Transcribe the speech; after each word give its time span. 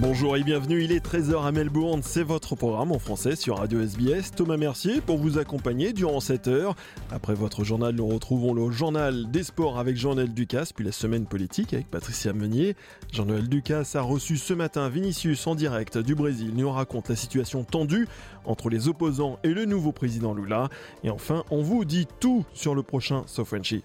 Bonjour 0.00 0.36
et 0.36 0.44
bienvenue, 0.44 0.84
il 0.84 0.92
est 0.92 1.04
13h 1.04 1.44
à 1.44 1.50
Melbourne, 1.50 2.02
c'est 2.04 2.22
votre 2.22 2.54
programme 2.54 2.92
en 2.92 3.00
français 3.00 3.34
sur 3.34 3.58
Radio 3.58 3.80
SBS. 3.80 4.30
Thomas 4.30 4.56
Mercier 4.56 5.00
pour 5.00 5.18
vous 5.18 5.38
accompagner 5.38 5.92
durant 5.92 6.20
cette 6.20 6.46
heure. 6.46 6.76
Après 7.10 7.34
votre 7.34 7.64
journal, 7.64 7.96
nous 7.96 8.06
retrouvons 8.06 8.54
le 8.54 8.70
journal 8.70 9.28
des 9.28 9.42
sports 9.42 9.76
avec 9.76 9.96
Jean-Noël 9.96 10.32
Ducasse, 10.32 10.72
puis 10.72 10.84
la 10.84 10.92
semaine 10.92 11.26
politique 11.26 11.74
avec 11.74 11.90
Patricia 11.90 12.32
Meunier. 12.32 12.76
Jean-Noël 13.12 13.48
Ducasse 13.48 13.96
a 13.96 14.02
reçu 14.02 14.36
ce 14.36 14.54
matin 14.54 14.88
Vinicius 14.88 15.44
en 15.48 15.56
direct 15.56 15.98
du 15.98 16.14
Brésil, 16.14 16.52
nous 16.54 16.70
raconte 16.70 17.08
la 17.08 17.16
situation 17.16 17.64
tendue 17.64 18.06
entre 18.44 18.70
les 18.70 18.86
opposants 18.86 19.40
et 19.42 19.52
le 19.52 19.64
nouveau 19.64 19.90
président 19.90 20.32
Lula. 20.32 20.68
Et 21.02 21.10
enfin, 21.10 21.42
on 21.50 21.60
vous 21.60 21.84
dit 21.84 22.06
tout 22.20 22.44
sur 22.54 22.76
le 22.76 22.84
prochain 22.84 23.24
So 23.26 23.44
Frenchy, 23.44 23.82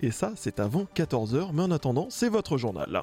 et 0.00 0.10
ça 0.12 0.32
c'est 0.34 0.60
avant 0.60 0.86
14h, 0.96 1.50
mais 1.52 1.62
en 1.62 1.70
attendant, 1.70 2.06
c'est 2.08 2.30
votre 2.30 2.56
journal. 2.56 3.02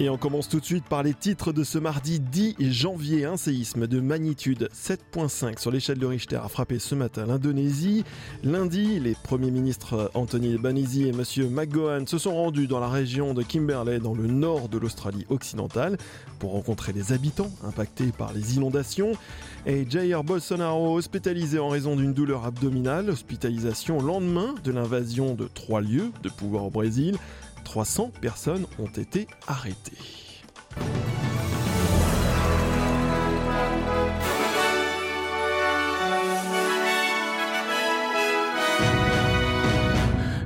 Et 0.00 0.08
on 0.08 0.16
commence 0.16 0.48
tout 0.48 0.60
de 0.60 0.64
suite 0.64 0.84
par 0.84 1.02
les 1.02 1.12
titres 1.12 1.52
de 1.52 1.64
ce 1.64 1.76
mardi 1.76 2.20
10 2.20 2.54
janvier. 2.70 3.24
Un 3.24 3.36
séisme 3.36 3.88
de 3.88 3.98
magnitude 3.98 4.68
7.5 4.72 5.58
sur 5.58 5.72
l'échelle 5.72 5.98
de 5.98 6.06
Richter 6.06 6.36
a 6.36 6.46
frappé 6.46 6.78
ce 6.78 6.94
matin 6.94 7.26
l'Indonésie. 7.26 8.04
Lundi, 8.44 9.00
les 9.00 9.16
premiers 9.20 9.50
ministres 9.50 10.12
Anthony 10.14 10.52
Albanese 10.52 11.00
et 11.00 11.08
M. 11.08 11.24
McGowan 11.50 12.06
se 12.06 12.16
sont 12.16 12.32
rendus 12.32 12.68
dans 12.68 12.78
la 12.78 12.86
région 12.86 13.34
de 13.34 13.42
Kimberley, 13.42 13.98
dans 13.98 14.14
le 14.14 14.28
nord 14.28 14.68
de 14.68 14.78
l'Australie 14.78 15.26
occidentale, 15.30 15.96
pour 16.38 16.52
rencontrer 16.52 16.92
les 16.92 17.12
habitants 17.12 17.50
impactés 17.64 18.12
par 18.16 18.32
les 18.32 18.54
inondations. 18.54 19.14
Et 19.66 19.84
Jair 19.90 20.22
Bolsonaro 20.22 20.96
hospitalisé 20.96 21.58
en 21.58 21.70
raison 21.70 21.96
d'une 21.96 22.14
douleur 22.14 22.44
abdominale, 22.44 23.10
hospitalisation 23.10 24.00
lendemain 24.00 24.54
de 24.62 24.70
l'invasion 24.70 25.34
de 25.34 25.48
trois 25.52 25.80
lieux 25.80 26.12
de 26.22 26.28
pouvoir 26.28 26.66
au 26.66 26.70
Brésil. 26.70 27.16
300 27.68 28.12
personnes 28.22 28.66
ont 28.78 28.86
été 28.86 29.26
arrêtées. 29.46 29.92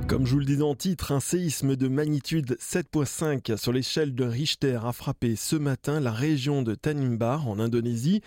Comme 0.08 0.26
je 0.26 0.32
vous 0.32 0.40
le 0.40 0.44
disais 0.44 0.62
en 0.62 0.74
titre, 0.74 1.12
un 1.12 1.20
séisme 1.20 1.76
de 1.76 1.86
magnitude 1.86 2.56
7.5 2.60 3.56
sur 3.56 3.72
l'échelle 3.72 4.16
de 4.16 4.24
Richter 4.24 4.80
a 4.84 4.92
frappé 4.92 5.36
ce 5.36 5.54
matin 5.54 6.00
la 6.00 6.10
région 6.10 6.62
de 6.62 6.74
Tanimbar 6.74 7.46
en 7.46 7.60
Indonésie. 7.60 8.20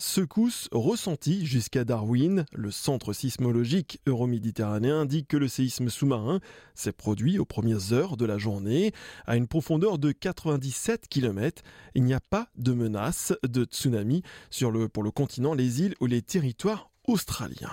Secousse 0.00 0.70
ressentie 0.72 1.44
jusqu'à 1.44 1.84
Darwin. 1.84 2.46
Le 2.54 2.70
centre 2.70 3.12
sismologique 3.12 4.00
euro-méditerranéen 4.06 5.00
indique 5.00 5.28
que 5.28 5.36
le 5.36 5.46
séisme 5.46 5.90
sous-marin 5.90 6.40
s'est 6.74 6.92
produit 6.92 7.38
aux 7.38 7.44
premières 7.44 7.92
heures 7.92 8.16
de 8.16 8.24
la 8.24 8.38
journée 8.38 8.92
à 9.26 9.36
une 9.36 9.46
profondeur 9.46 9.98
de 9.98 10.10
97 10.10 11.06
km. 11.06 11.62
Il 11.94 12.04
n'y 12.04 12.14
a 12.14 12.20
pas 12.20 12.48
de 12.56 12.72
menace 12.72 13.34
de 13.46 13.64
tsunami 13.64 14.22
pour 14.90 15.02
le 15.02 15.10
continent, 15.10 15.52
les 15.52 15.82
îles 15.82 15.94
ou 16.00 16.06
les 16.06 16.22
territoires 16.22 16.90
australiens. 17.06 17.68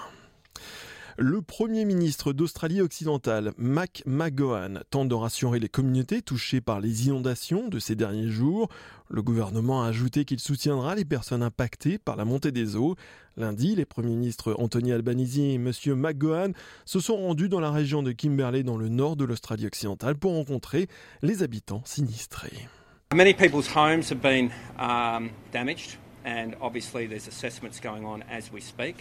Le 1.19 1.41
Premier 1.41 1.83
ministre 1.83 2.31
d'Australie 2.31 2.79
occidentale, 2.79 3.51
Mac 3.57 4.03
McGowan, 4.05 4.83
tente 4.91 5.09
de 5.09 5.15
rassurer 5.15 5.59
les 5.59 5.67
communautés 5.67 6.21
touchées 6.21 6.61
par 6.61 6.79
les 6.79 7.07
inondations 7.07 7.69
de 7.69 7.79
ces 7.79 7.95
derniers 7.95 8.29
jours. 8.29 8.69
Le 9.09 9.23
gouvernement 9.23 9.81
a 9.81 9.87
ajouté 9.87 10.25
qu'il 10.25 10.39
soutiendra 10.39 10.93
les 10.93 11.05
personnes 11.05 11.41
impactées 11.41 11.97
par 11.97 12.17
la 12.17 12.25
montée 12.25 12.51
des 12.51 12.75
eaux. 12.75 12.95
Lundi, 13.35 13.73
les 13.73 13.85
premiers 13.85 14.15
ministres 14.15 14.55
Anthony 14.59 14.91
Albanese 14.91 15.39
et 15.39 15.55
M. 15.55 15.71
McGowan 15.95 16.53
se 16.85 16.99
sont 16.99 17.17
rendus 17.17 17.49
dans 17.49 17.61
la 17.61 17.71
région 17.71 18.03
de 18.03 18.11
Kimberley 18.11 18.61
dans 18.61 18.77
le 18.77 18.87
nord 18.87 19.15
de 19.15 19.25
l'Australie 19.25 19.65
occidentale 19.65 20.17
pour 20.17 20.33
rencontrer 20.33 20.87
les 21.23 21.41
habitants 21.41 21.81
sinistrés. 21.83 22.67
Many 23.15 23.33
people's 23.33 23.75
homes 23.75 24.11
have 24.11 24.21
been 24.21 24.51
um, 24.77 25.31
damaged 25.51 25.97
and 26.23 26.51
obviously 26.61 27.07
there's 27.07 27.27
assessments 27.27 27.79
going 27.81 28.05
on 28.05 28.21
as 28.29 28.51
we 28.53 28.61
speak. 28.61 28.97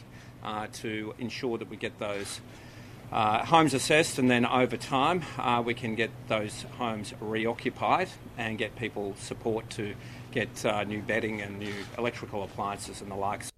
Uh, 0.47 0.69
to 0.81 1.15
ensure 1.19 1.59
that 1.59 1.69
we 1.69 1.77
get 1.77 1.99
those 1.99 2.41
uh, 3.12 3.45
homes 3.45 3.75
assessed, 3.75 4.19
and 4.19 4.31
then 4.31 4.47
over 4.47 4.77
time 4.77 5.23
uh, 5.39 5.62
we 5.65 5.75
can 5.75 5.95
get 5.95 6.11
those 6.29 6.65
homes 6.79 7.12
reoccupied 7.21 8.09
and 8.39 8.59
get 8.59 8.75
people 8.77 9.15
support 9.19 9.69
to 9.71 9.95
get 10.33 10.65
uh, 10.65 10.84
new 10.84 11.03
bedding 11.03 11.41
and 11.43 11.59
new 11.59 11.75
electrical 11.99 12.43
appliances 12.43 13.01
and 13.01 13.11
the 13.11 13.17
likes. 13.17 13.51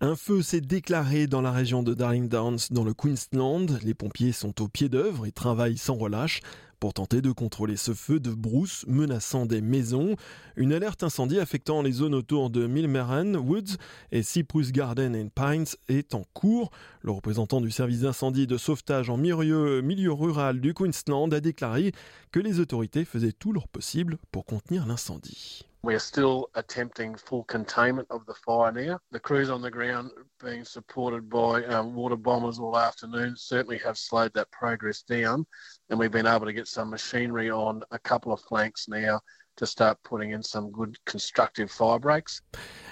Un 0.00 0.16
feu 0.16 0.42
s'est 0.42 0.60
déclaré 0.60 1.28
dans 1.28 1.42
la 1.42 1.52
région 1.52 1.84
de 1.84 1.94
Darling 1.94 2.28
Downs, 2.28 2.58
dans 2.72 2.82
le 2.82 2.92
Queensland. 2.92 3.66
Les 3.84 3.94
pompiers 3.94 4.32
sont 4.32 4.60
au 4.60 4.66
pied 4.66 4.88
d'œuvre 4.88 5.26
et 5.26 5.30
travaillent 5.30 5.78
sans 5.78 5.94
relâche 5.94 6.40
pour 6.82 6.94
tenter 6.94 7.22
de 7.22 7.30
contrôler 7.30 7.76
ce 7.76 7.94
feu 7.94 8.18
de 8.18 8.32
brousse 8.32 8.84
menaçant 8.88 9.46
des 9.46 9.60
maisons. 9.60 10.16
Une 10.56 10.72
alerte 10.72 11.04
incendie 11.04 11.38
affectant 11.38 11.80
les 11.80 11.92
zones 11.92 12.12
autour 12.12 12.50
de 12.50 12.66
Milmeran 12.66 13.34
Woods 13.34 13.76
et 14.10 14.24
Cyprus 14.24 14.72
Garden 14.72 15.14
and 15.14 15.28
Pines 15.32 15.76
est 15.88 16.12
en 16.12 16.24
cours. 16.34 16.72
Le 17.02 17.12
représentant 17.12 17.60
du 17.60 17.70
service 17.70 18.00
d'incendie 18.00 18.48
de 18.48 18.56
sauvetage 18.56 19.10
en 19.10 19.16
milieu 19.16 20.12
rural 20.12 20.60
du 20.60 20.74
Queensland 20.74 21.32
a 21.32 21.38
déclaré 21.38 21.92
que 22.32 22.40
les 22.40 22.58
autorités 22.58 23.04
faisaient 23.04 23.30
tout 23.30 23.52
leur 23.52 23.68
possible 23.68 24.18
pour 24.32 24.44
contenir 24.44 24.84
l'incendie. 24.84 25.64
We're 25.84 25.98
still 25.98 26.48
attempting 26.54 27.16
full 27.16 27.42
containment 27.42 28.06
of 28.08 28.24
the 28.26 28.34
fire 28.34 28.70
now. 28.70 29.00
The 29.10 29.18
crews 29.18 29.50
on 29.50 29.62
the 29.62 29.70
ground, 29.70 30.12
being 30.40 30.64
supported 30.64 31.28
by 31.28 31.64
um, 31.64 31.96
water 31.96 32.14
bombers 32.14 32.60
all 32.60 32.78
afternoon, 32.78 33.34
certainly 33.36 33.78
have 33.78 33.98
slowed 33.98 34.32
that 34.34 34.48
progress 34.52 35.02
down. 35.02 35.44
And 35.90 35.98
we've 35.98 36.12
been 36.12 36.28
able 36.28 36.46
to 36.46 36.52
get 36.52 36.68
some 36.68 36.90
machinery 36.90 37.50
on 37.50 37.82
a 37.90 37.98
couple 37.98 38.32
of 38.32 38.40
flanks 38.42 38.86
now 38.86 39.22
to 39.56 39.66
start 39.66 39.98
putting 40.02 40.30
in 40.30 40.42
some 40.42 40.70
good 40.70 40.96
constructive 41.04 41.70
fire 41.70 41.98
breaks. 41.98 42.42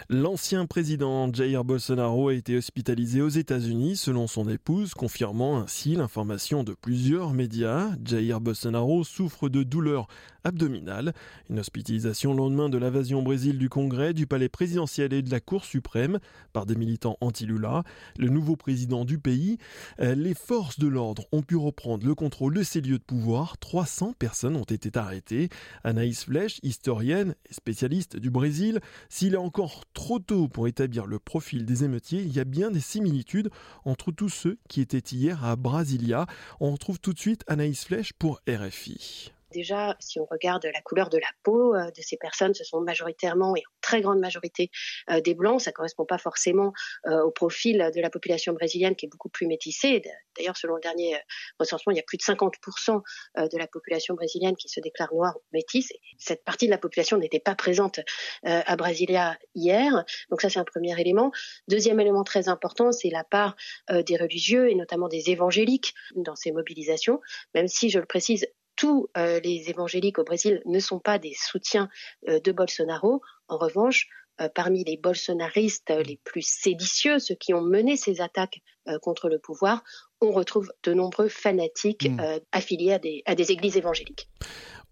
L'ancien 0.09 0.67
président 0.67 1.33
Jair 1.33 1.65
Bolsonaro 1.65 2.29
a 2.29 2.35
été 2.35 2.57
hospitalisé 2.57 3.23
aux 3.23 3.29
États-Unis 3.29 3.97
selon 3.97 4.27
son 4.27 4.49
épouse, 4.49 4.93
confirmant 4.93 5.61
ainsi 5.61 5.95
l'information 5.95 6.65
de 6.65 6.75
plusieurs 6.75 7.33
médias. 7.33 7.91
Jair 8.05 8.41
Bolsonaro 8.41 9.05
souffre 9.05 9.49
de 9.49 9.63
douleurs 9.63 10.09
abdominales. 10.45 11.13
Une 11.49 11.59
hospitalisation 11.59 12.33
le 12.33 12.39
lendemain 12.39 12.69
de 12.69 12.79
l'invasion 12.79 13.21
au 13.21 13.23
Brésil 13.23 13.59
du 13.59 13.69
Congrès, 13.69 14.15
du 14.15 14.27
palais 14.27 14.49
présidentiel 14.49 15.13
et 15.13 15.23
de 15.23 15.31
la 15.31 15.41
Cour 15.41 15.65
suprême 15.65 16.19
par 16.53 16.67
des 16.67 16.75
militants 16.75 17.17
anti-Lula. 17.21 17.85
Le 18.19 18.29
nouveau 18.29 18.57
président 18.57 19.05
du 19.05 19.19
pays, 19.19 19.59
euh, 20.01 20.15
les 20.15 20.35
forces 20.35 20.79
de 20.79 20.89
l'ordre 20.89 21.25
ont 21.33 21.43
pu 21.43 21.57
reprendre 21.57 22.07
le 22.07 22.15
contrôle 22.15 22.55
de 22.55 22.63
ces 22.63 22.81
lieux 22.81 22.99
de 22.99 23.05
pouvoir. 23.05 23.59
300 23.59 24.15
personnes 24.19 24.57
ont 24.57 24.65
été 24.65 24.91
arrêtées. 24.99 25.49
Anaïs 25.85 26.25
Flech, 26.25 26.61
historienne 26.63 27.35
et 27.49 27.55
spécialiste 27.55 28.17
du 28.17 28.31
Brésil, 28.31 28.81
s'il 29.09 29.35
est 29.35 29.39
encore 29.39 29.85
trop 29.95 30.19
tôt 30.19 30.49
pour 30.49 30.69
établir 30.69 31.07
le 31.07 31.19
profil 31.19 31.65
des 31.65 31.85
émeutiers, 31.85 32.23
il 32.23 32.33
y 32.33 32.41
a 32.41 32.45
bien 32.45 32.71
des 32.71 32.81
similitudes 32.81 33.51
entre 33.85 34.13
tous 34.13 34.29
ceux 34.29 34.59
qui 34.69 34.81
étaient 34.81 34.99
hier 34.99 35.45
à 35.45 35.57
Brasilia. 35.57 36.27
On 36.61 36.73
retrouve 36.73 37.01
tout 37.01 37.13
de 37.13 37.19
suite 37.19 37.45
Anaïs 37.47 37.85
Flech 37.85 38.13
pour 38.13 38.41
RFI. 38.49 39.33
Déjà, 39.53 39.97
si 39.99 40.21
on 40.21 40.27
regarde 40.31 40.65
la 40.65 40.81
couleur 40.81 41.11
de 41.11 41.19
la 41.19 41.27
peau 41.43 41.75
euh, 41.75 41.91
de 41.91 42.03
ces 42.03 42.17
personnes, 42.17 42.55
ce 42.55 42.63
sont 42.63 42.81
majoritairement 42.81 43.57
et 43.57 43.61
en 43.61 43.73
très 43.81 44.01
grande 44.01 44.21
majorité 44.21 44.71
euh, 45.11 45.21
des 45.21 45.35
blancs. 45.35 45.61
Ça 45.61 45.73
correspond 45.73 46.05
pas 46.05 46.19
forcément 46.19 46.73
euh, 47.07 47.23
au 47.23 47.33
profil 47.33 47.91
de 47.95 48.01
la 48.01 48.11
population 48.11 48.53
brésilienne 48.53 48.95
qui 48.95 49.07
est 49.07 49.09
beaucoup 49.09 49.29
plus 49.29 49.49
métissée. 49.49 50.03
D'ailleurs, 50.37 50.57
selon 50.57 50.77
le 50.77 50.81
dernier 50.81 51.17
recensement, 51.59 51.93
il 51.93 51.97
y 51.97 52.01
a 52.01 52.05
plus 52.05 52.17
de 52.17 52.23
50% 52.23 53.03
de 53.37 53.59
la 53.59 53.67
population 53.67 54.15
brésilienne 54.15 54.55
qui 54.55 54.69
se 54.69 54.81
déclare 54.81 55.13
noire 55.13 55.37
ou 55.37 55.43
métisse. 55.53 55.93
Cette 56.19 56.45
partie 56.45 56.67
de 56.67 56.71
la 56.71 56.79
population 56.79 57.19
n'était 57.19 57.41
pas 57.41 57.55
présente 57.55 58.01
à 58.45 58.77
Brasilia 58.77 59.37
hier. 59.55 60.05
Donc 60.31 60.41
ça, 60.41 60.49
c'est 60.49 60.59
un 60.59 60.65
premier 60.65 60.99
élément. 61.01 61.33
Deuxième 61.69 61.99
élément 62.01 62.25
très 62.25 62.49
important, 62.49 62.93
c'est 62.93 63.11
la 63.11 63.25
part 63.25 63.57
des 63.91 64.17
religieux 64.17 64.71
et 64.71 64.75
notamment 64.75 65.09
des 65.09 65.31
évangéliques 65.31 65.95
dans 66.15 66.37
ces 66.37 66.53
mobilisations. 66.53 67.21
Même 67.55 67.69
si, 67.69 67.91
je 67.91 67.99
le 67.99 68.07
précise, 68.07 68.47
tous 68.81 69.11
les 69.15 69.65
évangéliques 69.69 70.19
au 70.19 70.25
Brésil 70.25 70.63
ne 70.65 70.79
sont 70.79 71.01
pas 71.01 71.19
des 71.19 71.35
soutiens 71.35 71.91
de 72.27 72.51
Bolsonaro. 72.51 73.21
En 73.47 73.59
revanche, 73.59 74.09
euh, 74.41 74.49
parmi 74.55 74.85
les 74.85 74.97
bolsonaristes 74.97 75.93
les 76.07 76.19
plus 76.25 76.43
séditieux, 76.43 77.19
ceux 77.19 77.35
qui 77.35 77.53
ont 77.53 77.61
mené 77.61 77.97
ces 77.97 78.23
attaques 78.23 78.63
euh, 78.89 78.99
contre 78.99 79.29
le 79.29 79.39
pouvoir, 79.39 79.85
on 80.23 80.33
retrouve 80.33 80.73
de 80.83 80.95
nombreux 80.95 81.29
fanatiques 81.29 82.09
hmm. 82.09 82.21
euh, 82.21 82.39
affiliés 82.53 82.93
à 83.27 83.35
des, 83.35 83.53
églises 83.53 83.77
évangéliques. 83.77 84.29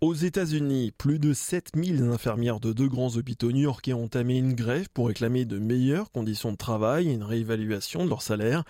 Aux 0.00 0.14
États-Unis, 0.14 0.92
plus 0.96 1.18
de 1.18 1.32
7000 1.32 2.02
infirmières 2.02 2.60
de 2.60 2.72
deux 2.72 2.88
grands 2.88 3.16
hôpitaux 3.16 3.50
new-yorkais 3.50 3.94
ont 3.94 4.04
entamé 4.04 4.36
une 4.36 4.52
grève 4.52 4.88
pour 4.92 5.08
réclamer 5.08 5.44
de 5.44 5.58
meilleures 5.58 6.12
conditions 6.12 6.52
de 6.52 6.56
travail 6.56 7.08
et 7.08 7.12
une 7.12 7.24
réévaluation 7.24 8.04
de 8.04 8.10
leur 8.10 8.22
salaire. 8.22 8.64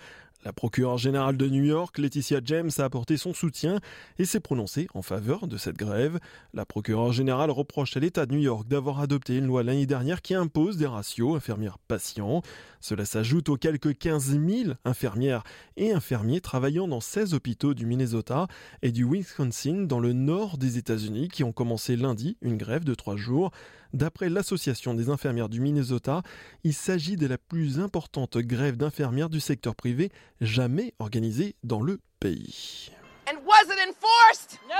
La 0.45 0.53
procureure 0.53 0.97
générale 0.97 1.35
de 1.35 1.49
New 1.49 1.65
York, 1.65 1.97
Laetitia 1.97 2.39
James, 2.45 2.69
a 2.77 2.83
apporté 2.83 3.17
son 3.17 3.33
soutien 3.33 3.81
et 4.19 4.23
s'est 4.23 4.39
prononcée 4.39 4.87
en 4.93 5.01
faveur 5.01 5.47
de 5.47 5.57
cette 5.57 5.75
grève. 5.75 6.17
La 6.53 6.65
procureure 6.65 7.11
générale 7.11 7.51
reproche 7.51 7.97
à 7.97 7.99
l'État 7.99 8.25
de 8.25 8.33
New 8.33 8.39
York 8.39 8.65
d'avoir 8.65 9.01
adopté 9.01 9.35
une 9.35 9.47
loi 9.47 9.63
l'année 9.63 9.85
dernière 9.85 10.21
qui 10.21 10.35
impose 10.35 10.77
des 10.77 10.87
ratios 10.87 11.35
infirmières-patients. 11.35 12.41
Cela 12.79 13.03
s'ajoute 13.03 13.49
aux 13.49 13.57
quelques 13.57 13.97
15 13.97 14.39
000 14.39 14.73
infirmières 14.85 15.43
et 15.75 15.91
infirmiers 15.91 16.39
travaillant 16.39 16.87
dans 16.87 17.01
16 17.01 17.33
hôpitaux 17.33 17.73
du 17.73 17.85
Minnesota 17.85 18.47
et 18.81 18.93
du 18.93 19.03
Wisconsin 19.03 19.83
dans 19.87 19.99
le 19.99 20.13
nord 20.13 20.57
des 20.57 20.77
États-Unis 20.77 21.27
qui 21.27 21.43
ont 21.43 21.51
commencé 21.51 21.97
lundi 21.97 22.37
une 22.41 22.55
grève 22.55 22.85
de 22.85 22.95
trois 22.95 23.17
jours. 23.17 23.51
D'après 23.93 24.29
l'Association 24.29 24.93
des 24.93 25.09
infirmières 25.09 25.49
du 25.49 25.61
Minnesota, 25.61 26.21
il 26.63 26.73
s'agit 26.73 27.17
de 27.17 27.27
la 27.27 27.37
plus 27.37 27.79
importante 27.79 28.37
grève 28.37 28.77
d'infirmières 28.77 29.29
du 29.29 29.39
secteur 29.39 29.75
privé 29.75 30.11
jamais 30.41 30.93
organisée 30.99 31.55
dans 31.63 31.81
le 31.81 31.99
pays. 32.19 32.91
And 33.27 33.37
was 33.45 33.65
it 33.65 33.79
enforced? 33.79 34.59
No. 34.67 34.75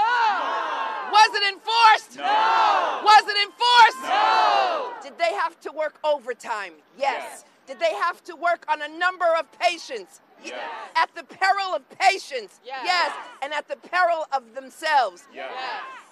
Was 1.11 1.29
it 1.35 1.53
enforced? 1.53 2.17
No. 2.17 3.03
Was 3.03 3.23
it 3.27 3.37
enforced? 3.45 4.01
No. 4.03 4.93
Did 5.03 5.17
they 5.17 5.33
have 5.35 5.59
to 5.61 5.71
work 5.71 5.99
overtime? 6.03 6.73
Yes. 6.97 7.45
Did 7.67 7.79
they 7.79 7.93
have 8.01 8.23
to 8.23 8.35
work 8.35 8.65
on 8.67 8.81
a 8.81 8.87
number 8.87 9.27
of 9.39 9.45
patients? 9.59 10.21
Yes. 10.43 10.55
At 10.95 11.13
the 11.15 11.23
peril 11.23 11.75
of 11.75 11.87
patients? 11.89 12.59
Yes. 12.65 12.81
yes. 12.85 13.11
And 13.43 13.53
at 13.53 13.67
the 13.67 13.75
peril 13.75 14.25
of 14.33 14.55
themselves? 14.55 15.25
Yes. 15.33 15.51
yes. 15.53 16.08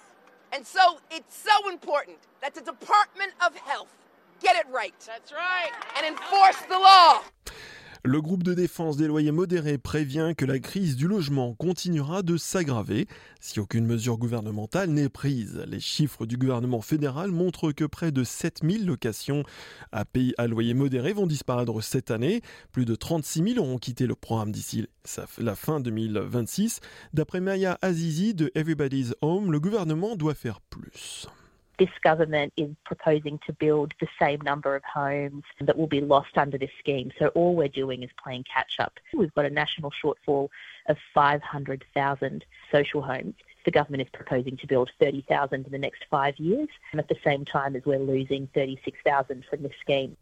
And 0.52 0.66
so 0.66 0.98
it's 1.10 1.36
so 1.36 1.68
important 1.68 2.18
that 2.40 2.54
the 2.54 2.60
Department 2.60 3.32
of 3.44 3.54
Health 3.56 3.94
get 4.40 4.56
it 4.56 4.66
right. 4.70 4.94
That's 5.06 5.32
right. 5.32 5.70
And 5.96 6.06
enforce 6.06 6.60
the 6.68 6.78
law. 6.78 7.22
Le 8.04 8.20
groupe 8.22 8.42
de 8.42 8.54
défense 8.54 8.96
des 8.96 9.06
loyers 9.06 9.32
modérés 9.32 9.78
prévient 9.78 10.34
que 10.36 10.44
la 10.44 10.58
crise 10.58 10.96
du 10.96 11.08
logement 11.08 11.54
continuera 11.54 12.22
de 12.22 12.36
s'aggraver 12.36 13.06
si 13.40 13.60
aucune 13.60 13.86
mesure 13.86 14.18
gouvernementale 14.18 14.90
n'est 14.90 15.08
prise. 15.08 15.64
Les 15.66 15.80
chiffres 15.80 16.24
du 16.24 16.36
gouvernement 16.36 16.80
fédéral 16.80 17.30
montrent 17.30 17.72
que 17.72 17.84
près 17.84 18.12
de 18.12 18.24
7000 18.24 18.86
locations 18.86 19.42
à 19.92 20.04
pays 20.04 20.34
à 20.38 20.46
loyer 20.46 20.74
modéré 20.74 21.12
vont 21.12 21.26
disparaître 21.26 21.82
cette 21.82 22.10
année. 22.10 22.42
Plus 22.72 22.84
de 22.84 22.94
36 22.94 23.54
000 23.54 23.64
auront 23.64 23.78
quitté 23.78 24.06
le 24.06 24.14
programme 24.14 24.52
d'ici 24.52 24.86
la 25.38 25.56
fin 25.56 25.80
2026. 25.80 26.80
D'après 27.12 27.40
Maya 27.40 27.78
Azizi 27.82 28.34
de 28.34 28.50
Everybody's 28.54 29.14
Home, 29.22 29.50
le 29.52 29.60
gouvernement 29.60 30.16
doit 30.16 30.34
faire 30.34 30.60
plus. 30.60 31.26
This 31.78 31.88
government 32.02 32.52
is 32.56 32.70
proposing 32.84 33.38
to 33.46 33.52
build 33.52 33.94
the 34.00 34.08
same 34.20 34.40
number 34.40 34.74
of 34.74 34.82
homes 34.84 35.44
that 35.60 35.78
will 35.78 35.86
be 35.86 36.00
lost 36.00 36.36
under 36.36 36.58
this 36.58 36.70
scheme. 36.78 37.10
So 37.18 37.28
all 37.28 37.54
we're 37.54 37.68
doing 37.68 38.02
is 38.02 38.10
playing 38.22 38.44
catch 38.52 38.80
up. 38.80 38.98
We've 39.14 39.32
got 39.34 39.44
a 39.44 39.50
national 39.50 39.92
shortfall 40.02 40.48
of 40.88 40.96
500,000 41.14 42.44
social 42.72 43.02
homes. 43.02 43.34
The 43.64 43.70
government 43.70 44.02
is 44.02 44.08
proposing 44.12 44.56
to 44.58 44.66
build 44.66 44.90
30,000 44.98 45.66
in 45.66 45.72
the 45.72 45.78
next 45.78 46.04
five 46.10 46.36
years, 46.38 46.68
and 46.92 47.00
at 47.00 47.08
the 47.08 47.18
same 47.24 47.44
time 47.44 47.76
as 47.76 47.84
we're 47.84 47.98
losing 47.98 48.48
36,000 48.54 49.44
from 49.48 49.62
this 49.62 49.72
scheme. 49.80 50.16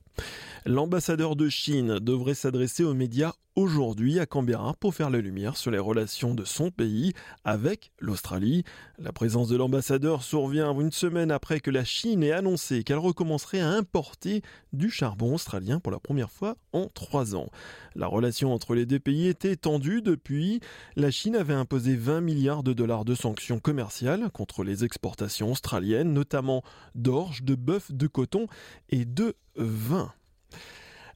L'ambassadeur 0.68 1.36
de 1.36 1.48
Chine 1.48 2.00
devrait 2.00 2.34
s'adresser 2.34 2.82
aux 2.82 2.92
médias 2.92 3.34
aujourd'hui 3.54 4.18
à 4.18 4.26
Canberra 4.26 4.74
pour 4.80 4.96
faire 4.96 5.10
la 5.10 5.20
lumière 5.20 5.56
sur 5.56 5.70
les 5.70 5.78
relations 5.78 6.34
de 6.34 6.42
son 6.42 6.72
pays 6.72 7.12
avec 7.44 7.92
l'Australie. 8.00 8.64
La 8.98 9.12
présence 9.12 9.46
de 9.46 9.56
l'ambassadeur 9.56 10.24
survient 10.24 10.76
une 10.76 10.90
semaine 10.90 11.30
après 11.30 11.60
que 11.60 11.70
la 11.70 11.84
Chine 11.84 12.24
ait 12.24 12.32
annoncé 12.32 12.82
qu'elle 12.82 12.98
recommencerait 12.98 13.60
à 13.60 13.68
importer 13.68 14.42
du 14.72 14.90
charbon 14.90 15.34
australien 15.34 15.78
pour 15.78 15.92
la 15.92 16.00
première 16.00 16.32
fois 16.32 16.56
en 16.72 16.88
trois 16.92 17.36
ans. 17.36 17.48
La 17.94 18.08
relation 18.08 18.52
entre 18.52 18.74
les 18.74 18.86
deux 18.86 18.98
pays 18.98 19.28
était 19.28 19.54
tendue 19.54 20.02
depuis. 20.02 20.58
La 20.96 21.12
Chine 21.12 21.36
avait 21.36 21.54
imposé 21.54 21.94
20 21.94 22.22
milliards 22.22 22.64
de 22.64 22.72
dollars 22.72 23.04
de 23.04 23.14
sanctions 23.14 23.60
commerciales 23.60 24.30
contre 24.32 24.64
les 24.64 24.82
exportations 24.82 25.52
australiennes, 25.52 26.12
notamment 26.12 26.64
d'orge, 26.96 27.44
de 27.44 27.54
bœuf, 27.54 27.92
de 27.92 28.08
coton 28.08 28.48
et 28.90 29.04
de 29.04 29.36
vin. 29.54 30.12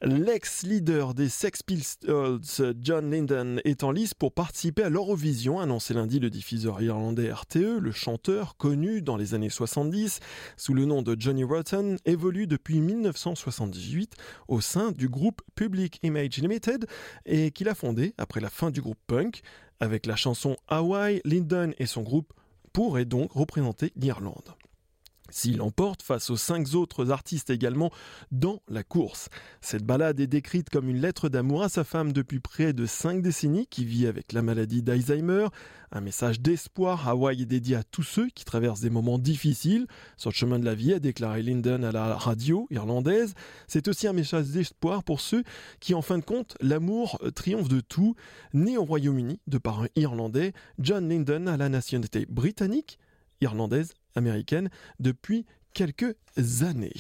L'ex-leader 0.03 1.13
des 1.13 1.29
Sex 1.29 1.63
Pistols, 1.63 2.41
John 2.81 3.11
Linden, 3.11 3.61
est 3.67 3.85
en 3.85 3.91
lice 3.91 4.15
pour 4.15 4.33
participer 4.33 4.83
à 4.83 4.89
l'Eurovision, 4.89 5.61
annoncé 5.61 5.93
lundi 5.93 6.19
le 6.19 6.31
diffuseur 6.31 6.81
irlandais 6.81 7.31
RTE. 7.31 7.79
Le 7.79 7.93
chanteur, 7.93 8.57
connu 8.57 9.03
dans 9.03 9.19
les 9.19 9.35
années 9.35 9.51
70 9.51 10.21
sous 10.57 10.73
le 10.73 10.87
nom 10.87 11.03
de 11.03 11.15
Johnny 11.21 11.45
Rotten, 11.45 11.99
évolue 12.07 12.47
depuis 12.47 12.81
1978 12.81 14.15
au 14.49 14.63
sein 14.63 14.91
du 14.91 15.11
groupe 15.11 15.43
Public 15.55 15.99
Image 16.03 16.39
Limited 16.39 16.87
et 17.27 17.51
qu'il 17.51 17.69
a 17.69 17.75
fondé 17.75 18.15
après 18.17 18.41
la 18.41 18.49
fin 18.49 18.71
du 18.71 18.81
groupe 18.81 19.01
punk. 19.07 19.43
Avec 19.81 20.07
la 20.07 20.17
chanson 20.17 20.57
Hawaii, 20.69 21.21
Linden 21.27 21.75
et 21.79 21.87
son 21.87 22.01
groupe 22.01 22.33
pourraient 22.73 23.05
donc 23.05 23.33
représenter 23.33 23.93
l'Irlande. 23.97 24.55
S'il 25.31 25.63
emporte 25.63 26.03
face 26.03 26.31
aux 26.31 26.37
cinq 26.37 26.75
autres 26.75 27.11
artistes 27.11 27.51
également 27.51 27.91
dans 28.31 28.63
la 28.69 28.83
course. 28.83 29.29
Cette 29.61 29.85
balade 29.85 30.21
est 30.21 30.27
décrite 30.27 30.71
comme 30.71 30.89
une 30.89 31.01
lettre 31.01 31.29
d'amour 31.29 31.63
à 31.63 31.69
sa 31.69 31.85
femme 31.85 32.13
depuis 32.13 32.41
près 32.41 32.73
de 32.73 32.87
cinq 32.87 33.23
décennies 33.23 33.67
qui 33.67 33.85
vit 33.85 34.07
avec 34.07 34.33
la 34.33 34.43
maladie 34.43 34.83
d'Alzheimer. 34.83 35.49
Un 35.93 36.01
message 36.01 36.41
d'espoir, 36.41 37.09
Hawaï 37.09 37.43
est 37.43 37.47
dédié 37.47 37.77
à 37.77 37.83
tous 37.83 38.05
ceux 38.05 38.29
qui 38.29 38.45
traversent 38.45 38.81
des 38.81 38.91
moments 38.91 39.19
difficiles 39.19 39.87
sur 40.17 40.31
le 40.31 40.35
chemin 40.35 40.59
de 40.59 40.65
la 40.65 40.75
vie, 40.75 40.93
a 40.93 41.01
déclaré 41.01 41.43
Lyndon 41.43 41.83
à 41.83 41.91
la 41.91 42.15
radio 42.17 42.69
irlandaise. 42.71 43.35
C'est 43.67 43.89
aussi 43.89 44.07
un 44.07 44.13
message 44.13 44.47
d'espoir 44.47 45.03
pour 45.03 45.21
ceux 45.21 45.43
qui, 45.81 45.95
en 45.95 46.03
fin 46.03 46.19
de 46.19 46.25
compte, 46.25 46.57
l'amour 46.61 47.19
triomphe 47.35 47.69
de 47.69 47.81
tout. 47.81 48.15
Né 48.55 48.77
au 48.77 48.85
Royaume-Uni 48.85 49.41
de 49.47 49.59
parents 49.59 49.87
irlandais, 49.97 50.53
John 50.79 51.09
Lyndon 51.09 51.47
a 51.49 51.57
la 51.57 51.69
nationalité 51.69 52.27
britannique, 52.29 52.99
irlandaise 53.41 53.93
américaine 54.15 54.71
depuis 54.99 55.47
quelques 55.73 56.17
années. 56.63 56.93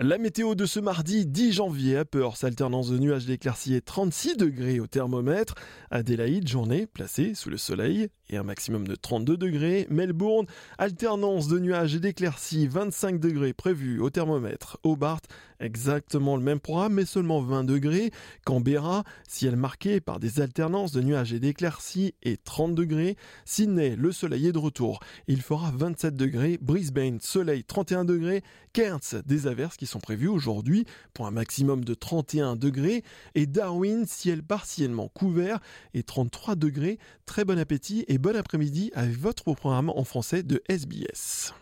La 0.00 0.16
météo 0.16 0.54
de 0.54 0.64
ce 0.64 0.78
mardi 0.78 1.26
10 1.26 1.54
janvier 1.54 1.96
à 1.96 2.04
Perth, 2.04 2.44
alternance 2.44 2.88
de 2.88 2.98
nuages 2.98 3.26
d'éclaircies 3.26 3.74
et 3.74 3.80
36 3.80 4.36
degrés 4.36 4.78
au 4.78 4.86
thermomètre. 4.86 5.56
Adélaïde, 5.90 6.46
journée 6.46 6.86
placée 6.86 7.34
sous 7.34 7.50
le 7.50 7.56
soleil 7.56 8.06
et 8.30 8.36
un 8.36 8.44
maximum 8.44 8.86
de 8.86 8.94
32 8.94 9.36
degrés. 9.36 9.88
Melbourne, 9.90 10.46
alternance 10.78 11.48
de 11.48 11.58
nuages 11.58 11.96
et 11.96 11.98
d'éclaircies, 11.98 12.68
25 12.68 13.18
degrés 13.18 13.52
prévus 13.52 13.98
au 13.98 14.08
thermomètre. 14.08 14.78
Hobart, 14.84 15.22
exactement 15.60 16.36
le 16.36 16.42
même 16.42 16.60
programme 16.60 16.94
mais 16.94 17.04
seulement 17.04 17.40
20 17.40 17.64
degrés. 17.64 18.10
Canberra, 18.44 19.04
ciel 19.28 19.56
marqué 19.56 20.00
par 20.00 20.20
des 20.20 20.40
alternances 20.40 20.92
de 20.92 21.00
nuages 21.00 21.32
et 21.32 21.40
d'éclaircies 21.40 22.14
et 22.22 22.36
30 22.36 22.74
degrés. 22.74 23.16
Sydney, 23.44 23.96
le 23.96 24.12
soleil 24.12 24.48
est 24.48 24.52
de 24.52 24.58
retour. 24.58 25.00
Il 25.26 25.42
fera 25.42 25.72
27 25.74 26.16
degrés. 26.16 26.58
Brisbane, 26.60 27.20
soleil 27.20 27.64
31 27.64 28.04
degrés. 28.04 28.42
Cairns, 28.72 29.22
des 29.26 29.46
averses 29.46 29.76
qui 29.76 29.86
sont 29.86 30.00
prévues 30.00 30.28
aujourd'hui 30.28 30.84
pour 31.14 31.26
un 31.26 31.30
maximum 31.30 31.84
de 31.84 31.94
31 31.94 32.56
degrés. 32.56 33.02
Et 33.34 33.46
Darwin, 33.46 34.06
ciel 34.06 34.42
partiellement 34.42 35.08
couvert 35.08 35.60
et 35.94 36.02
33 36.02 36.54
degrés. 36.56 36.98
Très 37.26 37.44
bon 37.44 37.58
appétit 37.58 38.04
et 38.08 38.18
bon 38.18 38.36
après-midi 38.36 38.90
avec 38.94 39.16
votre 39.18 39.54
programme 39.54 39.90
en 39.90 40.04
français 40.04 40.42
de 40.42 40.62
SBS. 40.68 41.52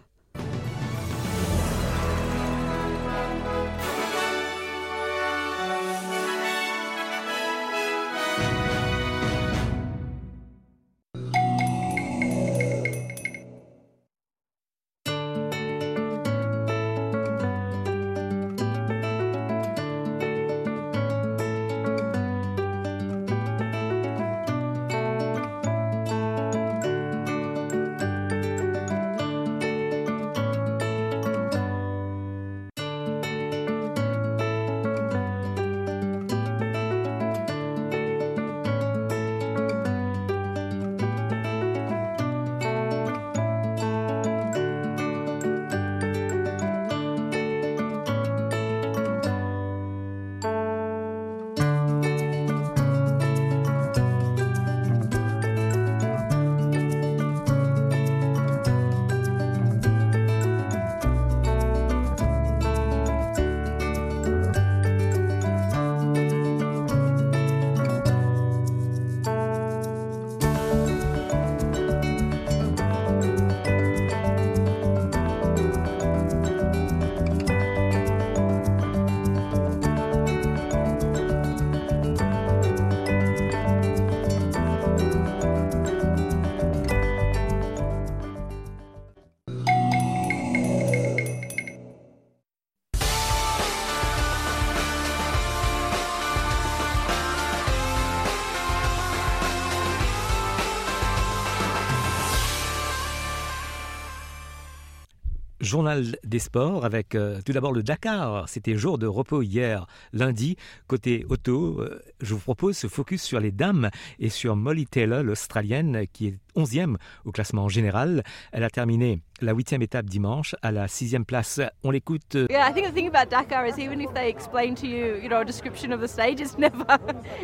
Journal 105.66 106.16
des 106.24 106.38
sports 106.38 106.84
avec 106.84 107.14
euh, 107.14 107.40
tout 107.44 107.52
d'abord 107.52 107.72
le 107.72 107.82
Dakar. 107.82 108.48
C'était 108.48 108.76
jour 108.76 108.96
de 108.96 109.06
repos 109.06 109.42
hier, 109.42 109.86
lundi. 110.12 110.56
Côté 110.86 111.26
auto, 111.28 111.80
euh, 111.80 112.00
je 112.20 112.32
vous 112.32 112.40
propose 112.40 112.76
ce 112.76 112.86
focus 112.86 113.22
sur 113.22 113.40
les 113.40 113.50
dames 113.50 113.90
et 114.18 114.30
sur 114.30 114.56
Molly 114.56 114.86
Taylor, 114.86 115.22
l'Australienne, 115.22 116.06
qui 116.12 116.28
est 116.28 116.38
11e 116.56 116.96
au 117.24 117.32
classement 117.32 117.68
général. 117.68 118.22
Elle 118.52 118.64
a 118.64 118.70
terminé 118.70 119.20
la 119.40 119.52
huitième 119.52 119.82
étape 119.82 120.06
dimanche 120.06 120.54
à 120.62 120.72
la 120.72 120.88
sixième 120.88 121.24
place. 121.24 121.60
On 121.82 121.90
l'écoute. 121.90 122.36
Euh, 122.36 122.46
yeah, 122.48 122.68
I 122.68 122.72
think 122.72 122.86
the 122.86 122.94
thing 122.94 123.08
about 123.08 123.28
Dakar 123.28 123.66
is 123.66 123.78
even 123.78 124.00
if 124.00 124.14
they 124.14 124.28
explain 124.30 124.74
to 124.76 124.86
you, 124.86 125.16
you 125.20 125.28
know, 125.28 125.40
a 125.40 125.44
description 125.44 125.92
of 125.92 126.00
the 126.00 126.08
stage, 126.08 126.40
it's 126.40 126.56
never, 126.58 126.86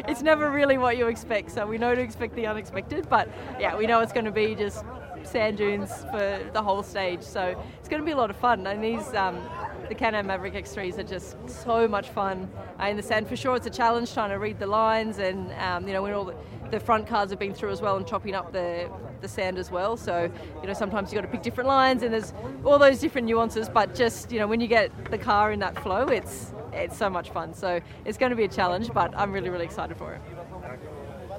it's 0.09 0.23
never 0.23 0.51
really 0.51 0.79
what 0.79 0.97
you 0.97 1.09
expect. 1.09 1.51
So 1.51 1.67
we 1.67 1.77
know 1.77 1.95
to 1.95 2.01
expect 2.01 2.35
the 2.37 2.47
unexpected, 2.47 3.09
but 3.11 3.29
yeah, 3.61 3.77
we 3.77 3.87
know 3.87 4.01
it's 4.01 4.13
going 4.13 4.27
to 4.27 4.33
be 4.33 4.55
just 4.55 4.85
sand 5.27 5.59
dunes 5.59 5.91
for 6.11 6.41
the 6.53 6.63
whole 6.63 6.83
stage. 6.83 7.23
So 7.23 7.61
it's 7.79 7.89
going 7.89 8.01
to 8.01 8.07
be 8.07 8.13
a 8.13 8.17
lot 8.17 8.31
of 8.31 8.37
fun. 8.37 8.67
And 8.67 8.83
these, 8.83 9.15
um, 9.15 9.41
the 9.89 9.95
Can-Am 9.95 10.27
Maverick 10.27 10.55
X3s 10.55 10.99
are 10.99 11.03
just 11.03 11.37
so 11.49 11.87
much 11.89 12.09
fun 12.11 12.51
uh, 12.81 12.87
in 12.87 12.97
the 12.97 13.03
sand. 13.03 13.29
For 13.29 13.37
sure, 13.37 13.57
it's 13.57 13.67
a 13.67 13.71
challenge 13.71 14.13
trying 14.13 14.31
to 14.31 14.39
read 14.39 14.59
the 14.59 14.67
lines 14.67 15.19
and, 15.19 15.53
um, 15.53 15.87
you 15.87 15.93
know, 15.93 16.03
when 16.03 16.13
all 16.13 16.25
the, 16.25 16.37
the 16.71 16.81
front 16.81 17.07
cars 17.07 17.31
have 17.31 17.39
been 17.39 17.55
through 17.55 17.71
as 17.71 17.83
well 17.83 17.97
and 17.97 18.07
chopping 18.07 18.35
up 18.35 18.53
the, 18.53 18.91
the 19.21 19.29
sand 19.29 19.59
as 19.59 19.71
well. 19.71 19.97
So, 19.97 20.31
you 20.61 20.67
know, 20.67 20.73
sometimes 20.73 21.13
you've 21.13 21.23
got 21.23 21.29
to 21.29 21.33
pick 21.33 21.43
different 21.43 21.69
lines 21.69 22.03
and 22.03 22.13
there's 22.13 22.33
all 22.65 22.79
those 22.79 22.99
different 22.99 23.27
nuances. 23.27 23.69
But 23.69 23.95
just, 23.95 24.33
you 24.33 24.39
know, 24.39 24.47
when 24.47 24.61
you 24.61 24.69
get 24.69 24.91
the 25.11 25.19
car 25.19 25.53
in 25.53 25.61
that 25.61 25.79
flow, 25.83 26.07
it's, 26.09 26.53
it's 26.73 26.97
so 26.97 27.11
much 27.11 27.31
fun. 27.31 27.53
So 27.55 27.81
it's 28.05 28.19
going 28.19 28.31
to 28.31 28.37
be 28.37 28.45
a 28.45 28.49
challenge, 28.49 28.91
but 28.93 29.13
I'm 29.17 29.33
really, 29.33 29.51
really 29.51 29.65
excited 29.65 29.97
for 29.97 30.15
it. 30.15 30.23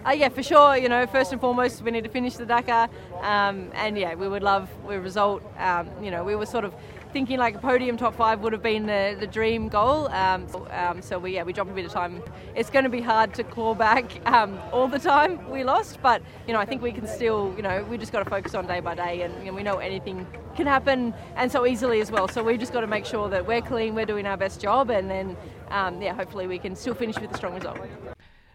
Uh, 0.06 0.12
yeah, 0.12 0.28
for 0.28 0.44
sure. 0.44 0.76
You 0.76 0.90
know, 0.90 1.08
first 1.08 1.32
and 1.32 1.40
foremost, 1.40 1.82
we 1.82 1.90
need 1.90 2.04
to 2.04 2.10
finish 2.10 2.36
the 2.36 2.46
Dakar, 2.46 2.90
um, 3.22 3.72
and 3.74 3.98
yeah, 3.98 4.16
we 4.16 4.28
would 4.28 4.44
love 4.44 4.70
a 4.90 5.00
result. 5.00 5.42
Um, 5.58 5.90
you 6.04 6.12
know, 6.12 6.26
we 6.26 6.36
were 6.36 6.46
sort 6.46 6.66
of 6.66 6.74
thinking 7.14 7.38
like 7.38 7.56
a 7.56 7.60
podium 7.60 7.96
top 7.96 8.16
five 8.16 8.42
would 8.42 8.52
have 8.52 8.64
been 8.64 8.86
the, 8.86 9.16
the 9.18 9.28
dream 9.28 9.70
goal. 9.70 10.08
Um, 10.10 10.46
so, 10.50 10.68
um, 10.72 11.02
so, 11.02 11.20
we 11.20 11.36
yeah 11.36 11.44
we 11.44 11.54
dropped 11.54 11.72
a 11.72 11.74
bit 11.74 11.86
of 11.86 11.92
time. 11.94 12.22
It's 12.54 12.70
going 12.70 12.84
to 12.84 12.90
be 12.90 13.00
hard 13.00 13.34
to 13.36 13.46
claw 13.46 13.76
back 13.76 14.06
um, 14.28 14.60
all 14.74 14.90
the 14.90 15.00
time 15.00 15.50
we 15.50 15.64
lost, 15.64 16.02
but 16.02 16.22
you 16.48 16.54
know 16.54 16.60
I 16.60 16.66
think 16.66 16.82
we 16.82 16.92
can 16.92 17.08
still 17.08 17.54
you 17.56 17.64
know 17.64 17.86
we 17.90 17.98
just 17.98 18.12
got 18.12 18.26
to 18.26 18.30
focus 18.30 18.56
on 18.56 18.68
day 18.68 18.82
by 18.82 18.96
day, 18.96 19.22
and 19.22 19.34
you 19.40 19.52
know, 19.52 19.54
we 19.54 19.64
know 19.64 19.78
anything 19.78 20.28
can 20.58 20.68
happen 20.68 21.14
and 21.38 21.50
so 21.50 21.66
easily 21.66 22.02
as 22.02 22.12
well. 22.12 22.28
So 22.28 22.44
we've 22.44 22.60
just 22.60 22.74
got 22.74 22.82
to 22.82 22.88
make 22.88 23.06
sure 23.06 23.30
that 23.30 23.48
we're 23.48 23.62
clean, 23.62 23.96
we're 23.96 24.06
doing 24.06 24.26
our 24.26 24.38
best 24.38 24.60
job, 24.60 24.90
and 24.90 25.10
then 25.10 25.38
um, 25.70 26.02
yeah 26.02 26.14
hopefully 26.14 26.46
we 26.46 26.60
can 26.60 26.76
still 26.76 26.94
finish 26.94 27.18
with 27.18 27.32
a 27.32 27.38
strong 27.38 27.56
result. 27.56 27.80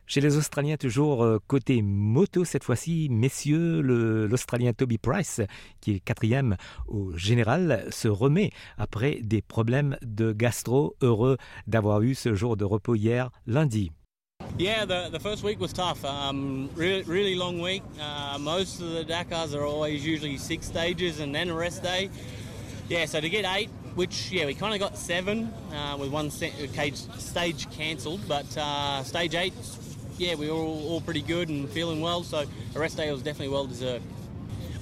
Chez 0.08 0.22
les 0.22 0.38
Australiens, 0.38 0.78
toujours 0.78 1.22
euh, 1.22 1.38
côté 1.46 1.82
moto 1.82 2.42
cette 2.46 2.64
fois-ci, 2.64 3.08
messieurs, 3.10 3.82
l'Australien 3.82 4.72
Toby 4.72 4.96
Price, 4.96 5.42
qui 5.82 5.96
est 5.96 6.00
quatrième 6.00 6.56
au 6.86 7.14
général, 7.14 7.86
se 7.90 8.08
remet 8.08 8.50
après 8.78 9.18
des 9.20 9.42
problèmes 9.42 9.98
de 10.00 10.32
gastro. 10.32 10.96
Heureux 11.02 11.36
d'avoir 11.66 12.00
eu 12.00 12.14
ce 12.14 12.34
jour 12.34 12.56
de 12.56 12.64
repos 12.64 12.94
hier, 12.94 13.28
lundi. 13.46 13.92
Yeah, 14.58 14.86
the, 14.86 15.10
the 15.10 15.20
first 15.20 15.44
week 15.44 15.60
was 15.60 15.74
tough. 15.74 16.02
Um, 16.06 16.70
really, 16.74 17.02
really 17.02 17.34
long 17.34 17.60
week. 17.60 17.82
Uh, 18.00 18.38
most 18.38 18.80
of 18.80 18.90
the 18.90 19.04
Dakars 19.04 19.54
are 19.54 19.66
always 19.66 20.06
usually 20.06 20.38
six 20.38 20.66
stages 20.66 21.20
and 21.20 21.34
then 21.34 21.50
a 21.50 21.54
rest 21.54 21.82
day. 21.82 22.08
Yeah, 22.88 23.04
so 23.04 23.20
to 23.20 23.28
get 23.28 23.44
eight, 23.44 23.68
which 23.94 24.32
yeah 24.32 24.46
we 24.46 24.54
kind 24.54 24.72
of 24.72 24.80
got 24.80 24.96
seven 24.96 25.52
uh, 25.70 25.98
with 25.98 26.10
one 26.10 26.30
stage 26.30 27.68
cancelled, 27.76 28.26
but 28.26 28.46
uh, 28.56 29.02
stage 29.02 29.34
eight 29.34 29.52
yeah, 30.18 30.34
we 30.34 30.50
were 30.50 30.56
all, 30.56 30.88
all 30.88 31.00
pretty 31.00 31.22
good 31.22 31.48
and 31.48 31.68
feeling 31.70 32.00
well, 32.00 32.22
so 32.22 32.44
a 32.74 32.78
rest 32.78 32.96
day 32.96 33.10
was 33.10 33.22
definitely 33.22 33.52
well 33.52 33.66
deserved. 33.66 34.04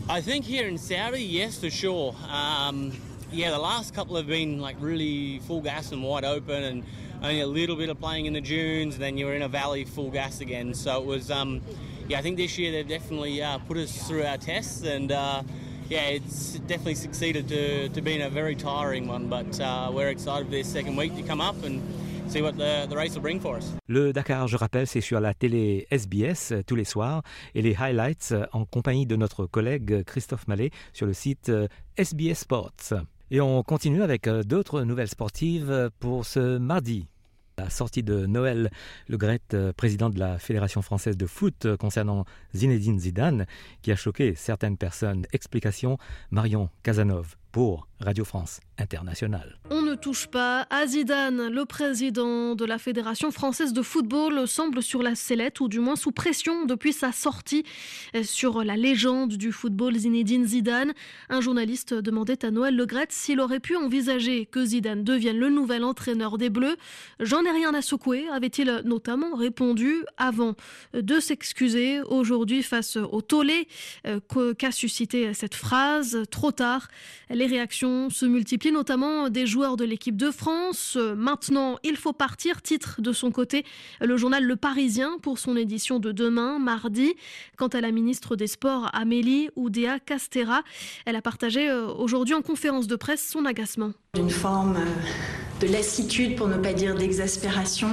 I 0.08 0.20
think 0.20 0.44
here 0.44 0.66
in 0.66 0.78
Saudi, 0.78 1.22
yes, 1.22 1.58
for 1.58 1.68
sure. 1.68 2.14
Um, 2.28 2.92
yeah, 3.30 3.50
the 3.50 3.58
last 3.58 3.94
couple 3.94 4.16
have 4.16 4.26
been 4.26 4.60
like 4.60 4.76
really 4.80 5.40
full 5.40 5.60
gas 5.60 5.92
and 5.92 6.02
wide 6.02 6.24
open, 6.24 6.62
and 6.62 6.84
only 7.22 7.40
a 7.40 7.46
little 7.46 7.76
bit 7.76 7.88
of 7.88 8.00
playing 8.00 8.26
in 8.26 8.32
the 8.32 8.40
dunes. 8.40 8.94
And 8.94 9.02
then 9.02 9.18
you 9.18 9.26
were 9.26 9.34
in 9.34 9.42
a 9.42 9.48
valley 9.48 9.84
full 9.84 10.10
gas 10.10 10.40
again. 10.40 10.74
So 10.74 11.00
it 11.00 11.06
was, 11.06 11.30
um, 11.30 11.60
yeah, 12.08 12.18
I 12.18 12.22
think 12.22 12.36
this 12.36 12.56
year 12.56 12.72
they've 12.72 12.88
definitely 12.88 13.42
uh, 13.42 13.58
put 13.58 13.76
us 13.76 14.06
through 14.06 14.24
our 14.24 14.38
tests, 14.38 14.84
and 14.84 15.10
uh, 15.10 15.42
yeah, 15.88 16.06
it's 16.06 16.52
definitely 16.60 16.94
succeeded 16.94 17.48
to, 17.48 17.88
to 17.90 18.00
being 18.00 18.22
a 18.22 18.30
very 18.30 18.54
tiring 18.54 19.08
one. 19.08 19.26
But 19.28 19.60
uh, 19.60 19.90
we're 19.92 20.08
excited 20.08 20.46
for 20.46 20.52
this 20.52 20.72
second 20.72 20.96
week 20.96 21.16
to 21.16 21.22
come 21.22 21.40
up 21.40 21.62
and 21.64 21.82
Le 23.86 24.12
Dakar, 24.12 24.48
je 24.48 24.56
rappelle, 24.56 24.86
c'est 24.86 25.00
sur 25.00 25.20
la 25.20 25.32
télé 25.32 25.86
SBS 25.90 26.52
euh, 26.52 26.62
tous 26.66 26.74
les 26.74 26.84
soirs 26.84 27.22
et 27.54 27.62
les 27.62 27.76
highlights 27.76 28.30
euh, 28.32 28.46
en 28.52 28.64
compagnie 28.64 29.06
de 29.06 29.14
notre 29.14 29.46
collègue 29.46 30.02
Christophe 30.04 30.48
Mallet 30.48 30.70
sur 30.92 31.06
le 31.06 31.12
site 31.12 31.52
SBS 31.96 32.30
euh, 32.30 32.34
Sports. 32.34 32.94
Et 33.30 33.40
on 33.40 33.62
continue 33.62 34.02
avec 34.02 34.28
d'autres 34.28 34.82
nouvelles 34.82 35.08
sportives 35.08 35.90
pour 36.00 36.26
ce 36.26 36.58
mardi. 36.58 37.06
La 37.58 37.70
sortie 37.70 38.02
de 38.02 38.26
Noël 38.26 38.70
Le 39.08 39.16
Gret, 39.16 39.40
président 39.76 40.10
de 40.10 40.18
la 40.18 40.38
Fédération 40.38 40.82
française 40.82 41.16
de 41.16 41.26
foot 41.26 41.76
concernant 41.76 42.24
Zinedine 42.54 42.98
Zidane, 42.98 43.46
qui 43.82 43.92
a 43.92 43.96
choqué 43.96 44.34
certaines 44.34 44.76
personnes. 44.76 45.26
Explication 45.32 45.96
Marion 46.30 46.68
Casanov 46.82 47.36
pour 47.56 47.88
Radio 48.00 48.26
France 48.26 48.60
Internationale. 48.76 49.58
On 49.70 49.80
ne 49.80 49.94
touche 49.94 50.26
pas 50.26 50.66
à 50.68 50.86
Zidane. 50.86 51.48
Le 51.48 51.64
président 51.64 52.54
de 52.54 52.66
la 52.66 52.76
Fédération 52.76 53.30
française 53.30 53.72
de 53.72 53.80
football 53.80 54.46
semble 54.46 54.82
sur 54.82 55.02
la 55.02 55.14
sellette, 55.14 55.60
ou 55.60 55.68
du 55.68 55.80
moins 55.80 55.96
sous 55.96 56.12
pression, 56.12 56.66
depuis 56.66 56.92
sa 56.92 57.12
sortie 57.12 57.64
sur 58.22 58.62
la 58.62 58.76
légende 58.76 59.38
du 59.38 59.50
football 59.50 59.96
Zinedine 59.96 60.44
Zidane. 60.44 60.92
Un 61.30 61.40
journaliste 61.40 61.94
demandait 61.94 62.44
à 62.44 62.50
Noël 62.50 62.76
Legrette 62.76 63.12
s'il 63.12 63.40
aurait 63.40 63.60
pu 63.60 63.76
envisager 63.76 64.44
que 64.44 64.62
Zidane 64.62 65.02
devienne 65.02 65.38
le 65.38 65.48
nouvel 65.48 65.82
entraîneur 65.82 66.36
des 66.36 66.50
Bleus. 66.50 66.76
J'en 67.20 67.42
ai 67.46 67.50
rien 67.50 67.72
à 67.72 67.80
secouer, 67.80 68.28
avait-il 68.28 68.82
notamment 68.84 69.34
répondu 69.34 70.04
avant 70.18 70.54
de 70.92 71.18
s'excuser 71.18 72.02
aujourd'hui 72.02 72.62
face 72.62 72.96
au 72.96 73.22
tollé 73.22 73.68
euh, 74.06 74.20
qu'a 74.58 74.70
suscité 74.70 75.32
cette 75.32 75.54
phrase. 75.54 76.24
Trop 76.30 76.52
tard, 76.52 76.88
réactions 77.46 78.10
se 78.10 78.26
multiplient, 78.26 78.72
notamment 78.72 79.28
des 79.28 79.46
joueurs 79.46 79.76
de 79.76 79.84
l'équipe 79.84 80.16
de 80.16 80.30
France. 80.30 80.96
Maintenant, 81.16 81.78
il 81.82 81.96
faut 81.96 82.12
partir, 82.12 82.62
titre 82.62 83.00
de 83.00 83.12
son 83.12 83.30
côté 83.30 83.64
le 84.00 84.16
journal 84.16 84.44
Le 84.44 84.56
Parisien 84.56 85.18
pour 85.22 85.38
son 85.38 85.56
édition 85.56 85.98
de 85.98 86.12
demain, 86.12 86.58
mardi. 86.58 87.14
Quant 87.56 87.68
à 87.68 87.80
la 87.80 87.90
ministre 87.90 88.36
des 88.36 88.46
Sports, 88.46 88.90
Amélie 88.92 89.48
Oudéa 89.56 89.98
Castera, 89.98 90.62
elle 91.04 91.16
a 91.16 91.22
partagé 91.22 91.68
euh, 91.68 91.86
aujourd'hui 91.86 92.34
en 92.34 92.42
conférence 92.42 92.86
de 92.86 92.96
presse 92.96 93.26
son 93.26 93.44
agacement. 93.44 93.92
Une 94.16 94.30
forme 94.30 94.76
euh, 94.76 95.66
de 95.66 95.72
lassitude, 95.72 96.36
pour 96.36 96.48
ne 96.48 96.56
pas 96.56 96.72
dire 96.72 96.94
d'exaspération 96.94 97.88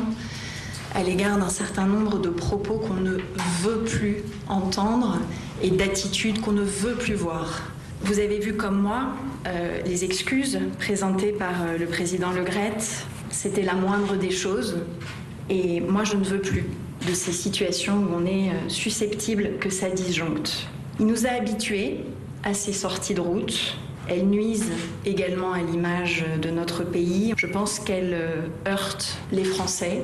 à 0.95 1.03
l'égard 1.03 1.38
d'un 1.38 1.50
certain 1.50 1.86
nombre 1.86 2.19
de 2.19 2.29
propos 2.29 2.77
qu'on 2.77 2.93
ne 2.95 3.17
veut 3.62 3.83
plus 3.83 4.17
entendre 4.48 5.17
et 5.62 5.72
d'attitudes 5.72 6.39
qu'on 6.41 6.51
ne 6.51 6.63
veut 6.63 6.95
plus 6.95 7.15
voir. 7.15 7.73
Vous 8.03 8.19
avez 8.19 8.38
vu 8.38 8.53
comme 8.53 8.81
moi 8.81 9.13
euh, 9.48 9.81
les 9.86 10.03
excuses 10.03 10.60
présentées 10.77 11.31
par 11.31 11.62
euh, 11.62 11.77
le 11.77 11.86
président 11.86 12.31
Le 12.31 12.43
Gret. 12.43 12.77
C'était 13.29 13.62
la 13.62 13.75
moindre 13.75 14.17
des 14.17 14.29
choses. 14.29 14.79
Et 15.50 15.79
moi, 15.79 16.03
je 16.03 16.17
ne 16.17 16.24
veux 16.25 16.39
plus 16.41 16.65
de 17.07 17.13
ces 17.13 17.31
situations 17.31 17.95
où 17.95 18.07
on 18.13 18.25
est 18.25 18.50
euh, 18.50 18.67
susceptible 18.67 19.51
que 19.62 19.69
ça 19.69 19.89
disjoncte. 19.89 20.67
Il 21.00 21.05
nous 21.05 21.25
a 21.25 21.29
habitués 21.29 22.01
à 22.43 22.53
ces 22.53 22.74
sorties 22.74 23.13
de 23.13 23.22
route. 23.22 23.77
Elles 24.10 24.27
nuisent 24.27 24.72
également 25.05 25.53
à 25.53 25.62
l'image 25.62 26.25
de 26.41 26.50
notre 26.50 26.83
pays. 26.83 27.33
Je 27.38 27.48
pense 27.48 27.79
qu'elles 27.79 28.17
heurtent 28.67 29.17
les 29.31 29.45
Français. 29.45 30.01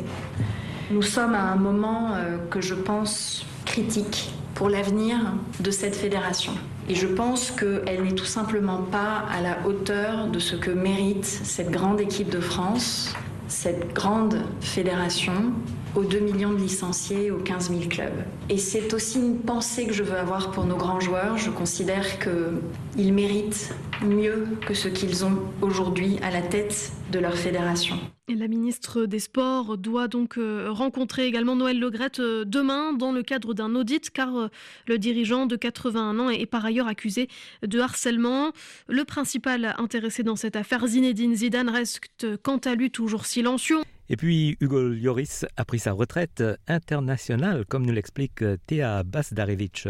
Nous 0.89 1.01
sommes 1.01 1.35
à 1.35 1.51
un 1.51 1.57
moment 1.57 2.13
que 2.49 2.61
je 2.61 2.75
pense 2.75 3.45
critique 3.65 4.31
pour 4.59 4.67
l'avenir 4.67 5.15
de 5.61 5.71
cette 5.71 5.95
fédération. 5.95 6.51
Et 6.89 6.93
je 6.93 7.07
pense 7.07 7.49
qu'elle 7.49 8.03
n'est 8.03 8.11
tout 8.11 8.25
simplement 8.25 8.81
pas 8.81 9.23
à 9.31 9.39
la 9.39 9.65
hauteur 9.65 10.27
de 10.27 10.37
ce 10.37 10.57
que 10.57 10.69
mérite 10.69 11.23
cette 11.23 11.71
grande 11.71 12.01
équipe 12.01 12.29
de 12.29 12.41
France, 12.41 13.13
cette 13.47 13.93
grande 13.93 14.41
fédération, 14.59 15.53
aux 15.95 16.03
2 16.03 16.19
millions 16.19 16.53
de 16.53 16.57
licenciés, 16.57 17.31
aux 17.31 17.39
15 17.39 17.69
000 17.69 17.81
clubs. 17.89 18.23
Et 18.49 18.57
c'est 18.57 18.93
aussi 18.93 19.19
une 19.19 19.39
pensée 19.39 19.85
que 19.85 19.93
je 19.93 20.03
veux 20.03 20.17
avoir 20.17 20.51
pour 20.51 20.65
nos 20.65 20.77
grands 20.77 20.99
joueurs. 20.99 21.37
Je 21.37 21.49
considère 21.49 22.19
qu'ils 22.19 23.13
méritent 23.13 23.73
mieux 24.03 24.47
que 24.65 24.73
ce 24.73 24.87
qu'ils 24.87 25.25
ont 25.25 25.39
aujourd'hui 25.61 26.17
à 26.21 26.31
la 26.31 26.41
tête 26.41 26.91
de 27.11 27.19
leur 27.19 27.35
fédération. 27.35 27.97
La 28.27 28.47
ministre 28.47 29.05
des 29.05 29.17
Sports 29.17 29.77
doit 29.77 30.07
donc 30.07 30.37
euh, 30.37 30.67
rencontrer 30.69 31.25
également 31.25 31.55
Noël 31.55 31.79
Legrette 31.79 32.19
euh, 32.19 32.45
demain 32.45 32.93
dans 32.93 33.11
le 33.11 33.23
cadre 33.23 33.55
d'un 33.55 33.73
audit 33.73 34.11
car 34.11 34.35
euh, 34.37 34.47
le 34.85 34.99
dirigeant 34.99 35.47
de 35.47 35.55
81 35.55 36.19
ans 36.19 36.29
est 36.29 36.45
par 36.45 36.63
ailleurs 36.63 36.87
accusé 36.87 37.27
de 37.65 37.79
harcèlement. 37.79 38.51
Le 38.87 39.03
principal 39.03 39.73
intéressé 39.79 40.21
dans 40.21 40.35
cette 40.35 40.55
affaire, 40.55 40.85
Zinedine 40.85 41.33
Zidane, 41.33 41.69
reste 41.69 42.37
quant 42.43 42.57
à 42.57 42.75
lui 42.75 42.91
toujours 42.91 43.25
silencieux. 43.25 43.79
Et 44.09 44.17
puis 44.17 44.57
Hugo 44.59 44.89
Lloris 44.89 45.45
a 45.55 45.65
pris 45.65 45.79
sa 45.79 45.91
retraite 45.91 46.43
internationale, 46.67 47.65
comme 47.65 47.85
nous 47.85 47.93
l'explique 47.93 48.43
Théa 48.65 49.03
Basdarevich 49.03 49.87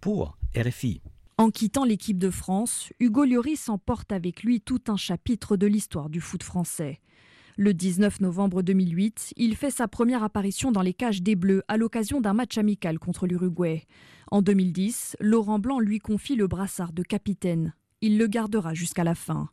pour 0.00 0.36
RFI. 0.56 1.00
En 1.38 1.50
quittant 1.50 1.84
l'équipe 1.84 2.18
de 2.18 2.30
France, 2.30 2.92
Hugo 3.00 3.24
Lloris 3.24 3.68
emporte 3.68 4.12
avec 4.12 4.42
lui 4.42 4.60
tout 4.60 4.82
un 4.88 4.96
chapitre 4.96 5.56
de 5.56 5.66
l'histoire 5.66 6.10
du 6.10 6.20
foot 6.20 6.42
français. 6.42 7.00
Le 7.56 7.72
19 7.72 8.20
novembre 8.20 8.62
2008, 8.62 9.34
il 9.36 9.56
fait 9.56 9.70
sa 9.70 9.88
première 9.88 10.22
apparition 10.22 10.72
dans 10.72 10.82
les 10.82 10.94
cages 10.94 11.22
des 11.22 11.36
Bleus 11.36 11.62
à 11.68 11.76
l'occasion 11.76 12.20
d'un 12.20 12.32
match 12.32 12.58
amical 12.58 12.98
contre 12.98 13.26
l'Uruguay. 13.26 13.84
En 14.30 14.42
2010, 14.42 15.16
Laurent 15.20 15.58
Blanc 15.58 15.78
lui 15.78 15.98
confie 15.98 16.36
le 16.36 16.46
brassard 16.46 16.92
de 16.92 17.02
capitaine. 17.02 17.74
Il 18.00 18.18
le 18.18 18.26
gardera 18.26 18.74
jusqu'à 18.74 19.04
la 19.04 19.14
fin. 19.14 19.48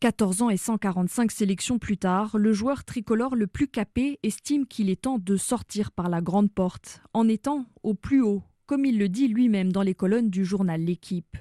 14 0.00 0.42
ans 0.42 0.50
et 0.50 0.56
145 0.56 1.30
sélections 1.30 1.78
plus 1.78 1.96
tard, 1.96 2.36
le 2.38 2.52
joueur 2.52 2.84
tricolore 2.84 3.34
le 3.34 3.46
plus 3.46 3.68
capé 3.68 4.18
estime 4.22 4.66
qu'il 4.66 4.90
est 4.90 5.02
temps 5.02 5.18
de 5.18 5.36
sortir 5.36 5.90
par 5.90 6.08
la 6.08 6.20
grande 6.20 6.52
porte, 6.52 7.00
en 7.14 7.28
étant 7.28 7.66
au 7.82 7.94
plus 7.94 8.20
haut, 8.20 8.42
comme 8.66 8.84
il 8.84 8.98
le 8.98 9.08
dit 9.08 9.28
lui-même 9.28 9.72
dans 9.72 9.82
les 9.82 9.94
colonnes 9.94 10.30
du 10.30 10.44
journal 10.44 10.80
L'équipe. 10.80 11.36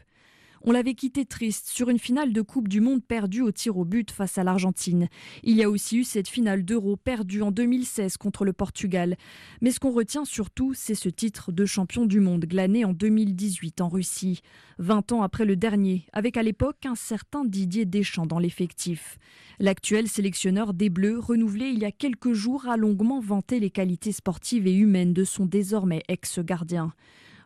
On 0.67 0.72
l'avait 0.72 0.95
quitté 0.95 1.25
triste 1.25 1.67
sur 1.67 1.91
une 1.91 2.00
finale 2.00 2.34
de 2.34 2.41
Coupe 2.41 2.67
du 2.67 2.81
Monde 2.81 3.05
perdue 3.05 3.41
au 3.41 3.51
tir 3.51 3.77
au 3.77 3.86
but 3.86 4.10
face 4.10 4.39
à 4.39 4.43
l'Argentine. 4.43 5.10
Il 5.43 5.55
y 5.55 5.62
a 5.62 5.69
aussi 5.69 6.00
eu 6.00 6.03
cette 6.03 6.27
finale 6.27 6.65
d'Euro 6.65 6.95
perdue 6.95 7.43
en 7.43 7.51
2016 7.51 8.17
contre 8.17 8.45
le 8.45 8.51
Portugal. 8.51 9.15
Mais 9.62 9.69
ce 9.69 9.79
qu'on 9.79 9.91
retient 9.91 10.25
surtout, 10.25 10.74
c'est 10.74 10.95
ce 10.95 11.07
titre 11.07 11.51
de 11.51 11.67
champion 11.67 12.07
du 12.07 12.19
monde 12.19 12.45
glané 12.45 12.84
en 12.84 12.93
2018 12.93 13.79
en 13.79 13.89
Russie. 13.89 14.41
20 14.79 15.12
ans 15.12 15.22
après 15.22 15.45
le 15.45 15.55
dernier, 15.55 16.07
avec 16.13 16.36
à 16.36 16.41
l'époque 16.41 16.88
un 16.88 16.95
certain 16.95 17.45
Didier 17.45 17.86
Deschamps 17.86 18.25
dans 18.25 18.39
l'effectif. 18.39 19.19
L'actuel 19.60 20.07
sélectionneur 20.07 20.74
des 20.74 20.89
Bleus, 20.89 21.19
renouvelé 21.19 21.67
il 21.67 21.77
y 21.77 21.86
a 21.86 21.91
quelques 21.91 22.34
jours, 22.34 22.67
a 22.67 22.75
longuement 22.75 23.19
vanté 23.19 23.60
les 23.60 23.69
qualités 23.69 24.12
sportives 24.12 24.65
et 24.65 24.74
humaines 24.74 25.13
de 25.13 25.25
son 25.25 25.45
désormais 25.45 26.01
ex-gardien. 26.07 26.91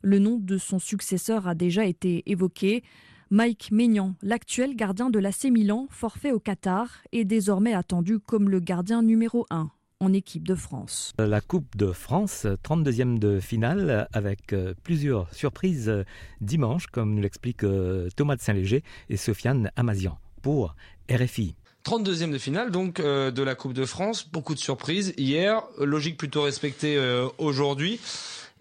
Le 0.01 0.19
nom 0.19 0.37
de 0.37 0.57
son 0.57 0.79
successeur 0.79 1.47
a 1.47 1.55
déjà 1.55 1.85
été 1.85 2.23
évoqué. 2.25 2.83
Mike 3.31 3.71
Maignan, 3.71 4.15
l'actuel 4.21 4.75
gardien 4.75 5.09
de 5.09 5.19
l'AC 5.19 5.45
Milan, 5.45 5.87
forfait 5.91 6.31
au 6.31 6.39
Qatar, 6.39 6.89
est 7.11 7.25
désormais 7.25 7.73
attendu 7.73 8.19
comme 8.19 8.49
le 8.49 8.59
gardien 8.59 9.03
numéro 9.03 9.45
1 9.49 9.69
en 9.99 10.13
équipe 10.13 10.47
de 10.47 10.55
France. 10.55 11.13
La 11.19 11.41
Coupe 11.41 11.75
de 11.75 11.91
France, 11.91 12.45
32e 12.63 13.19
de 13.19 13.39
finale, 13.39 14.07
avec 14.13 14.53
euh, 14.53 14.73
plusieurs 14.83 15.31
surprises 15.33 15.89
euh, 15.89 16.03
dimanche, 16.41 16.87
comme 16.87 17.15
nous 17.15 17.21
l'expliquent 17.21 17.65
euh, 17.65 18.07
Thomas 18.15 18.37
de 18.37 18.41
Saint-Léger 18.41 18.83
et 19.09 19.17
Sofiane 19.17 19.71
Amazian 19.75 20.17
pour 20.41 20.75
RFI. 21.11 21.55
32e 21.83 22.31
de 22.31 22.37
finale 22.37 22.71
donc 22.71 23.01
de 23.01 23.41
la 23.41 23.55
Coupe 23.55 23.73
de 23.73 23.85
France, 23.85 24.29
beaucoup 24.29 24.53
de 24.53 24.59
surprises 24.59 25.13
hier, 25.17 25.63
logique 25.79 26.17
plutôt 26.17 26.43
respectée 26.43 26.99
aujourd'hui 27.37 27.99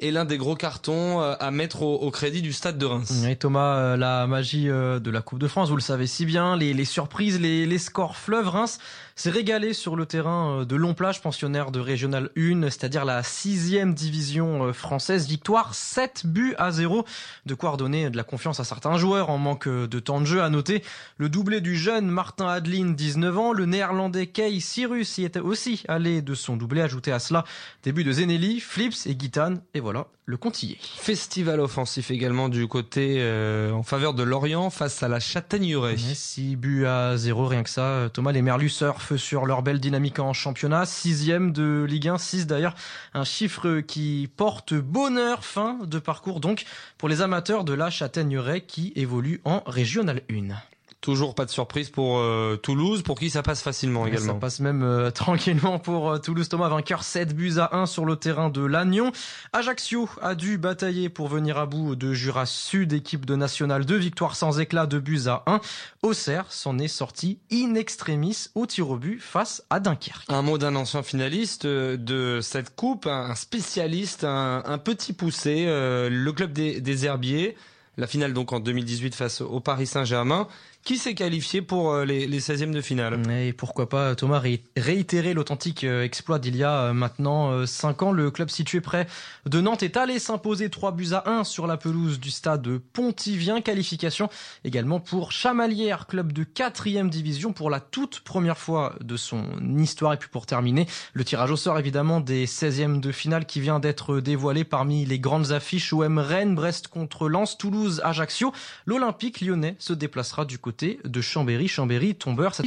est 0.01 0.11
l'un 0.11 0.25
des 0.25 0.39
gros 0.39 0.55
cartons 0.55 1.21
euh, 1.21 1.35
à 1.41 1.51
mettre 1.51 1.83
au, 1.83 2.11
crédit 2.11 2.43
du 2.43 2.53
stade 2.53 2.79
de 2.79 2.87
Reims. 2.87 3.25
Et 3.29 3.37
Thomas, 3.37 3.77
euh, 3.77 3.97
la 3.97 4.27
magie 4.27 4.69
euh, 4.69 4.99
de 5.01 5.11
la 5.11 5.23
Coupe 5.23 5.39
de 5.39 5.49
France, 5.49 5.69
vous 5.71 5.77
le 5.77 5.83
savez 5.83 6.07
si 6.07 6.25
bien, 6.25 6.57
les, 6.57 6.85
surprises, 6.85 7.41
les, 7.41 7.67
les 7.67 7.79
scores 7.79 8.17
fleuve 8.17 8.49
Reims 8.49 8.79
s'est 9.19 9.31
régalé 9.31 9.73
sur 9.73 9.97
le 9.97 10.07
terrain 10.07 10.65
de 10.65 10.77
Longplage, 10.77 11.21
pensionnaire 11.21 11.73
de 11.73 11.81
Régional 11.81 12.31
1, 12.37 12.63
c'est-à-dire 12.71 13.05
la 13.05 13.25
sixième 13.25 13.93
division 13.93 14.73
française. 14.73 15.27
Victoire 15.27 15.75
7 15.75 16.23
buts 16.25 16.55
à 16.57 16.71
0. 16.71 17.05
De 17.45 17.55
quoi 17.55 17.71
redonner 17.71 18.11
de 18.11 18.17
la 18.17 18.23
confiance 18.23 18.61
à 18.61 18.65
certains 18.65 18.97
joueurs 18.97 19.31
en 19.31 19.39
manque 19.39 19.69
de 19.69 19.99
temps 19.99 20.21
de 20.21 20.27
jeu. 20.27 20.41
À 20.41 20.51
noter 20.51 20.85
le 21.17 21.29
doublé 21.29 21.61
du 21.61 21.77
jeune 21.77 22.07
Martin 22.07 22.47
Adeline, 22.47 22.95
19 22.95 23.39
ans. 23.39 23.53
Le 23.53 23.67
néerlandais 23.67 24.29
Kay 24.29 24.61
Cyrus 24.61 25.19
y 25.19 25.25
était 25.25 25.41
aussi 25.41 25.83
allé 25.89 26.23
de 26.23 26.35
son 26.35 26.57
doublé. 26.57 26.81
Ajouté 26.81 27.11
à 27.11 27.19
cela, 27.19 27.45
début 27.83 28.05
de 28.05 28.13
Zenelli, 28.13 28.61
Flips 28.61 29.07
et 29.07 29.19
Gitane. 29.19 29.61
Et 29.75 29.81
voilà, 29.81 30.07
le 30.27 30.37
Contillé. 30.37 30.79
Festival 30.81 31.59
offensif 31.59 32.13
également 32.13 32.49
du 32.49 32.69
côté 32.69 33.17
euh, 33.19 33.73
en 33.73 33.83
faveur 33.83 34.15
de 34.15 34.23
Lorient 34.23 34.71
face 34.71 35.03
à 35.03 35.09
la 35.09 35.19
Châtaigneraie. 35.19 35.97
6 35.97 36.55
buts 36.55 36.87
à 36.87 37.17
0, 37.17 37.47
rien 37.47 37.65
que 37.65 37.71
ça. 37.71 38.09
Thomas, 38.13 38.31
les 38.31 38.43
Merlus 38.43 38.69
sur 39.17 39.47
leur 39.47 39.63
belle 39.63 39.81
dynamique 39.81 40.19
en 40.19 40.33
championnat. 40.33 40.87
Sixième 40.87 41.53
de 41.53 41.85
Ligue 41.89 42.09
1, 42.09 42.19
6 42.19 42.47
d'ailleurs. 42.47 42.75
Un 43.15 43.25
chiffre 43.25 43.81
qui 43.81 44.29
porte 44.37 44.75
bonheur, 44.75 45.45
fin 45.45 45.79
de 45.85 45.99
parcours 45.99 46.41
donc 46.41 46.65
pour 46.99 47.09
les 47.09 47.23
amateurs 47.23 47.65
de 47.65 47.73
la 47.73 47.91
Châtaigneraie 47.91 48.63
qui 48.63 48.93
évolue 48.97 49.41
en 49.45 49.63
Régional 49.67 50.23
1. 50.31 50.78
Toujours 51.01 51.37
pas 51.37 51.45
de 51.45 51.51
surprise 51.51 51.91
pour 51.91 52.19
euh, 52.19 52.57
Toulouse, 52.57 53.03
pour 53.03 53.21
qui 53.21 53.31
ça 53.31 53.45
passe 53.45 53.63
facilement 53.63 54.05
également. 54.05 54.35
Ça 54.35 54.41
passe 54.41 54.59
même 54.59 54.83
euh, 54.83 55.11
tranquillement 55.13 55.79
pour 55.79 56.11
euh, 56.11 56.19
Toulouse. 56.19 56.49
Thomas, 56.49 56.69
vainqueur 56.69 57.05
7 57.05 57.37
buts 57.37 57.55
à 57.59 57.77
1 57.77 57.87
sur 57.87 58.05
le 58.05 58.17
terrain 58.17 58.51
de 58.51 58.63
Lannion. 58.63 59.13
Ajaccio 59.53 60.11
a 60.21 60.35
dû 60.35 60.59
batailler 60.59 61.09
pour 61.09 61.29
venir 61.29 61.57
à 61.57 61.67
bout 61.67 61.95
de 61.95 62.13
Jura 62.15 62.47
Sud, 62.47 62.93
équipe 62.93 63.27
de 63.27 63.37
National 63.37 63.85
2, 63.85 63.97
victoire 63.97 64.35
sans 64.35 64.59
éclat 64.59 64.87
de 64.87 64.99
buts 64.99 65.29
à 65.29 65.45
1. 65.47 65.61
Auxerre 66.03 66.51
s'en 66.51 66.81
est 66.81 66.89
sorti 66.89 67.39
in 67.53 67.77
extremis 67.77 68.49
au 68.57 68.67
tir 68.67 68.91
au 68.91 68.97
but 68.97 69.21
face 69.21 69.63
à 69.71 69.79
Dunkerque. 69.79 70.25
Un 70.29 70.43
mot 70.43 70.59
d'un 70.59 70.75
ancien 70.75 71.05
finaliste 71.05 71.65
de 71.65 72.41
cette 72.43 72.75
coupe, 72.75 73.07
un 73.07 73.37
spécialiste, 73.37 74.25
un, 74.25 74.79
petit 74.79 75.13
poussé, 75.13 75.67
le 75.67 76.31
club 76.33 76.53
des, 76.53 76.81
des 76.81 77.07
Herbiers. 77.07 77.57
La 77.99 78.07
finale 78.07 78.33
donc 78.33 78.53
en 78.53 78.61
2018 78.61 79.15
face 79.17 79.41
au 79.41 79.59
Paris 79.59 79.87
Saint-Germain 79.87 80.47
qui 80.89 80.97
s'est 80.97 81.15
qualifié 81.15 81.61
pour 81.61 81.93
euh, 81.93 82.07
les, 82.07 82.27
les 82.27 82.41
16e 82.41 82.71
de 82.71 82.81
finale? 82.81 83.21
Et 83.31 83.53
pourquoi 83.53 83.91
pas, 83.91 84.15
Thomas, 84.15 84.43
réitérer 84.75 85.35
l'authentique 85.35 85.85
euh, 85.85 86.03
exploit 86.03 86.39
d'il 86.39 86.57
y 86.57 86.65
a 86.65 86.85
euh, 86.85 86.93
maintenant 86.95 87.67
5 87.67 88.05
ans. 88.05 88.11
Le 88.11 88.31
club 88.31 88.49
situé 88.49 88.81
près 88.81 89.07
de 89.45 89.61
Nantes 89.61 89.83
est 89.83 89.99
allé 89.99 90.19
s'imposer 90.19 90.71
3 90.71 90.93
buts 90.93 91.13
à 91.13 91.29
1 91.29 91.45
sur 91.45 91.67
la 91.67 91.77
pelouse 91.77 92.19
du 92.19 92.31
stade 92.31 92.79
Pontivien. 92.95 93.61
Qualification 93.61 94.31
également 94.65 94.99
pour 94.99 95.31
Chamalières, 95.31 96.07
club 96.07 96.33
de 96.33 96.45
4e 96.45 97.11
division 97.11 97.53
pour 97.53 97.69
la 97.69 97.81
toute 97.81 98.21
première 98.21 98.57
fois 98.57 98.95
de 99.03 99.19
son 99.19 99.45
histoire. 99.77 100.15
Et 100.15 100.17
puis 100.17 100.31
pour 100.31 100.47
terminer, 100.47 100.87
le 101.13 101.23
tirage 101.23 101.51
au 101.51 101.57
sort 101.57 101.79
évidemment 101.79 102.21
des 102.21 102.47
16e 102.47 103.01
de 103.01 103.13
finale 103.13 103.45
qui 103.45 103.61
vient 103.61 103.79
d'être 103.79 104.21
dévoilé 104.21 104.65
parmi 104.65 105.05
les 105.05 105.19
grandes 105.19 105.53
affiches 105.53 105.93
OM 105.93 106.17
Rennes, 106.17 106.55
Brest 106.55 106.89
contre 106.89 107.29
Lens, 107.29 107.59
Toulouse, 107.59 108.01
Ajaccio. 108.05 108.55
L'Olympique 108.87 109.43
lyonnais 109.43 109.77
se 109.79 109.93
déplacera 109.93 110.47
du 110.47 110.59
côté 110.59 110.78
de 110.85 111.21
Chambéry. 111.21 111.69
Chambéry, 111.69 112.15
tombeur, 112.15 112.55
ça 112.55 112.63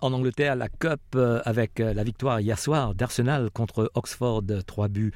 en 0.00 0.12
Angleterre, 0.12 0.56
la 0.56 0.68
Cup 0.68 1.00
euh, 1.14 1.40
avec 1.44 1.80
euh, 1.80 1.92
la 1.92 2.04
victoire 2.04 2.40
hier 2.40 2.58
soir 2.58 2.94
d'Arsenal 2.94 3.50
contre 3.50 3.90
Oxford, 3.94 4.44
3 4.66 4.88
buts 4.88 5.12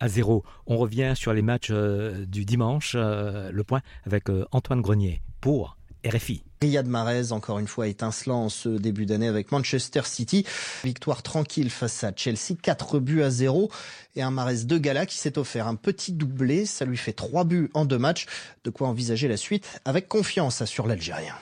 à 0.00 0.08
0. 0.08 0.44
On 0.66 0.76
revient 0.76 1.14
sur 1.16 1.32
les 1.32 1.42
matchs 1.42 1.70
euh, 1.70 2.24
du 2.24 2.44
dimanche, 2.44 2.94
le 2.94 3.62
point 3.62 3.80
avec 4.04 4.26
Antoine 4.52 4.80
Grenier 4.80 5.20
pour 5.40 5.77
RFI. 6.04 6.42
Riyad 6.60 6.86
Mahrez, 6.86 7.32
encore 7.32 7.58
une 7.58 7.68
fois 7.68 7.86
étincelant 7.86 8.44
en 8.44 8.48
ce 8.48 8.68
début 8.68 9.06
d'année 9.06 9.28
avec 9.28 9.52
Manchester 9.52 10.02
City. 10.04 10.44
Victoire 10.84 11.22
tranquille 11.22 11.70
face 11.70 12.02
à 12.04 12.12
Chelsea, 12.14 12.56
4 12.60 12.98
buts 12.98 13.22
à 13.22 13.30
0. 13.30 13.70
Et 14.16 14.22
un 14.22 14.30
Mahrez 14.30 14.64
de 14.64 14.78
gala 14.78 15.06
qui 15.06 15.18
s'est 15.18 15.38
offert 15.38 15.68
un 15.68 15.76
petit 15.76 16.12
doublé. 16.12 16.66
Ça 16.66 16.84
lui 16.84 16.96
fait 16.96 17.12
3 17.12 17.44
buts 17.44 17.70
en 17.74 17.84
deux 17.84 17.98
matchs. 17.98 18.26
De 18.64 18.70
quoi 18.70 18.88
envisager 18.88 19.28
la 19.28 19.36
suite 19.36 19.68
avec 19.84 20.08
confiance, 20.08 20.60
assure 20.62 20.86
l'Algérien. 20.86 21.34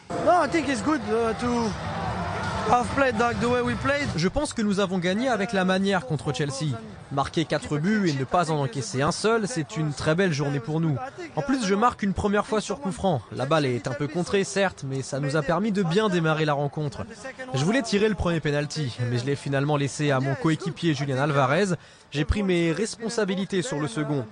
Je 4.16 4.29
pense 4.29 4.52
que 4.52 4.62
nous 4.62 4.81
avons 4.81 4.98
gagné 4.98 5.29
avec 5.29 5.52
la 5.52 5.64
manière 5.64 6.05
contre 6.05 6.33
Chelsea. 6.35 6.74
Marquer 7.12 7.44
4 7.44 7.79
buts 7.79 8.09
et 8.09 8.12
ne 8.12 8.24
pas 8.24 8.50
en 8.50 8.61
encaisser 8.61 9.02
un 9.02 9.12
seul, 9.12 9.46
c'est 9.46 9.76
une 9.76 9.92
très 9.92 10.16
belle 10.16 10.33
journée 10.33 10.59
pour 10.59 10.81
nous. 10.81 10.96
En 11.37 11.42
plus, 11.42 11.64
je 11.64 11.74
marque 11.74 12.02
une 12.02 12.12
première 12.12 12.44
fois 12.44 12.61
sur 12.61 12.81
coup 12.81 12.90
franc. 12.90 13.22
La 13.31 13.46
balle 13.46 13.66
est 13.66 13.87
un 13.87 13.92
peu 13.92 14.09
contrée, 14.09 14.42
certes, 14.42 14.85
mais 14.85 15.02
ça 15.02 15.20
nous 15.20 15.37
a 15.37 15.42
permis 15.42 15.70
de 15.70 15.85
bien 15.85 16.09
démarrer 16.09 16.44
la 16.44 16.55
rencontre. 16.55 17.07
Je 17.55 17.64
voulais 17.64 17.83
tirer 17.83 18.09
le 18.09 18.16
premier 18.16 18.40
penalty, 18.40 18.96
mais 19.11 19.18
je 19.18 19.26
l'ai 19.26 19.37
finalement 19.37 19.76
laissé 19.76 20.11
à 20.11 20.18
mon 20.18 20.35
coéquipier 20.35 20.94
Julian 20.94 21.18
Alvarez. 21.18 21.76
J'ai 22.11 22.25
pris 22.25 22.42
mes 22.42 22.73
responsabilités 22.73 23.62
sur 23.62 23.81
le 23.81 23.88
second. 23.88 24.25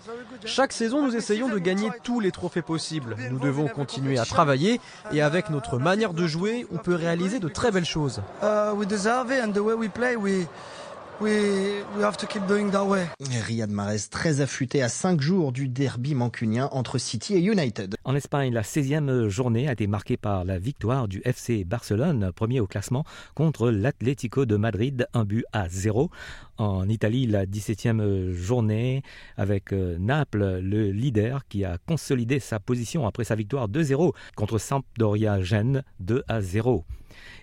Chaque 0.45 0.73
saison, 0.73 1.03
nous 1.03 1.17
essayons 1.17 1.49
de 1.49 1.59
gagner 1.59 1.91
tous 2.03 2.21
les 2.21 2.31
trophées 2.31 2.63
possibles. 2.63 3.17
Nous 3.31 3.39
devons 3.39 3.69
continuer 3.69 4.19
à 4.19 4.25
travailler 4.25 4.81
et 5.13 5.23
avec 5.23 5.51
notre 5.51 5.79
manière 5.79 6.15
de 6.15 6.27
jouer, 6.27 6.67
on 6.73 6.79
peut 6.79 6.95
réaliser 6.95 7.39
de 7.39 7.49
très 7.49 7.71
belles 7.71 7.85
choses. 7.85 8.23
Uh, 8.43 8.75
have 11.21 12.17
to 12.17 12.27
keep 12.27 12.47
doing 12.47 12.71
that 12.71 12.85
way. 12.85 13.07
Riyad 13.21 13.71
Mahrez 13.71 14.09
très 14.11 14.41
affûté 14.41 14.83
à 14.83 14.89
5 14.89 15.21
jours 15.21 15.53
du 15.53 15.69
derby 15.69 16.15
mancunien 16.15 16.69
entre 16.73 16.99
City 16.99 17.35
et 17.35 17.41
United. 17.41 17.95
En 18.05 18.15
Espagne, 18.15 18.53
la 18.53 18.63
16e 18.63 19.29
journée 19.29 19.69
a 19.69 19.73
été 19.73 19.87
marquée 19.87 20.17
par 20.17 20.45
la 20.45 20.59
victoire 20.59 21.09
du 21.09 21.23
FC 21.25 21.65
Barcelone, 21.65 22.33
premier 22.35 22.61
au 22.61 22.67
classement, 22.67 23.05
contre 23.35 23.71
l'Atlético 23.71 24.45
de 24.45 24.57
Madrid, 24.57 25.07
un 25.15 25.25
but 25.25 25.45
à 25.53 25.69
0. 25.69 26.11
En 26.59 26.89
Italie, 26.89 27.27
la 27.27 27.47
17e 27.47 28.33
journée 28.33 29.03
avec 29.37 29.73
euh, 29.73 29.97
Naples, 29.99 30.61
le 30.61 30.91
leader 30.91 31.47
qui 31.49 31.65
a 31.65 31.79
consolidé 31.87 32.39
sa 32.39 32.61
position 32.61 33.07
après 33.07 33.25
sa 33.25 33.35
victoire 33.35 33.69
2-0 33.69 34.13
contre 34.37 34.59
Sampdoria 34.59 35.43
Gênes 35.43 35.83
2 36.01 36.23
à 36.29 36.41
0. 36.41 36.85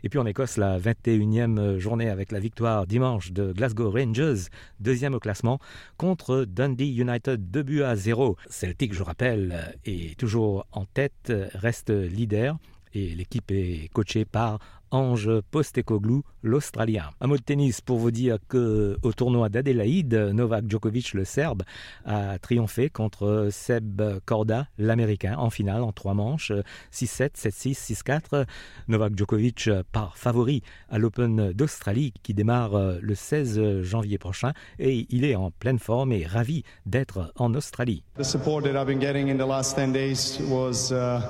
Et 0.04 0.10
puis 0.10 0.20
en 0.20 0.26
Écosse, 0.26 0.58
la 0.58 0.80
21e 0.80 1.78
journée 1.78 2.10
avec 2.10 2.32
la 2.32 2.40
victoire 2.40 2.88
dimanche 2.88 3.32
de 3.32 3.52
Glasgow 3.54 3.92
Rangers, 3.92 4.50
deuxième 4.80 5.14
au 5.14 5.20
classement, 5.20 5.60
contre 5.98 6.46
Dundee 6.46 6.96
United 6.96 7.52
2 7.52 7.64
buts 7.64 7.84
à 7.84 7.96
0. 7.96 8.38
Celtic, 8.50 8.94
je 8.94 9.04
rappelle, 9.04 9.78
est 9.86 10.18
toujours 10.20 10.66
en 10.72 10.86
tête, 10.86 11.32
reste 11.54 11.90
leader 11.90 12.58
et 12.94 13.10
l'équipe 13.16 13.52
est 13.52 13.90
coachée 13.94 14.26
par 14.26 14.60
Ange 14.92 15.42
Postecoglou, 15.52 16.24
l'Australien. 16.44 17.10
Un 17.22 17.28
mot 17.28 17.38
de 17.38 17.42
tennis 17.42 17.82
pour 17.82 17.98
vous 17.98 18.12
dire 18.12 18.38
que 18.48 18.98
au 19.04 19.14
tournoi 19.14 19.50
d'Adélaïde, 19.50 20.14
Novak 20.14 20.70
Djokovic, 20.70 21.14
le 21.14 21.26
Serbe, 21.26 21.64
a 22.06 22.38
triomphé 22.40 22.90
contre 22.90 23.50
Seb 23.52 24.02
Korda, 24.26 24.68
l'Américain, 24.78 25.36
en 25.38 25.50
finale 25.50 25.82
en 25.82 25.92
trois 25.92 26.14
manches, 26.14 26.52
6-7, 26.94 27.36
7-6, 27.36 28.04
6-4. 28.04 28.46
Novak 28.88 29.18
Djokovic 29.18 29.70
part 29.92 30.18
favori 30.18 30.62
à 30.90 30.98
l'Open 30.98 31.54
d'Australie 31.54 32.14
qui 32.24 32.34
démarre 32.34 32.80
le 33.02 33.16
16 33.16 33.82
janvier 33.82 34.18
prochain 34.18 34.54
et 34.80 35.08
il 35.10 35.26
est 35.26 35.36
en 35.36 35.52
pleine 35.52 35.80
forme 35.80 36.12
et 36.12 36.26
ravi 36.26 36.64
d'être 36.86 37.32
en 37.38 37.54
Australie. 37.54 38.04
The 38.18 38.24
support 38.24 38.64
that 38.64 38.76
I've 38.76 38.88
been 38.88 39.00
getting 39.00 39.30
in 39.30 39.38
the 39.38 39.48
last 39.48 39.76
10 39.76 39.94
days 39.94 40.40
was 40.50 40.92
uh, 40.92 41.22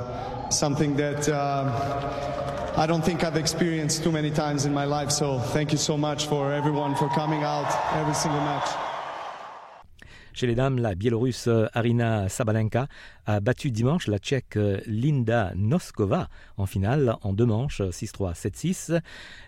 something 0.50 0.96
that 0.96 1.30
uh, 1.30 1.66
I 2.78 2.88
don't 2.88 3.04
think 3.04 3.24
I've 3.24 3.38
experienced 3.52 4.02
too 4.04 4.12
many 4.12 4.32
times 4.32 4.66
in 4.66 4.72
my 4.72 4.86
life. 4.86 5.12
So 5.12 5.40
thank 5.54 5.72
you 5.72 5.78
so 5.78 5.98
much 5.98 6.28
for 6.28 6.54
everyone 6.54 6.96
for 6.96 7.10
coming 7.10 7.44
out 7.44 7.68
every 8.00 8.14
single 8.14 8.40
match. 8.42 8.70
Chez 10.34 10.48
les 10.48 10.56
dames, 10.56 10.80
la 10.80 10.96
Biélorusse 10.96 11.50
Arina 11.74 12.30
Sabalenka 12.30 12.88
a 13.26 13.42
battu 13.42 13.70
dimanche 13.70 14.08
la 14.08 14.18
Tchèque 14.18 14.58
Linda 14.88 15.52
Noskova 15.56 16.30
en 16.56 16.66
finale 16.66 17.18
en 17.24 17.34
deux 17.34 17.46
manches 17.46 17.82
6-3, 17.82 18.34
7-6. 18.34 19.02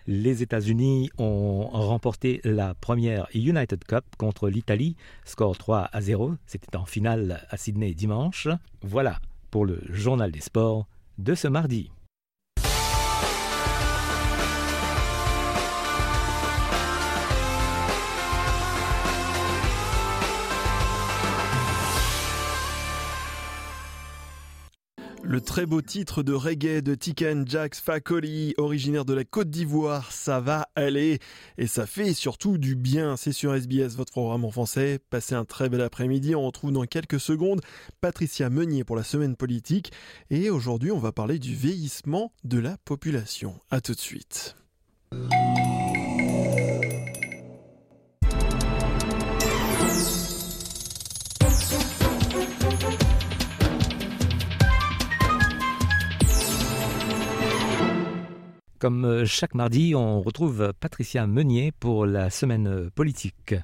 Les 0.06 0.42
États-Unis 0.42 1.10
ont 1.16 1.68
remporté 1.72 2.42
la 2.44 2.74
première 2.74 3.26
United 3.34 3.82
Cup 3.84 4.04
contre 4.18 4.50
l'Italie, 4.50 4.96
score 5.24 5.56
3 5.56 5.88
à 5.90 6.00
0. 6.02 6.34
C'était 6.44 6.76
en 6.76 6.84
finale 6.84 7.46
à 7.48 7.56
Sydney 7.56 7.94
dimanche. 7.94 8.48
Voilà 8.82 9.18
pour 9.50 9.64
le 9.64 9.80
journal 9.88 10.30
des 10.30 10.42
sports 10.42 10.86
de 11.16 11.34
ce 11.34 11.48
mardi. 11.48 11.90
Le 25.26 25.40
très 25.40 25.64
beau 25.64 25.80
titre 25.80 26.22
de 26.22 26.34
reggae 26.34 26.82
de 26.82 26.94
Tiken 26.94 27.48
Jax 27.48 27.80
Fakoli, 27.80 28.54
originaire 28.58 29.06
de 29.06 29.14
la 29.14 29.24
Côte 29.24 29.48
d'Ivoire, 29.48 30.12
ça 30.12 30.38
va 30.38 30.68
aller 30.74 31.18
et 31.56 31.66
ça 31.66 31.86
fait 31.86 32.12
surtout 32.12 32.58
du 32.58 32.76
bien. 32.76 33.16
C'est 33.16 33.32
sur 33.32 33.54
SBS, 33.54 33.96
votre 33.96 34.12
programme 34.12 34.44
en 34.44 34.50
français. 34.50 35.00
Passez 35.08 35.34
un 35.34 35.46
très 35.46 35.70
bel 35.70 35.80
après-midi. 35.80 36.34
On 36.34 36.46
retrouve 36.46 36.72
dans 36.72 36.84
quelques 36.84 37.20
secondes 37.20 37.62
Patricia 38.02 38.50
Meunier 38.50 38.84
pour 38.84 38.96
la 38.96 39.02
semaine 39.02 39.34
politique. 39.34 39.92
Et 40.28 40.50
aujourd'hui, 40.50 40.92
on 40.92 40.98
va 40.98 41.12
parler 41.12 41.38
du 41.38 41.54
vieillissement 41.54 42.30
de 42.44 42.58
la 42.58 42.76
population. 42.84 43.58
A 43.70 43.80
tout 43.80 43.94
de 43.94 44.00
suite. 44.00 44.56
Comme 58.84 59.06
euh, 59.06 59.24
chaque 59.24 59.54
mardi, 59.54 59.94
on 59.94 60.20
retrouve 60.20 60.74
Patricia 60.78 61.26
Meunier 61.26 61.72
pour 61.72 62.04
la 62.04 62.28
semaine 62.28 62.90
politique. 62.90 63.54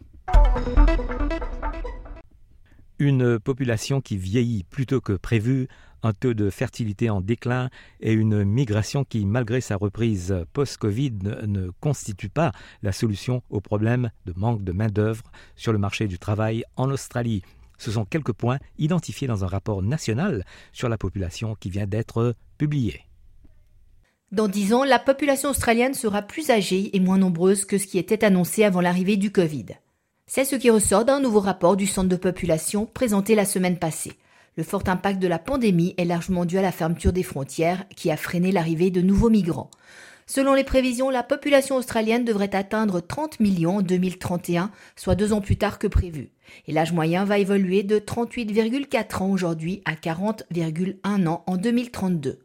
Une 2.98 3.38
population 3.38 4.00
qui 4.00 4.16
vieillit 4.16 4.64
plutôt 4.64 5.02
que 5.02 5.12
prévu, 5.12 5.68
un 6.02 6.14
taux 6.14 6.32
de 6.32 6.48
fertilité 6.48 7.10
en 7.10 7.20
déclin 7.20 7.68
et 8.00 8.14
une 8.14 8.44
migration 8.44 9.04
qui, 9.04 9.26
malgré 9.26 9.60
sa 9.60 9.76
reprise 9.76 10.34
post-Covid, 10.54 11.18
ne 11.46 11.68
constitue 11.80 12.30
pas 12.30 12.52
la 12.82 12.92
solution 12.92 13.42
au 13.50 13.60
problème 13.60 14.10
de 14.24 14.32
manque 14.34 14.64
de 14.64 14.72
main-d'œuvre 14.72 15.24
sur 15.54 15.74
le 15.74 15.78
marché 15.78 16.08
du 16.08 16.18
travail 16.18 16.64
en 16.76 16.90
Australie. 16.90 17.42
Ce 17.76 17.90
sont 17.90 18.06
quelques 18.06 18.32
points 18.32 18.58
identifiés 18.78 19.28
dans 19.28 19.44
un 19.44 19.48
rapport 19.48 19.82
national 19.82 20.46
sur 20.72 20.88
la 20.88 20.96
population 20.96 21.56
qui 21.56 21.68
vient 21.68 21.86
d'être 21.86 22.34
publié. 22.56 23.02
Dans 24.32 24.46
dix 24.46 24.72
ans, 24.72 24.84
la 24.84 25.00
population 25.00 25.50
australienne 25.50 25.92
sera 25.92 26.22
plus 26.22 26.50
âgée 26.50 26.96
et 26.96 27.00
moins 27.00 27.18
nombreuse 27.18 27.64
que 27.64 27.78
ce 27.78 27.86
qui 27.88 27.98
était 27.98 28.24
annoncé 28.24 28.62
avant 28.62 28.80
l'arrivée 28.80 29.16
du 29.16 29.32
Covid. 29.32 29.66
C'est 30.28 30.44
ce 30.44 30.54
qui 30.54 30.70
ressort 30.70 31.04
d'un 31.04 31.18
nouveau 31.18 31.40
rapport 31.40 31.76
du 31.76 31.88
Centre 31.88 32.08
de 32.08 32.14
population 32.14 32.86
présenté 32.86 33.34
la 33.34 33.44
semaine 33.44 33.76
passée. 33.76 34.12
Le 34.56 34.62
fort 34.62 34.84
impact 34.86 35.18
de 35.18 35.26
la 35.26 35.40
pandémie 35.40 35.94
est 35.96 36.04
largement 36.04 36.44
dû 36.44 36.58
à 36.58 36.62
la 36.62 36.70
fermeture 36.70 37.12
des 37.12 37.24
frontières 37.24 37.84
qui 37.96 38.08
a 38.08 38.16
freiné 38.16 38.52
l'arrivée 38.52 38.92
de 38.92 39.00
nouveaux 39.00 39.30
migrants. 39.30 39.70
Selon 40.26 40.54
les 40.54 40.62
prévisions, 40.62 41.10
la 41.10 41.24
population 41.24 41.74
australienne 41.74 42.24
devrait 42.24 42.54
atteindre 42.54 43.00
30 43.00 43.40
millions 43.40 43.78
en 43.78 43.82
2031, 43.82 44.70
soit 44.94 45.16
deux 45.16 45.32
ans 45.32 45.40
plus 45.40 45.56
tard 45.56 45.80
que 45.80 45.88
prévu. 45.88 46.30
Et 46.68 46.72
l'âge 46.72 46.92
moyen 46.92 47.24
va 47.24 47.38
évoluer 47.38 47.82
de 47.82 47.98
38,4 47.98 49.24
ans 49.24 49.30
aujourd'hui 49.30 49.82
à 49.86 49.94
40,1 49.94 51.26
ans 51.26 51.42
en 51.48 51.56
2032. 51.56 52.38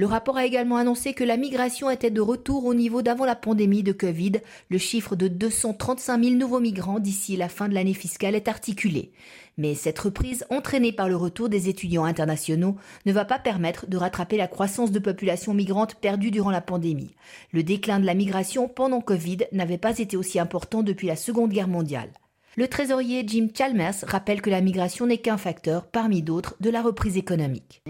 Le 0.00 0.06
rapport 0.06 0.38
a 0.38 0.46
également 0.46 0.78
annoncé 0.78 1.12
que 1.12 1.24
la 1.24 1.36
migration 1.36 1.90
était 1.90 2.10
de 2.10 2.22
retour 2.22 2.64
au 2.64 2.72
niveau 2.72 3.02
d'avant 3.02 3.26
la 3.26 3.36
pandémie 3.36 3.82
de 3.82 3.92
Covid. 3.92 4.40
Le 4.70 4.78
chiffre 4.78 5.14
de 5.14 5.28
235 5.28 6.24
000 6.24 6.36
nouveaux 6.36 6.58
migrants 6.58 7.00
d'ici 7.00 7.36
la 7.36 7.50
fin 7.50 7.68
de 7.68 7.74
l'année 7.74 7.92
fiscale 7.92 8.34
est 8.34 8.48
articulé. 8.48 9.12
Mais 9.58 9.74
cette 9.74 9.98
reprise, 9.98 10.46
entraînée 10.48 10.92
par 10.92 11.10
le 11.10 11.16
retour 11.16 11.50
des 11.50 11.68
étudiants 11.68 12.04
internationaux, 12.04 12.76
ne 13.04 13.12
va 13.12 13.26
pas 13.26 13.38
permettre 13.38 13.88
de 13.88 13.98
rattraper 13.98 14.38
la 14.38 14.48
croissance 14.48 14.90
de 14.90 14.98
population 14.98 15.52
migrante 15.52 15.96
perdue 15.96 16.30
durant 16.30 16.50
la 16.50 16.62
pandémie. 16.62 17.14
Le 17.52 17.62
déclin 17.62 18.00
de 18.00 18.06
la 18.06 18.14
migration 18.14 18.68
pendant 18.68 19.02
Covid 19.02 19.40
n'avait 19.52 19.76
pas 19.76 19.98
été 19.98 20.16
aussi 20.16 20.38
important 20.38 20.82
depuis 20.82 21.08
la 21.08 21.16
Seconde 21.16 21.50
Guerre 21.50 21.68
mondiale. 21.68 22.08
Le 22.56 22.68
trésorier 22.68 23.22
Jim 23.26 23.48
Chalmers 23.54 23.96
rappelle 24.06 24.40
que 24.40 24.48
la 24.48 24.62
migration 24.62 25.06
n'est 25.06 25.18
qu'un 25.18 25.36
facteur 25.36 25.86
parmi 25.86 26.22
d'autres 26.22 26.56
de 26.58 26.70
la 26.70 26.80
reprise 26.80 27.18
économique. 27.18 27.82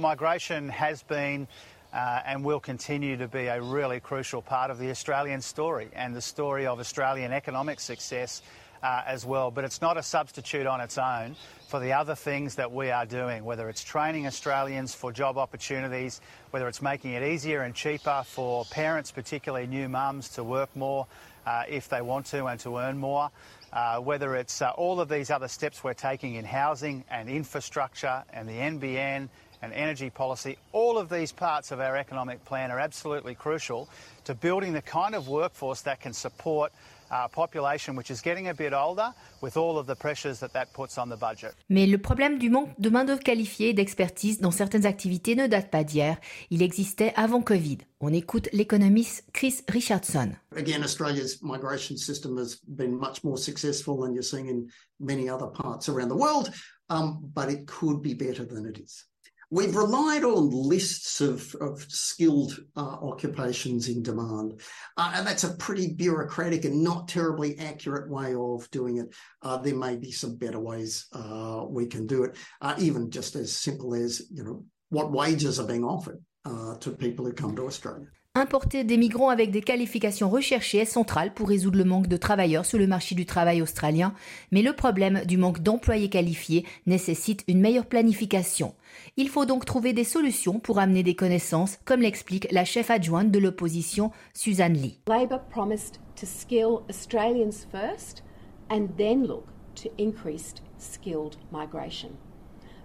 Uh, 1.93 2.21
and 2.25 2.45
will 2.45 2.61
continue 2.61 3.17
to 3.17 3.29
be 3.29 3.47
a 3.47 3.61
really 3.61 4.01
crucial 4.01 4.43
part 4.43 4.71
of 4.71 4.79
the 4.79 4.91
Australian 4.91 5.41
story 5.41 5.89
and 5.93 6.15
the 6.15 6.21
story 6.21 6.67
of 6.67 6.79
Australian 6.79 7.33
economic 7.33 7.81
success 7.81 8.43
uh, 8.83 9.03
as 9.07 9.27
well. 9.27 9.51
But 9.51 9.65
it's 9.65 9.81
not 9.81 9.97
a 9.97 10.03
substitute 10.03 10.67
on 10.67 10.81
its 10.81 10.99
own 10.99 11.37
for 11.69 11.81
the 11.81 11.93
other 11.93 12.15
things 12.15 12.57
that 12.57 12.73
we 12.73 12.91
are 12.91 13.07
doing, 13.07 13.45
whether 13.45 13.69
it's 13.69 13.85
training 13.85 14.27
Australians 14.27 14.95
for 14.95 15.13
job 15.13 15.39
opportunities, 15.39 16.21
whether 16.51 16.69
it's 16.69 16.83
making 16.83 17.13
it 17.13 17.23
easier 17.23 17.63
and 17.63 17.75
cheaper 17.75 18.23
for 18.27 18.65
parents, 18.67 19.11
particularly 19.11 19.67
new 19.67 19.89
mums, 19.89 20.29
to 20.31 20.45
work 20.45 20.75
more 20.75 21.07
uh, 21.47 21.65
if 21.69 21.89
they 21.89 22.03
want 22.03 22.27
to 22.27 22.47
and 22.47 22.61
to 22.61 22.79
earn 22.79 22.99
more. 22.99 23.31
Uh, 23.73 23.99
whether 23.99 24.35
it's 24.35 24.63
uh, 24.63 24.71
all 24.71 25.01
of 25.01 25.09
these 25.09 25.31
other 25.31 25.47
steps 25.47 25.85
we're 25.85 25.95
taking 25.95 26.35
in 26.35 26.45
housing 26.45 27.05
and 27.09 27.29
infrastructure 27.29 28.25
and 28.33 28.49
the 28.49 28.53
NBN 28.53 29.29
and 29.63 29.73
energy 29.73 30.11
policy, 30.11 30.57
all 30.73 30.99
of 30.99 31.09
these 31.09 31.33
parts 31.33 31.73
of 31.73 31.81
our 31.81 31.97
economic 31.97 32.45
plan 32.45 32.71
are 32.71 32.81
absolutely 32.81 33.35
crucial 33.35 33.89
to 34.25 34.35
building 34.35 34.73
the 34.73 34.83
kind 34.83 35.15
of 35.15 35.29
workforce 35.29 35.83
that 35.83 36.01
can 36.01 36.13
support 36.13 36.73
our 37.11 37.29
population 37.29 37.97
which 37.97 38.11
is 38.11 38.21
getting 38.21 38.49
a 38.49 38.55
bit 38.55 38.73
older 38.73 39.13
with 39.41 39.57
all 39.57 39.79
of 39.79 39.87
the 39.87 39.95
pressures 39.95 40.39
that 40.41 40.53
that 40.53 40.73
puts 40.73 40.97
on 40.99 41.09
the 41.09 41.17
budget. 41.17 41.55
Mais 41.69 41.87
le 41.87 41.99
problème 41.99 42.39
du 42.39 42.51
manque 42.51 42.71
de 42.79 42.89
main-d'œuvre 42.89 43.23
qualifiée 43.23 43.71
et 43.71 43.75
d'expertise 43.75 44.41
dans 44.41 44.51
certaines 44.51 44.87
activités 44.87 45.35
ne 45.35 45.47
date 45.47 45.71
pas 45.71 45.85
d'hier. 45.85 46.19
Il 46.51 46.63
existait 46.63 47.13
avant 47.17 47.43
Covid. 47.43 47.79
On 48.01 48.13
écoute 48.13 48.49
l'économiste 48.53 49.25
Chris 49.33 49.61
Richardson. 49.69 50.33
Again, 50.57 50.83
Australia's 50.83 51.39
migration 51.43 51.97
system 51.97 52.39
has 52.39 52.61
been 52.69 52.97
much 52.97 53.25
more 53.25 53.37
successful 53.37 53.97
than 54.01 54.15
you're 54.15 54.23
seeing 54.23 54.49
in 54.49 54.67
many 55.01 55.29
other 55.29 55.49
parts 55.49 55.89
around 55.89 56.09
the 56.09 56.17
world, 56.17 56.51
um, 56.89 57.19
but 57.35 57.51
it 57.51 57.67
could 57.67 58.01
be 58.03 58.15
better 58.15 58.45
than 58.45 58.67
it 58.67 58.79
is. 58.79 59.10
We've 59.53 59.75
relied 59.75 60.23
on 60.23 60.51
lists 60.51 61.21
of, 61.21 61.55
of 61.61 61.85
skilled 61.89 62.57
uh, 62.77 62.99
occupations 63.03 63.89
in 63.89 64.01
demand, 64.01 64.61
uh, 64.97 65.13
and 65.17 65.27
that's 65.27 65.43
a 65.43 65.57
pretty 65.57 65.93
bureaucratic 65.93 66.65
and 66.65 66.85
not 66.85 67.09
terribly 67.09 67.59
accurate 67.59 68.09
way 68.09 68.35
of 68.37 68.71
doing 68.71 68.99
it. 68.99 69.13
Uh, 69.43 69.57
there 69.57 69.75
may 69.75 69.97
be 69.97 70.13
some 70.13 70.37
better 70.37 70.61
ways 70.61 71.07
uh, 71.13 71.65
we 71.69 71.87
can 71.87 72.07
do 72.07 72.23
it, 72.23 72.37
uh, 72.61 72.77
even 72.79 73.11
just 73.11 73.35
as 73.35 73.53
simple 73.53 73.93
as 73.93 74.23
you 74.33 74.45
know 74.45 74.65
what 74.91 75.11
wages 75.11 75.59
are 75.59 75.67
being 75.67 75.85
offered 75.85 76.23
uh, 76.45 76.77
to 76.77 76.93
people 76.93 77.25
who 77.25 77.33
come 77.33 77.57
to 77.57 77.67
Australia. 77.67 78.07
Importer 78.37 78.85
des 78.85 78.97
migrants 78.97 79.31
avec 79.31 79.51
des 79.51 79.61
qualifications 79.61 80.31
recherchées 80.31 80.79
est 80.79 80.85
central 80.85 81.35
pour 81.35 81.49
résoudre 81.49 81.79
le 81.79 81.85
manque 81.85 82.07
de 82.07 82.17
travailleurs 82.17 82.65
sur 82.65 82.79
le 82.79 82.87
marché 82.87 83.17
du 83.17 83.27
travail 83.27 83.61
australien, 83.61 84.15
mais 84.53 84.63
le 84.63 84.73
problème 84.73 85.23
du 85.27 85.37
manque 85.37 85.59
d'employés 85.59 86.09
qualifiés 86.09 86.65
nécessite 86.87 87.43
une 87.49 87.61
meilleure 87.61 87.87
planification. 87.87 88.77
Il 89.17 89.29
faut 89.29 89.47
donc 89.47 89.65
trouver 89.65 89.93
des 89.95 90.05
solutions 90.05 90.61
pour 90.61 90.79
amener 90.79 91.03
des 91.03 91.17
connaissances, 91.17 91.81
comme 91.85 92.03
l'explique 92.03 92.47
la 92.53 92.65
chef 92.65 92.93
adjointe 92.93 93.33
de 93.33 93.41
l'opposition, 93.41 94.13
Suzanne 94.33 94.75
Lee. 94.75 95.01
Labor 95.09 95.41
promised 95.51 95.99
to 96.15 96.25
skill 96.25 96.83
Australians 96.89 97.67
first 97.73 98.23
and 98.71 98.91
then 98.97 99.27
look 99.27 99.47
to 99.75 99.89
increased 99.99 100.63
skilled 100.79 101.37
migration. 101.51 102.11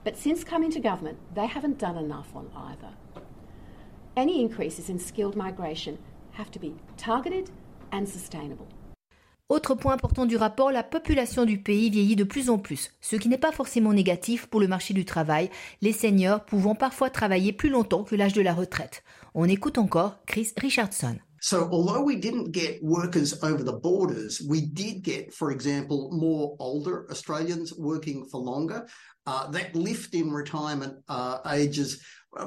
But 0.03 0.17
since 0.17 0.43
coming 0.43 0.71
to 0.71 0.79
government, 0.79 1.19
they 1.35 1.45
haven't 1.45 1.77
done 1.77 2.03
enough 2.03 2.35
on 2.35 2.47
either. 2.71 3.04
Any 4.17 4.39
increases 4.41 4.89
in 4.89 4.97
skilled 4.97 5.35
migration 5.35 5.97
have 6.37 6.49
to 6.51 6.59
be 6.59 6.73
targeted 6.95 7.49
and 7.91 8.05
sustainable. 8.05 8.65
Autre 9.49 9.75
point 9.75 9.93
important 9.93 10.25
du 10.25 10.37
rapport, 10.37 10.71
la 10.71 10.83
population 10.83 11.43
du 11.43 11.59
pays 11.59 11.89
vieillit 11.89 12.15
de 12.15 12.23
plus 12.23 12.49
en 12.49 12.57
plus, 12.57 12.91
ce 13.01 13.17
qui 13.17 13.27
n'est 13.27 13.37
pas 13.37 13.51
forcément 13.51 13.91
négatif 13.91 14.47
pour 14.47 14.61
le 14.61 14.69
marché 14.69 14.93
du 14.93 15.03
travail, 15.03 15.49
les 15.81 15.91
seniors 15.91 16.45
pouvant 16.45 16.75
parfois 16.75 17.09
travailler 17.09 17.51
plus 17.51 17.69
longtemps 17.69 18.05
que 18.05 18.15
l'âge 18.15 18.31
de 18.31 18.41
la 18.41 18.53
retraite. 18.53 19.03
On 19.33 19.49
écoute 19.49 19.77
encore 19.77 20.17
Chris 20.25 20.53
Richardson. 20.57 21.17
So, 21.41 21.67
although 21.71 22.01
we 22.01 22.15
didn't 22.15 22.53
get 22.53 22.81
workers 22.81 23.35
over 23.43 23.63
the 23.63 23.77
borders, 23.79 24.41
we 24.49 24.61
did 24.61 25.03
get, 25.03 25.31
for 25.31 25.51
example, 25.51 26.09
more 26.11 26.55
older 26.57 27.05
Australians 27.11 27.73
working 27.77 28.25
for 28.31 28.41
longer. 28.41 28.85
Uh, 29.27 29.51
that 29.51 29.75
lift 29.75 30.13
in 30.13 30.31
retirement 30.31 31.03
uh, 31.07 31.39
ages, 31.51 31.99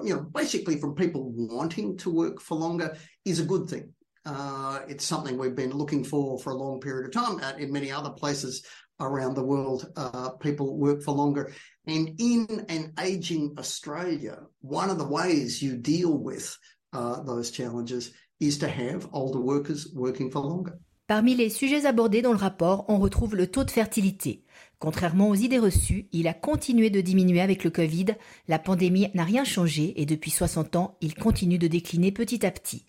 you 0.05 0.14
know, 0.14 0.20
basically 0.20 0.79
from 0.79 0.94
people 0.94 1.33
wanting 1.35 1.96
to 1.98 2.11
work 2.11 2.40
for 2.40 2.57
longer, 2.57 2.96
is 3.24 3.40
a 3.40 3.44
good 3.44 3.68
thing. 3.68 3.92
Uh, 4.24 4.81
it's 4.88 5.05
something 5.05 5.38
we've 5.38 5.55
been 5.55 5.72
looking 5.72 6.05
for 6.05 6.38
for 6.38 6.53
a 6.53 6.57
long 6.57 6.81
period 6.81 7.07
of 7.07 7.12
time. 7.12 7.40
Uh, 7.42 7.57
in 7.59 7.72
many 7.72 7.90
other 7.90 8.11
places 8.11 8.64
around 9.01 9.35
the 9.35 9.44
world, 9.44 9.90
uh, 9.96 10.31
people 10.40 10.77
work 10.77 11.03
for 11.03 11.12
longer. 11.12 11.53
And 11.87 12.14
in 12.18 12.66
an 12.68 12.92
aging 13.01 13.55
Australia, 13.59 14.40
one 14.61 14.90
of 14.90 14.98
the 14.98 15.07
ways 15.09 15.62
you 15.62 15.77
deal 15.77 16.12
with 16.18 16.57
uh, 16.92 17.22
those 17.22 17.51
challenges 17.51 18.12
is 18.40 18.59
to 18.59 18.68
have 18.68 19.09
older 19.12 19.40
workers 19.40 19.88
working 19.94 20.31
for 20.31 20.40
longer. 20.40 20.79
Parmi 21.07 21.35
les 21.35 21.48
sujets 21.48 21.87
abordés 21.87 22.20
dans 22.20 22.33
le 22.33 22.38
rapport, 22.38 22.85
on 22.88 22.98
retrouve 22.98 23.35
le 23.35 23.46
taux 23.46 23.64
de 23.64 23.70
fertilité. 23.70 24.44
Contrairement 24.78 25.28
aux 25.28 25.34
idées 25.34 25.58
reçues, 25.58 26.06
il 26.12 26.28
a 26.28 26.34
continué 26.34 26.88
de 26.88 27.00
diminuer 27.00 27.40
avec 27.40 27.64
le 27.64 27.70
Covid, 27.70 28.06
la 28.46 28.60
pandémie 28.60 29.08
n'a 29.12 29.24
rien 29.24 29.42
changé 29.42 30.00
et 30.00 30.06
depuis 30.06 30.30
60 30.30 30.76
ans, 30.76 30.96
il 31.00 31.14
continue 31.14 31.58
de 31.58 31.66
décliner 31.66 32.12
petit 32.12 32.46
à 32.46 32.50
petit. 32.52 32.84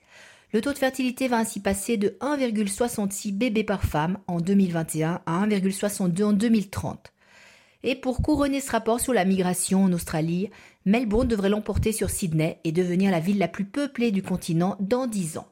Le 0.54 0.62
taux 0.62 0.74
de 0.74 0.78
fertilité 0.78 1.28
va 1.28 1.38
ainsi 1.38 1.60
passer 1.60 1.98
de 1.98 2.18
1,66 2.22 3.34
bébés 3.34 3.64
par 3.64 3.84
femme 3.84 4.20
en 4.28 4.40
2021 4.40 5.22
à 5.26 5.48
1,62 5.48 6.24
en 6.24 6.34
2030. 6.34 7.12
Et 7.84 7.96
pour 7.96 8.22
couronner 8.22 8.60
ce 8.60 8.72
rapport 8.72 9.00
sur 9.00 9.14
la 9.14 9.26
migration 9.26 9.84
en 9.84 9.94
Australie, 9.94 10.50
Melbourne 10.86 11.28
devrait 11.28 11.50
l'emporter 11.50 11.92
sur 11.92 12.10
Sydney 12.10 12.60
et 12.64 12.72
devenir 12.72 13.10
la 13.10 13.20
ville 13.20 13.38
la 13.38 13.48
plus 13.48 13.66
peuplée 13.66 14.12
du 14.12 14.22
continent 14.22 14.76
dans 14.80 15.08
10 15.08 15.38
ans. 15.38 15.48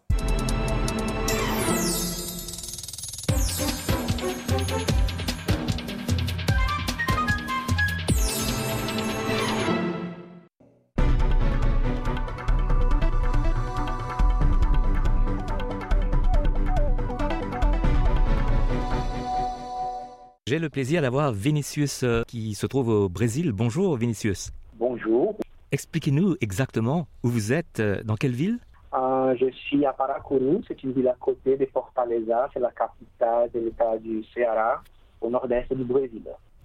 Le 20.67 20.69
plaisir 20.69 21.01
d'avoir 21.01 21.31
Vinicius 21.31 22.03
euh, 22.03 22.23
qui 22.27 22.53
se 22.53 22.67
trouve 22.67 22.89
au 22.89 23.07
Brésil. 23.07 23.53
Bonjour 23.53 23.95
Vinicius. 23.95 24.51
Bonjour. 24.73 25.33
Expliquez-nous 25.71 26.35
exactement 26.41 27.07
où 27.23 27.29
vous 27.29 27.53
êtes, 27.53 27.79
euh, 27.79 28.03
dans 28.03 28.15
quelle 28.15 28.33
ville? 28.33 28.59
Euh, 28.93 29.33
Je 29.39 29.49
suis 29.51 29.85
à 29.85 29.93
Paracuru, 29.93 30.57
c'est 30.67 30.83
une 30.83 30.91
ville 30.91 31.07
à 31.07 31.15
côté 31.21 31.55
de 31.55 31.65
Fortaleza, 31.67 32.49
c'est 32.53 32.59
la 32.59 32.71
capitale 32.71 33.49
de 33.53 33.59
l'état 33.61 33.97
du 33.97 34.21
Ceará, 34.33 34.83
au 35.21 35.29
nord-est 35.29 35.73
du 35.73 35.85
Brésil. 35.85 36.23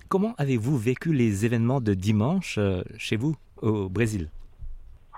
Comment 0.09 0.35
avez-vous 0.37 0.77
vécu 0.77 1.13
les 1.13 1.45
événements 1.45 1.81
de 1.81 1.95
dimanche 1.95 2.59
chez 2.99 3.17
vous, 3.17 3.37
au 3.61 3.89
Brésil? 3.89 4.31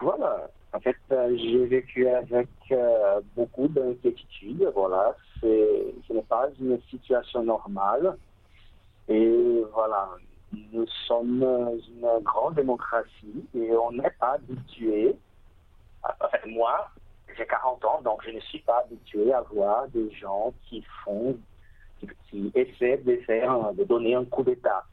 Voilà, 0.03 0.51
en 0.75 0.81
fait, 0.81 0.97
j'ai 1.11 1.65
vécu 1.65 2.07
avec 2.07 2.49
beaucoup 3.35 3.67
d'inquiétude. 3.69 4.71
Voilà, 4.75 5.17
ce 5.41 6.13
n'est 6.13 6.29
pas 6.29 6.49
une 6.61 6.79
situation 6.91 7.43
normale. 7.43 8.17
Et 9.09 9.63
voilà, 9.73 10.09
nous 10.73 10.87
sommes 11.07 11.43
une 11.43 12.23
grande 12.23 12.55
démocratie 12.55 13.45
et 13.55 13.71
on 13.77 13.93
n'est 13.93 14.11
pas 14.19 14.33
habitué. 14.35 15.15
Enfin, 16.03 16.39
moi, 16.47 16.91
j'ai 17.37 17.47
40 17.47 17.85
ans, 17.85 18.01
donc 18.03 18.23
je 18.25 18.31
ne 18.31 18.41
suis 18.41 18.61
pas 18.61 18.79
habitué 18.85 19.33
à 19.33 19.43
voir 19.43 19.89
des 19.89 20.11
gens 20.13 20.53
qui 20.69 20.83
font, 21.05 21.37
qui, 22.31 22.51
essaient 22.55 22.99
de 22.99 23.17
faire, 23.27 23.73
de 23.75 23.85
donner 23.85 24.15
un 24.15 24.25
coup 24.25 24.43
d'État. 24.43 24.85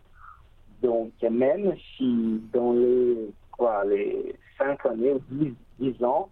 Donc, 0.81 1.11
même 1.21 1.75
si 1.95 2.41
dans 2.51 2.73
les, 2.73 3.29
quoi, 3.51 3.83
les 3.85 4.35
5 4.57 4.85
années 4.87 5.13
ou 5.13 5.21
10, 5.29 5.53
10 5.79 6.03
ans, 6.03 6.29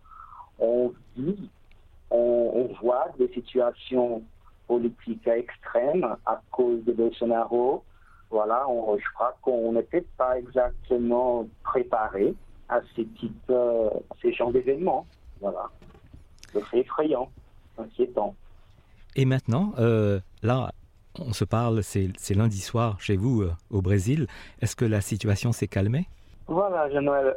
on 0.59 0.91
vit, 1.15 1.49
on 2.09 2.69
voit 2.81 3.07
des 3.17 3.27
situations 3.29 4.23
politique 4.69 5.27
extrême 5.27 6.05
à 6.27 6.41
cause 6.51 6.83
de 6.85 6.93
Bolsonaro. 6.93 7.83
Voilà, 8.29 8.69
on, 8.69 8.95
je 8.97 9.09
crois 9.15 9.35
qu'on 9.41 9.73
n'était 9.73 10.05
pas 10.15 10.37
exactement 10.37 11.47
préparé 11.63 12.35
à 12.69 12.79
ce 12.95 13.01
type, 13.01 13.49
euh, 13.49 13.89
ces 14.21 14.31
genres 14.31 14.51
d'événements. 14.51 15.07
Voilà. 15.41 15.65
C'est 16.53 16.77
effrayant, 16.77 17.27
inquiétant. 17.79 18.35
Et 19.15 19.25
maintenant, 19.25 19.73
euh, 19.79 20.19
là, 20.43 20.71
on 21.17 21.33
se 21.33 21.45
parle, 21.45 21.81
c'est 21.81 22.35
lundi 22.35 22.61
soir 22.61 23.01
chez 23.01 23.17
vous 23.17 23.41
euh, 23.41 23.51
au 23.71 23.81
Brésil. 23.81 24.27
Est-ce 24.61 24.75
que 24.75 24.85
la 24.85 25.01
situation 25.01 25.51
s'est 25.51 25.67
calmée? 25.67 26.05
Voilà, 26.47 26.89
Jean-Noël, 26.91 27.35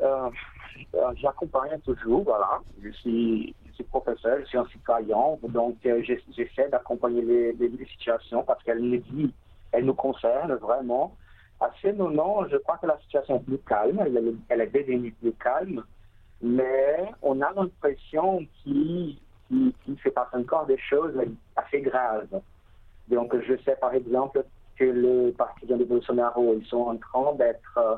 j'accompagne 1.17 1.79
toujours, 1.81 2.25
voilà. 2.25 2.61
Je 2.83 2.91
suis 2.91 3.55
je 3.73 3.77
suis 3.77 3.85
professeur, 3.85 4.39
je 4.41 4.45
suis 4.45 4.59
un 4.59 4.67
citoyen, 4.67 5.39
donc 5.43 5.77
euh, 5.87 6.03
j'essaie 6.03 6.69
d'accompagner 6.69 7.23
les, 7.23 7.87
situations 7.87 8.43
parce 8.45 8.63
qu'elles 8.63 8.81
nous 8.81 9.95
concernent 9.95 10.55
vraiment. 10.55 11.17
À 11.61 11.71
ce 11.81 11.89
moment, 11.89 12.47
je 12.49 12.57
crois 12.59 12.77
que 12.79 12.87
la 12.87 12.99
situation 13.01 13.37
est 13.37 13.45
plus 13.45 13.59
calme, 13.59 14.01
elle, 14.51 14.61
est, 14.61 14.67
devenue 14.67 15.13
plus 15.13 15.33
calme, 15.33 15.83
mais 16.43 17.11
on 17.23 17.41
a 17.41 17.53
l'impression 17.53 18.45
qu'il 18.63 19.17
qu 19.49 19.97
se 20.03 20.09
passe 20.11 20.33
encore 20.33 20.67
des 20.67 20.79
choses 20.79 21.15
assez 21.57 21.81
graves. 21.81 22.41
Donc 23.09 23.35
je 23.47 23.55
sais 23.65 23.77
par 23.77 23.95
exemple 23.95 24.45
que 24.77 24.85
les 24.85 25.33
partisans 25.33 25.79
de 25.79 25.85
Bolsonaro, 25.85 26.57
ils 26.59 26.67
sont 26.67 26.89
en 26.89 26.97
train 26.97 27.35
d'être, 27.35 27.79
euh, 27.79 27.97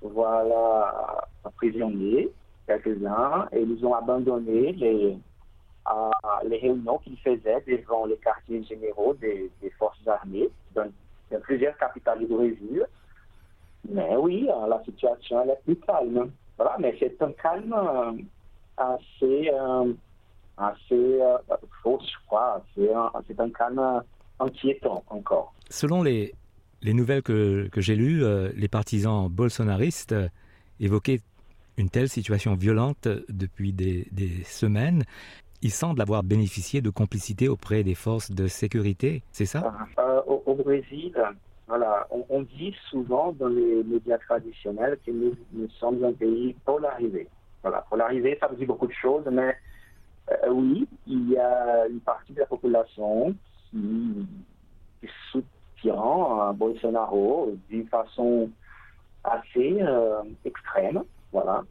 voilà, 0.00 1.28
prisonniers 1.56 2.30
quelques-uns, 2.66 3.48
et 3.52 3.60
ils 3.60 3.84
ont 3.84 3.94
abandonné 3.94 4.72
les, 4.72 5.16
euh, 5.90 6.10
les 6.46 6.58
réunions 6.58 6.98
qu'ils 6.98 7.18
faisaient 7.18 7.62
devant 7.66 8.06
les 8.06 8.16
quartiers 8.16 8.62
généraux 8.64 9.14
des, 9.14 9.50
forces 9.78 10.06
armées 10.06 10.48
dans, 10.74 10.90
plusieurs 11.42 11.76
capitales 11.76 12.24
Brésil. 12.26 12.86
Mais 13.88 14.14
oui, 14.16 14.48
euh, 14.48 14.66
la 14.68 14.82
situation 14.84 15.42
est 15.42 15.60
plus 15.64 15.76
calme. 15.76 16.30
Voilà, 16.56 16.76
mais 16.78 16.94
c'est 17.00 17.20
un 17.20 17.32
calme 17.32 17.74
euh, 17.74 18.12
assez, 18.76 19.50
assez 20.56 21.18
faux, 21.82 21.98
je 22.00 22.26
crois. 22.26 22.62
C'est 22.76 22.92
un, 23.40 23.50
calme 23.50 24.02
inquiétant 24.38 25.02
encore. 25.08 25.52
Selon 25.68 26.02
les, 26.02 26.32
les 26.82 26.94
nouvelles 26.94 27.22
que, 27.22 27.68
que 27.72 27.80
j'ai 27.80 27.96
lues, 27.96 28.22
les 28.54 28.68
partisans 28.68 29.28
bolsonaristes 29.28 30.14
évoquaient 30.78 31.20
une 31.82 31.90
telle 31.90 32.08
situation 32.08 32.54
violente 32.54 33.08
depuis 33.28 33.72
des, 33.72 34.06
semaines. 34.44 35.02
Il 35.62 35.70
semble 35.70 36.00
avoir 36.00 36.22
bénéficié 36.22 36.80
de 36.80 36.90
complicité 36.90 37.48
auprès 37.48 37.82
des 37.82 37.94
forces 37.94 38.30
de 38.30 38.46
sécurité, 38.46 39.22
c'est 39.32 39.46
ça? 39.46 39.74
Euh, 39.98 40.20
au, 40.26 40.54
Brésil, 40.54 41.14
voilà, 41.66 42.06
on, 42.10 42.42
dit 42.42 42.74
souvent 42.88 43.32
dans 43.32 43.48
les 43.48 43.82
médias 43.84 44.18
traditionnels 44.18 44.98
que 45.04 45.10
nous, 45.10 45.34
sommes 45.80 46.02
un 46.04 46.12
pays 46.12 46.54
polarisé. 46.64 47.28
Voilà, 47.62 47.84
polarisé, 47.90 48.36
ça 48.40 48.46
veut 48.48 48.56
dire 48.56 48.66
beaucoup 48.66 48.86
de 48.86 48.92
choses, 48.92 49.24
mais 49.30 49.56
euh, 50.30 50.50
oui, 50.50 50.86
il 51.06 51.30
y 51.30 51.36
a 51.36 51.86
une 51.88 52.00
partie 52.00 52.32
de 52.32 52.40
la 52.40 52.46
population 52.46 53.34
qui, 53.70 54.26
qui 55.00 55.08
soutient 55.30 55.94
euh, 55.94 56.52
Bolsonaro 56.52 57.56
d'une 57.68 57.86
façon 57.88 58.50
assez 59.24 59.80
extrême. 60.44 61.02
Voilà. 61.32 61.62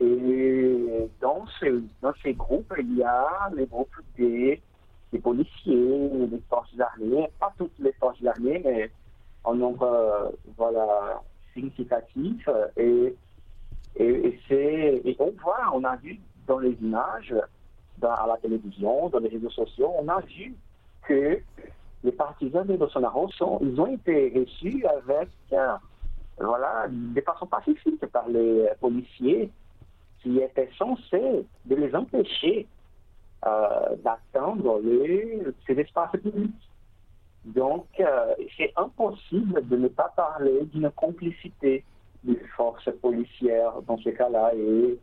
Et 0.00 1.08
dans, 1.20 1.46
ce, 1.58 1.82
dans 2.02 2.12
ces 2.22 2.34
groupes, 2.34 2.74
il 2.78 2.98
y 2.98 3.02
a 3.02 3.50
les 3.54 3.66
groupes 3.66 3.96
des, 4.18 4.60
policiers, 5.22 6.10
des 6.26 6.42
forces 6.50 6.78
armées, 6.78 7.30
pas 7.40 7.52
toutes 7.56 7.78
les 7.78 7.92
forces 7.92 8.22
armées, 8.26 8.60
mais 8.62 8.90
en 9.44 9.54
nombre 9.54 10.34
voilà, 10.58 11.22
significatif. 11.54 12.48
Et, 12.76 13.14
et, 13.98 14.38
et 14.50 15.16
on 15.18 15.32
voit, 15.42 15.70
on 15.72 15.84
a 15.84 15.96
vu 15.96 16.18
dans 16.46 16.58
les 16.58 16.76
images, 16.82 17.34
dans, 17.98 18.12
à 18.12 18.26
la 18.26 18.36
télévision, 18.36 19.08
dans 19.08 19.20
les 19.20 19.30
réseaux 19.30 19.50
sociaux, 19.50 19.92
on 19.98 20.08
a 20.08 20.20
vu 20.20 20.54
que 21.08 21.40
les 22.04 22.12
partisans 22.12 22.66
de 22.66 22.76
Bolsonaro 22.76 23.30
sont, 23.32 23.58
ils 23.62 23.80
ont 23.80 23.86
été 23.86 24.32
reçus 24.36 24.84
avec, 24.86 25.28
voilà, 26.38 26.86
de 26.88 27.20
façon 27.20 27.46
pacifique 27.46 28.04
par 28.06 28.28
les 28.28 28.68
policiers 28.80 29.50
qui 30.22 30.38
étaient 30.38 30.70
censés 30.76 31.46
de 31.64 31.74
les 31.74 31.94
empêcher 31.94 32.66
euh, 33.46 33.96
d'atteindre 34.02 34.80
ces 35.66 35.78
espaces 35.78 36.12
publics. 36.12 36.70
Donc, 37.44 37.86
euh, 38.00 38.34
c'est 38.56 38.72
impossible 38.76 39.66
de 39.68 39.76
ne 39.76 39.88
pas 39.88 40.12
parler 40.16 40.64
d'une 40.72 40.90
complicité 40.90 41.84
des 42.24 42.38
forces 42.56 42.90
policières 43.00 43.80
dans 43.86 43.98
ce 43.98 44.10
cas-là. 44.10 44.52
Et, 44.54 44.98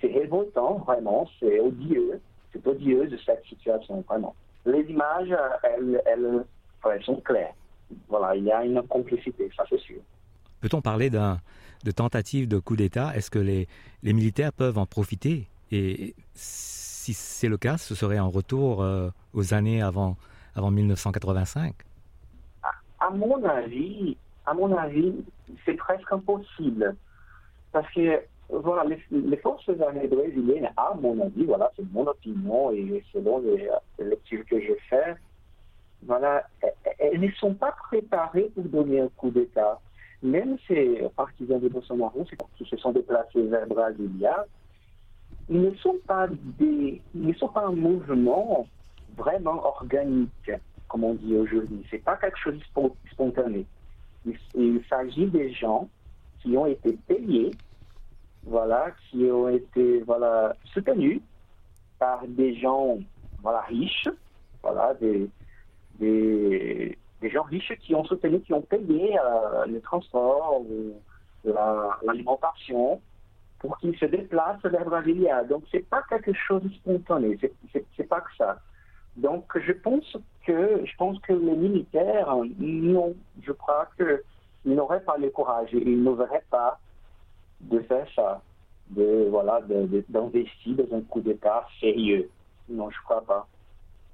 c'est 0.00 0.12
révoltant, 0.12 0.74
vraiment, 0.86 1.26
c'est 1.40 1.58
odieux, 1.60 2.20
c'est 2.52 2.64
odieux 2.66 3.06
de 3.08 3.16
cette 3.24 3.42
situation, 3.46 4.04
vraiment. 4.06 4.34
Les 4.66 4.82
images, 4.82 5.34
elles, 5.62 6.02
elles, 6.04 6.44
elles 6.84 7.04
sont 7.04 7.16
claires. 7.22 7.54
Voilà, 8.08 8.36
il 8.36 8.44
y 8.44 8.52
a 8.52 8.64
une 8.64 8.82
complicité, 8.82 9.50
ça 9.56 9.64
c'est 9.68 9.80
sûr. 9.80 10.00
Peut-on 10.60 10.80
parler 10.80 11.10
de 11.10 11.90
tentative 11.90 12.48
de 12.48 12.58
coup 12.58 12.76
d'État? 12.76 13.14
Est-ce 13.14 13.30
que 13.30 13.38
les, 13.38 13.68
militaires 14.02 14.52
peuvent 14.52 14.78
en 14.78 14.86
profiter? 14.86 15.46
Et 15.70 16.14
si 16.34 17.14
c'est 17.14 17.48
le 17.48 17.56
cas, 17.56 17.78
ce 17.78 17.94
serait 17.94 18.18
un 18.18 18.26
retour 18.26 18.82
euh, 18.82 19.10
aux 19.34 19.54
années 19.54 19.82
avant, 19.82 20.16
avant 20.54 20.70
1985 20.70 21.74
à, 23.00 23.10
mon 23.10 23.42
avis, 23.44 24.16
à 24.46 24.54
mon 24.54 24.76
avis, 24.76 25.14
c'est 25.64 25.74
presque 25.74 26.10
impossible. 26.12 26.96
Parce 27.72 27.90
que 27.92 28.20
voilà, 28.48 28.84
les, 29.10 29.36
forces 29.36 29.68
armées 29.80 30.06
brésiliennes, 30.06 30.70
à 30.76 30.94
mon 31.00 31.20
avis, 31.20 31.44
voilà, 31.44 31.70
c'est 31.76 31.90
mon 31.92 32.06
opinion 32.06 32.72
et 32.72 33.04
selon 33.12 33.40
les, 33.40 33.68
lectures 33.98 34.44
que 34.46 34.60
je 34.60 34.72
fais, 34.88 35.16
voilà, 36.02 36.44
elles 36.98 37.20
ne 37.20 37.30
sont 37.32 37.54
pas 37.54 37.72
préparées 37.90 38.50
pour 38.54 38.64
donner 38.64 39.00
un 39.00 39.08
coup 39.08 39.30
d'État 39.30 39.80
même 40.22 40.56
ces 40.66 41.06
partisans 41.16 41.60
de 41.60 41.68
Bolsonaro 41.68 42.24
qui 42.56 42.64
se 42.64 42.76
sont 42.76 42.92
déplacés 42.92 43.42
vers 43.42 43.66
Brasilia, 43.66 44.44
ils 45.48 45.62
ne 45.62 45.74
sont 45.76 45.96
pas 46.06 46.26
des, 46.58 47.00
ils 47.14 47.26
ne 47.26 47.32
sont 47.34 47.48
pas 47.48 47.66
un 47.66 47.72
mouvement 47.72 48.66
vraiment 49.16 49.64
organique, 49.64 50.50
comme 50.88 51.04
on 51.04 51.14
dit 51.14 51.36
aujourd'hui. 51.36 51.84
C'est 51.90 52.04
pas 52.04 52.16
quelque 52.16 52.38
chose 52.38 52.58
de 52.58 52.90
spontané. 53.12 53.64
Il, 54.54 54.82
s'agit 54.88 55.26
des 55.26 55.52
gens 55.52 55.88
qui 56.40 56.56
ont 56.56 56.66
été 56.66 56.98
payés, 57.06 57.50
voilà, 58.44 58.90
qui 59.08 59.24
ont 59.30 59.48
été 59.48 60.00
voilà 60.02 60.54
soutenus 60.74 61.20
par 61.98 62.26
des 62.26 62.58
gens 62.58 62.98
voilà 63.42 63.60
riches, 63.62 64.08
voilà 64.62 64.94
des 64.94 65.28
des 65.98 66.98
des 67.20 67.30
gens 67.30 67.42
riches 67.42 67.72
qui 67.80 67.94
ont 67.94 68.04
soutenu, 68.04 68.40
qui 68.40 68.52
ont 68.52 68.62
payé 68.62 69.18
euh, 69.18 69.66
le 69.66 69.80
transport 69.80 70.60
ou 70.60 70.94
l'alimentation 72.02 73.00
pour 73.58 73.76
qu'ils 73.78 73.96
se 73.98 74.04
déplacent 74.04 74.62
vers 74.62 74.84
Brasilia. 74.84 75.44
Donc, 75.44 75.64
c'est 75.70 75.88
pas 75.88 76.02
quelque 76.08 76.32
chose 76.32 76.62
de 76.62 76.68
spontané, 76.70 77.38
c'est 77.72 78.08
pas 78.08 78.20
que 78.20 78.34
ça. 78.36 78.60
Donc, 79.16 79.44
je 79.58 79.72
pense 79.72 80.16
que, 80.46 80.84
je 80.84 80.96
pense 80.96 81.18
que 81.20 81.32
les 81.32 81.56
militaires, 81.56 82.32
non, 82.58 83.14
je 83.42 83.52
crois 83.52 83.88
qu'ils 83.96 84.74
n'auraient 84.74 85.02
pas 85.02 85.16
le 85.18 85.30
courage, 85.30 85.70
ils 85.72 86.02
n'auraient 86.02 86.44
pas 86.50 86.78
de 87.60 87.80
faire 87.80 88.06
ça, 88.14 88.40
de, 88.90 89.26
voilà, 89.28 89.60
d'investir 90.08 90.76
dans 90.76 90.96
un 90.96 91.00
coup 91.02 91.20
d'État 91.20 91.66
sérieux. 91.80 92.30
Non, 92.68 92.90
je 92.90 92.98
crois 93.02 93.22
pas. 93.22 93.48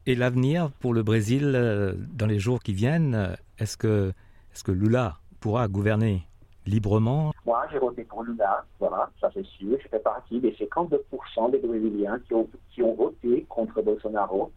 Et 0.06 0.14
l'avenir 0.14 0.70
pour 0.80 0.92
le 0.92 1.02
Brésil 1.02 1.52
euh, 1.54 1.94
dans 1.96 2.26
les 2.26 2.38
jours 2.38 2.62
qui 2.62 2.74
viennent, 2.74 3.14
euh, 3.14 3.34
est-ce 3.58 3.78
que, 3.78 4.12
est 4.52 4.62
que 4.62 4.70
Lula 4.70 5.16
pourra 5.40 5.66
gouverner 5.66 6.26
librement? 6.66 7.32
Moi, 7.46 7.66
j'ai 7.72 7.78
voté 7.78 8.04
pour 8.04 8.22
Lula, 8.22 8.66
voilà, 8.78 9.08
ça 9.18 9.30
c'est 9.32 9.46
sûr. 9.46 9.78
Je 9.82 9.88
fais 9.88 9.98
partie 9.98 10.40
des 10.40 10.52
52% 10.52 11.52
des 11.52 11.58
Brésiliens 11.58 12.18
qui 12.28 12.34
ont, 12.34 12.94
voté 12.94 13.46
contre 13.48 13.80
Bolsonaro, 13.80 14.52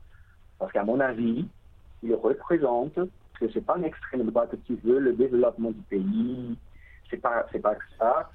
parce 0.59 0.73
qu'à 0.73 0.83
mon 0.83 0.99
avis, 0.99 1.45
il 2.03 2.13
représente 2.13 2.99
que 3.39 3.49
c'est 3.53 3.65
pas 3.65 3.77
une 3.77 3.85
extrême 3.85 4.23
droite 4.25 4.53
qui 4.65 4.75
veut 4.83 4.99
le 4.99 5.13
développement 5.13 5.71
du 5.71 5.81
pays, 5.83 6.57
c'est 7.09 7.21
pas 7.21 7.45
c'est 7.53 7.59
pas 7.59 7.75
ça. 7.97 8.29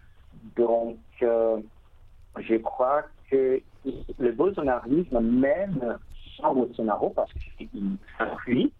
Donc, 0.57 0.97
euh, 1.21 1.59
je 2.39 2.55
crois 2.57 3.03
que 3.31 3.61
le 4.19 4.33
bolsonarisme, 4.33 5.21
même 5.21 5.99
sans 6.37 6.55
Bolsonaro 6.55 7.11
parce 7.11 7.33
qu'il 7.33 7.69
s'enfuit. 8.19 8.73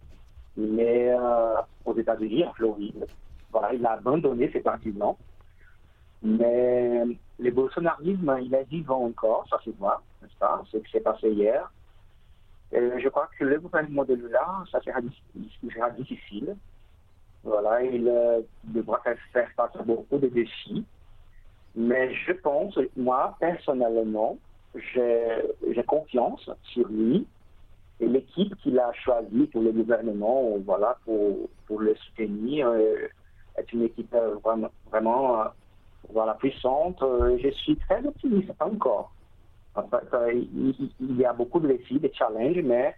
Est 0.55 1.09
euh, 1.09 1.55
aux 1.83 1.97
États-Unis, 1.97 2.45
en 2.45 2.53
Floride. 2.53 3.07
Voilà, 3.51 3.73
il 3.73 3.85
a 3.85 3.93
abandonné 3.93 4.51
ses 4.51 4.59
partisans. 4.59 5.15
Mais 6.21 7.03
le 7.39 7.51
bolsonarisme, 7.51 8.37
il 8.41 8.53
est 8.53 8.69
vivant 8.69 9.03
encore, 9.03 9.47
ça 9.49 9.59
se 9.65 9.71
voit, 9.71 10.03
n'est-ce 10.21 10.37
pas? 10.37 10.61
Ce 10.71 10.77
qui 10.77 10.91
s'est 10.91 10.99
passé 10.99 11.31
hier. 11.31 11.71
Je 12.71 13.07
crois 13.09 13.29
que 13.37 13.45
le 13.45 13.59
gouvernement 13.59 14.05
de 14.05 14.13
Lula, 14.13 14.63
ça 14.71 14.79
sera, 14.81 14.99
sera 15.73 15.89
difficile. 15.91 16.55
Voilà, 17.43 17.83
il 17.83 18.07
euh, 18.07 18.41
devra 18.63 18.99
faire 18.99 19.17
face 19.55 19.75
à 19.75 19.83
beaucoup 19.83 20.17
de 20.17 20.27
défis. 20.27 20.85
Mais 21.75 22.13
je 22.13 22.31
pense, 22.31 22.77
moi, 22.95 23.35
personnellement, 23.39 24.37
j'ai 24.75 25.83
confiance 25.87 26.49
sur 26.63 26.87
lui 26.87 27.27
et 27.99 28.07
l'équipe 28.07 28.55
qu'il 28.57 28.79
a 28.79 28.91
choisie 28.93 29.47
pour 29.47 29.61
le 29.61 29.71
gouvernement, 29.71 30.57
voilà, 30.65 30.97
pour, 31.05 31.49
pour 31.67 31.79
le 31.79 31.95
soutenir, 31.95 32.67
euh, 32.67 33.07
est 33.57 33.71
une 33.71 33.83
équipe 33.83 34.13
euh, 34.13 34.35
vraiment, 34.91 35.41
euh, 35.41 35.45
voilà, 36.11 36.33
puissante. 36.35 36.97
Je 37.01 37.49
suis 37.51 37.77
très 37.77 38.05
optimiste, 38.05 38.51
encore. 38.59 39.13
En 39.75 39.83
il, 40.31 41.17
y 41.17 41.25
a 41.25 41.33
beaucoup 41.33 41.59
de 41.59 41.67
défis, 41.67 41.99
de 41.99 42.09
challenges, 42.13 42.61
mais 42.63 42.95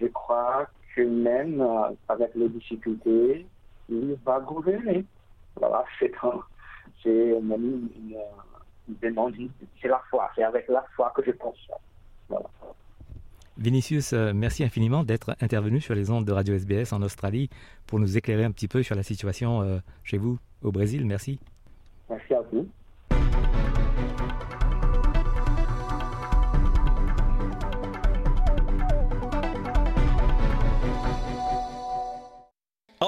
je 0.00 0.06
crois 0.06 0.66
que 0.94 1.02
même 1.02 1.64
avec 2.08 2.34
les 2.34 2.48
difficultés, 2.48 3.46
il 3.88 4.16
va 4.24 4.40
gouverner. 4.40 5.04
Voilà, 5.56 5.84
c'est 5.98 6.12
c'est 7.02 7.38
une, 7.38 7.88
une 8.88 8.96
demande, 9.00 9.34
c'est 9.80 9.88
la 9.88 10.02
foi, 10.10 10.28
c'est 10.34 10.42
avec 10.42 10.66
la 10.68 10.84
foi 10.96 11.12
que 11.14 11.22
je 11.24 11.30
pense. 11.32 11.56
Voilà. 12.28 12.46
Vinicius, 13.58 14.12
euh, 14.12 14.32
merci 14.32 14.62
infiniment 14.62 15.02
d'être 15.02 15.36
intervenu 15.40 15.80
sur 15.80 15.94
les 15.94 16.10
ondes 16.10 16.24
de 16.24 16.30
Radio 16.30 16.54
SBS 16.54 16.92
en 16.92 17.02
Australie 17.02 17.50
pour 17.88 17.98
nous 17.98 18.16
éclairer 18.16 18.44
un 18.44 18.52
petit 18.52 18.68
peu 18.68 18.84
sur 18.84 18.94
la 18.94 19.02
situation 19.02 19.62
euh, 19.62 19.78
chez 20.04 20.16
vous 20.16 20.38
au 20.62 20.70
Brésil. 20.70 21.04
Merci. 21.04 21.40
Merci 22.08 22.34
à 22.34 22.42
vous. 22.52 22.68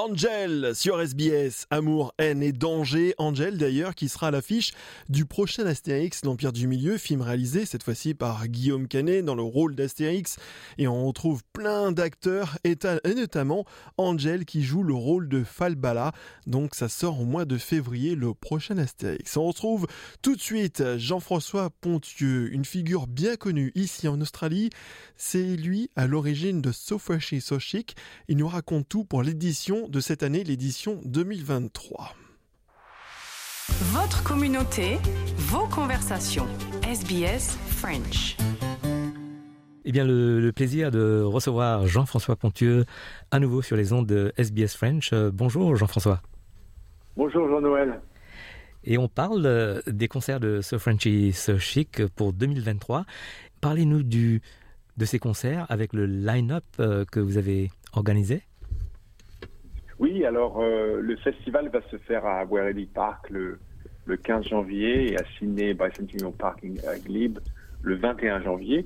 Angel 0.03 0.71
sur 0.73 0.99
SBS, 0.99 1.67
Amour, 1.69 2.15
haine 2.17 2.41
et 2.41 2.53
danger. 2.53 3.13
Angel 3.19 3.59
d'ailleurs 3.59 3.93
qui 3.93 4.09
sera 4.09 4.29
à 4.29 4.31
l'affiche 4.31 4.73
du 5.09 5.25
prochain 5.25 5.67
Astérix, 5.67 6.25
l'Empire 6.25 6.53
du 6.53 6.65
Milieu, 6.65 6.97
film 6.97 7.21
réalisé 7.21 7.67
cette 7.67 7.83
fois-ci 7.83 8.15
par 8.15 8.47
Guillaume 8.47 8.87
Canet 8.87 9.23
dans 9.23 9.35
le 9.35 9.43
rôle 9.43 9.75
d'Astérix. 9.75 10.37
Et 10.79 10.87
on 10.87 11.05
retrouve 11.05 11.43
plein 11.53 11.91
d'acteurs 11.91 12.57
et, 12.63 12.75
notamment 13.15 13.63
Angel 13.97 14.45
qui 14.45 14.63
joue 14.63 14.81
le 14.81 14.95
rôle 14.95 15.29
de 15.29 15.43
Falbala. 15.43 16.13
Donc 16.47 16.73
ça 16.73 16.89
sort 16.89 17.21
au 17.21 17.25
mois 17.25 17.45
de 17.45 17.59
février 17.59 18.15
le 18.15 18.33
prochain 18.33 18.79
Astérix. 18.79 19.37
On 19.37 19.45
retrouve 19.45 19.85
tout 20.23 20.35
de 20.35 20.41
suite 20.41 20.83
Jean-François 20.97 21.69
Pontieux, 21.79 22.51
une 22.51 22.65
figure 22.65 23.05
bien 23.05 23.35
connue 23.35 23.71
ici 23.75 24.07
en 24.07 24.19
Australie. 24.19 24.71
C'est 25.15 25.55
lui 25.55 25.91
à 25.95 26.07
l'origine 26.07 26.59
de 26.59 26.71
So 26.71 26.97
Fresh 26.97 27.35
So 27.39 27.59
Chic. 27.59 27.95
Il 28.29 28.37
nous 28.37 28.47
raconte 28.47 28.89
tout 28.89 29.03
pour 29.03 29.21
l'édition 29.21 29.89
de 29.91 29.99
cette 29.99 30.23
année, 30.23 30.43
l'édition 30.45 30.99
2023. 31.03 32.15
Votre 33.93 34.23
communauté, 34.23 34.97
vos 35.35 35.67
conversations. 35.67 36.47
SBS 36.81 37.57
French. 37.67 38.37
Eh 39.83 39.91
bien, 39.91 40.05
le, 40.05 40.49
plaisir 40.51 40.91
de 40.91 41.21
recevoir 41.21 41.87
Jean-François 41.87 42.37
Pontieux 42.37 42.85
à 43.31 43.39
nouveau 43.39 43.61
sur 43.61 43.75
les 43.75 43.91
ondes 43.91 44.07
de 44.07 44.31
SBS 44.37 44.75
French. 44.77 45.11
Euh, 45.11 45.29
bonjour 45.31 45.75
Jean-François. 45.75 46.21
Bonjour 47.17 47.49
Jean-Noël. 47.49 47.99
Et 48.85 48.97
on 48.97 49.09
parle 49.09 49.81
des 49.87 50.07
concerts 50.07 50.39
de 50.39 50.61
So 50.61 50.79
Frenchy 50.79 51.33
So 51.33 51.59
Chic 51.59 52.07
pour 52.15 52.31
2023. 52.31 53.05
Parlez-nous 53.59 54.03
du, 54.03 54.41
de 54.95 55.05
ces 55.05 55.19
concerts 55.19 55.65
avec 55.69 55.91
le 55.91 56.05
line-up 56.05 56.63
que 57.11 57.19
vous 57.19 57.37
avez 57.37 57.71
organisé. 57.93 58.41
Oui, 60.01 60.25
alors 60.25 60.59
le 60.61 61.15
festival 61.17 61.69
va 61.69 61.79
se 61.91 61.97
faire 61.97 62.25
à 62.25 62.43
Werribee 62.43 62.87
Park 62.87 63.29
le, 63.29 63.59
le 64.05 64.17
15 64.17 64.45
janvier 64.47 65.11
et 65.13 65.17
à 65.17 65.23
Sydney 65.37 65.75
Bicentennial 65.75 66.31
Park 66.31 66.65
à 66.87 66.97
Glebe 66.97 67.37
le 67.83 67.95
21 67.95 68.41
janvier. 68.41 68.85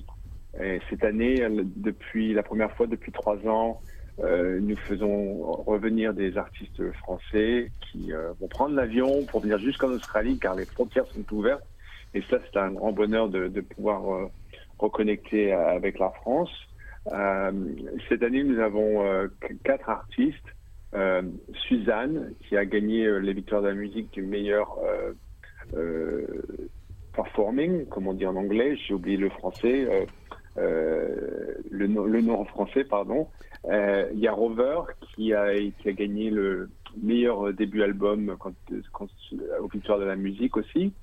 Et 0.61 0.79
cette 0.89 1.03
année, 1.03 1.41
depuis 1.77 2.33
la 2.33 2.43
première 2.43 2.71
fois 2.73 2.87
depuis 2.87 3.13
trois 3.13 3.37
ans, 3.47 3.81
euh, 4.19 4.59
nous 4.61 4.77
faisons 4.77 5.41
revenir 5.63 6.13
des 6.13 6.37
artistes 6.37 6.91
français 6.93 7.71
qui 7.81 8.13
euh, 8.13 8.31
vont 8.39 8.47
prendre 8.47 8.75
l'avion 8.75 9.25
pour 9.25 9.41
venir 9.41 9.57
jusqu'en 9.59 9.89
Australie 9.89 10.39
car 10.39 10.55
les 10.55 10.65
frontières 10.65 11.05
sont 11.07 11.33
ouvertes. 11.33 11.65
Et 12.13 12.21
ça, 12.29 12.37
c'est 12.39 12.57
un 12.57 12.71
grand 12.71 12.93
bonheur 12.93 13.27
de, 13.27 13.47
de 13.47 13.61
pouvoir 13.61 14.13
euh, 14.13 14.31
reconnecter 14.79 15.51
avec 15.51 15.99
la 15.99 16.11
France. 16.11 16.51
Euh, 17.11 17.51
cette 18.07 18.23
année, 18.23 18.43
nous 18.43 18.59
avons 18.59 19.03
quatre 19.63 19.89
artistes. 19.89 20.54
Suzanne, 21.67 22.33
qui 22.41 22.55
a 22.55 22.65
gagné 22.65 23.19
les 23.19 23.33
victoires 23.33 23.61
de 23.61 23.67
la 23.67 23.73
musique 23.73 24.11
du 24.13 24.21
meilleur 24.21 24.79
performing, 27.15 27.85
comme 27.87 28.07
on 28.07 28.13
dit 28.13 28.25
en 28.25 28.35
anglais, 28.35 28.75
j'ai 28.75 28.93
oublié 28.93 29.17
le 29.17 29.29
français, 29.29 29.87
euh, 29.89 30.05
euh, 30.57 31.55
le, 31.71 31.87
nom 31.87 32.39
en 32.39 32.45
français, 32.45 32.83
pardon. 32.83 33.27
Euh, 33.65 34.07
il 34.13 34.19
y 34.19 34.27
a 34.27 34.33
Rover 34.33 34.81
qui 35.15 35.33
a, 35.33 35.53
gagné 35.85 36.29
le 36.29 36.69
meilleur 37.01 37.53
début 37.53 37.81
album 37.81 38.35
aux 39.59 39.67
victoires 39.67 39.99
de 39.99 40.05
la 40.05 40.15
musique 40.15 40.57
aussi. 40.57 40.93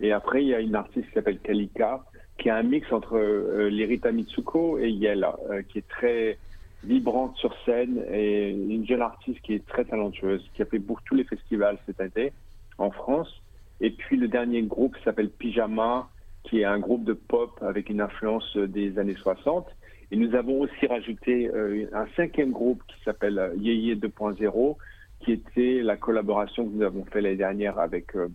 Et 0.00 0.12
après, 0.12 0.42
il 0.42 0.48
y 0.48 0.54
a 0.54 0.60
une 0.60 0.74
artiste 0.74 1.08
qui 1.08 1.14
s'appelle 1.14 1.40
Kalika, 1.40 2.04
qui 2.38 2.50
a 2.50 2.56
un 2.56 2.62
mix 2.62 2.90
entre 2.92 3.16
euh, 3.16 3.68
Lirita 3.68 4.12
Mitsuko 4.12 4.78
et 4.78 4.90
Yella, 4.90 5.36
qui 5.68 5.78
est 5.78 5.88
très 5.88 6.38
vibrante 6.84 7.36
sur 7.36 7.54
scène 7.64 8.02
et 8.10 8.50
une 8.50 8.86
jeune 8.86 9.02
artiste 9.02 9.40
qui 9.42 9.54
est 9.54 9.66
très 9.66 9.84
talentueuse, 9.84 10.48
qui 10.54 10.62
a 10.62 10.64
fait 10.64 10.78
pour 10.78 11.02
tous 11.02 11.14
les 11.14 11.24
festivals 11.24 11.78
cette 11.86 12.00
année 12.00 12.32
en 12.78 12.90
France. 12.90 13.42
Et 13.80 13.90
puis 13.90 14.16
le 14.16 14.28
dernier 14.28 14.62
groupe 14.62 14.96
s'appelle 15.04 15.30
Pyjama, 15.30 16.08
qui 16.44 16.60
est 16.60 16.64
un 16.64 16.78
groupe 16.78 17.04
de 17.04 17.12
pop 17.12 17.58
avec 17.62 17.90
une 17.90 18.00
influence 18.00 18.56
des 18.56 18.98
années 18.98 19.14
60. 19.14 19.66
Et 20.12 20.16
nous 20.16 20.34
avons 20.34 20.60
aussi 20.60 20.86
rajouté 20.86 21.48
euh, 21.48 21.86
un 21.92 22.06
cinquième 22.16 22.50
groupe 22.50 22.82
qui 22.88 22.96
s'appelle 23.04 23.38
euh, 23.38 23.54
Yeye 23.56 23.94
2.0, 23.94 24.76
qui 25.20 25.32
était 25.32 25.80
la 25.82 25.96
collaboration 25.96 26.66
que 26.66 26.74
nous 26.74 26.82
avons 26.82 27.04
fait 27.04 27.20
l'année 27.20 27.36
dernière 27.36 27.78
avec 27.78 28.16
euh, 28.16 28.28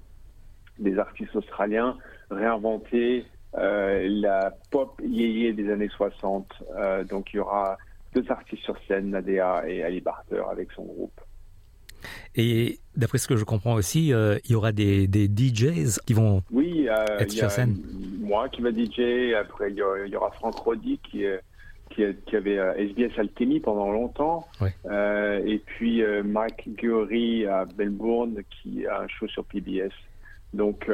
des 0.80 0.98
artistes 1.00 1.36
australiens, 1.36 1.98
réinventer 2.30 3.26
la 3.58 4.54
pop 4.70 5.02
Yeye 5.02 5.54
des 5.54 5.72
années 5.72 5.88
60. 5.88 6.46
donc 7.08 7.32
il 7.32 7.38
y 7.38 7.40
aura 7.40 7.78
deux 8.16 8.32
artistes 8.32 8.64
sur 8.64 8.76
scène, 8.88 9.12
Nadia 9.12 9.64
et 9.68 9.84
Ali 9.84 10.02
Barter 10.02 10.42
avec 10.50 10.72
son 10.72 10.84
groupe. 10.84 11.20
Et 12.36 12.80
d'après 12.96 13.18
ce 13.18 13.28
que 13.28 13.36
je 13.36 13.44
comprends 13.44 13.74
aussi, 13.74 14.14
euh, 14.14 14.38
il 14.46 14.52
y 14.52 14.56
aura 14.56 14.72
des, 14.72 15.08
des, 15.08 15.28
DJs 15.28 16.00
qui 16.06 16.14
vont 16.14 16.44
oui, 16.52 16.88
euh, 16.90 17.20
être 17.20 17.32
sur 17.32 17.52
scène. 17.52 17.78
Moi 18.20 18.50
qui 18.50 18.62
va 18.62 18.72
DJ, 18.72 19.34
après 19.34 19.72
il 19.72 19.78
y 19.78 20.16
aura, 20.16 20.32
Franck 20.32 20.56
Roddy 20.56 21.00
qui, 21.00 21.24
qui, 21.90 22.04
qui 22.26 22.36
avait 22.36 22.56
SBS 22.78 23.12
euh, 23.18 23.22
Alchemy 23.22 23.60
pendant 23.60 23.92
longtemps. 23.92 24.48
et 24.86 25.62
puis 25.66 26.04
Mike 26.24 26.70
Gury 26.78 27.46
à 27.46 27.66
Melbourne 27.78 28.42
qui 28.50 28.86
a 28.86 29.02
un 29.02 29.08
show 29.08 29.28
sur 29.28 29.46
PBS. 29.46 29.94
Donc 30.54 30.90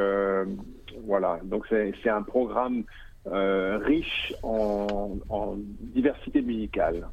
voilà, 1.04 1.40
donc 1.44 1.66
c'est 1.68 2.10
un 2.10 2.22
programme 2.22 2.84
riche 3.26 4.34
en, 4.42 5.16
en 5.28 5.56
diversité 5.80 6.42
musicale. 6.42 7.06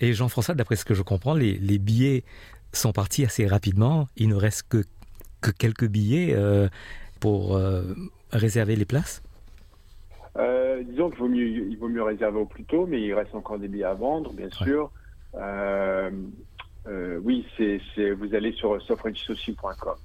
Et 0.00 0.12
Jean-François, 0.12 0.54
d'après 0.54 0.76
ce 0.76 0.84
que 0.84 0.94
je 0.94 1.02
comprends, 1.02 1.34
les, 1.34 1.56
les 1.58 1.78
billets 1.78 2.24
sont 2.72 2.92
partis 2.92 3.24
assez 3.24 3.46
rapidement. 3.46 4.08
Il 4.16 4.28
ne 4.28 4.34
reste 4.34 4.68
que, 4.68 4.84
que 5.40 5.50
quelques 5.50 5.86
billets 5.86 6.34
euh, 6.34 6.68
pour 7.20 7.56
euh, 7.56 7.82
réserver 8.30 8.76
les 8.76 8.84
places 8.84 9.22
euh, 10.36 10.82
Disons 10.84 11.10
qu'il 11.10 11.18
vaut 11.20 11.28
mieux, 11.28 11.46
il 11.46 11.76
vaut 11.78 11.88
mieux 11.88 12.02
réserver 12.02 12.38
au 12.38 12.46
plus 12.46 12.64
tôt, 12.64 12.86
mais 12.86 13.00
il 13.00 13.14
reste 13.14 13.34
encore 13.34 13.58
des 13.58 13.68
billets 13.68 13.84
à 13.84 13.94
vendre, 13.94 14.32
bien 14.32 14.50
sûr. 14.50 14.90
oui, 17.22 17.46
c'est, 17.56 18.10
vous 18.10 18.34
allez 18.34 18.52
sur 18.52 18.80
softwrenchsocial.com. 18.82 19.96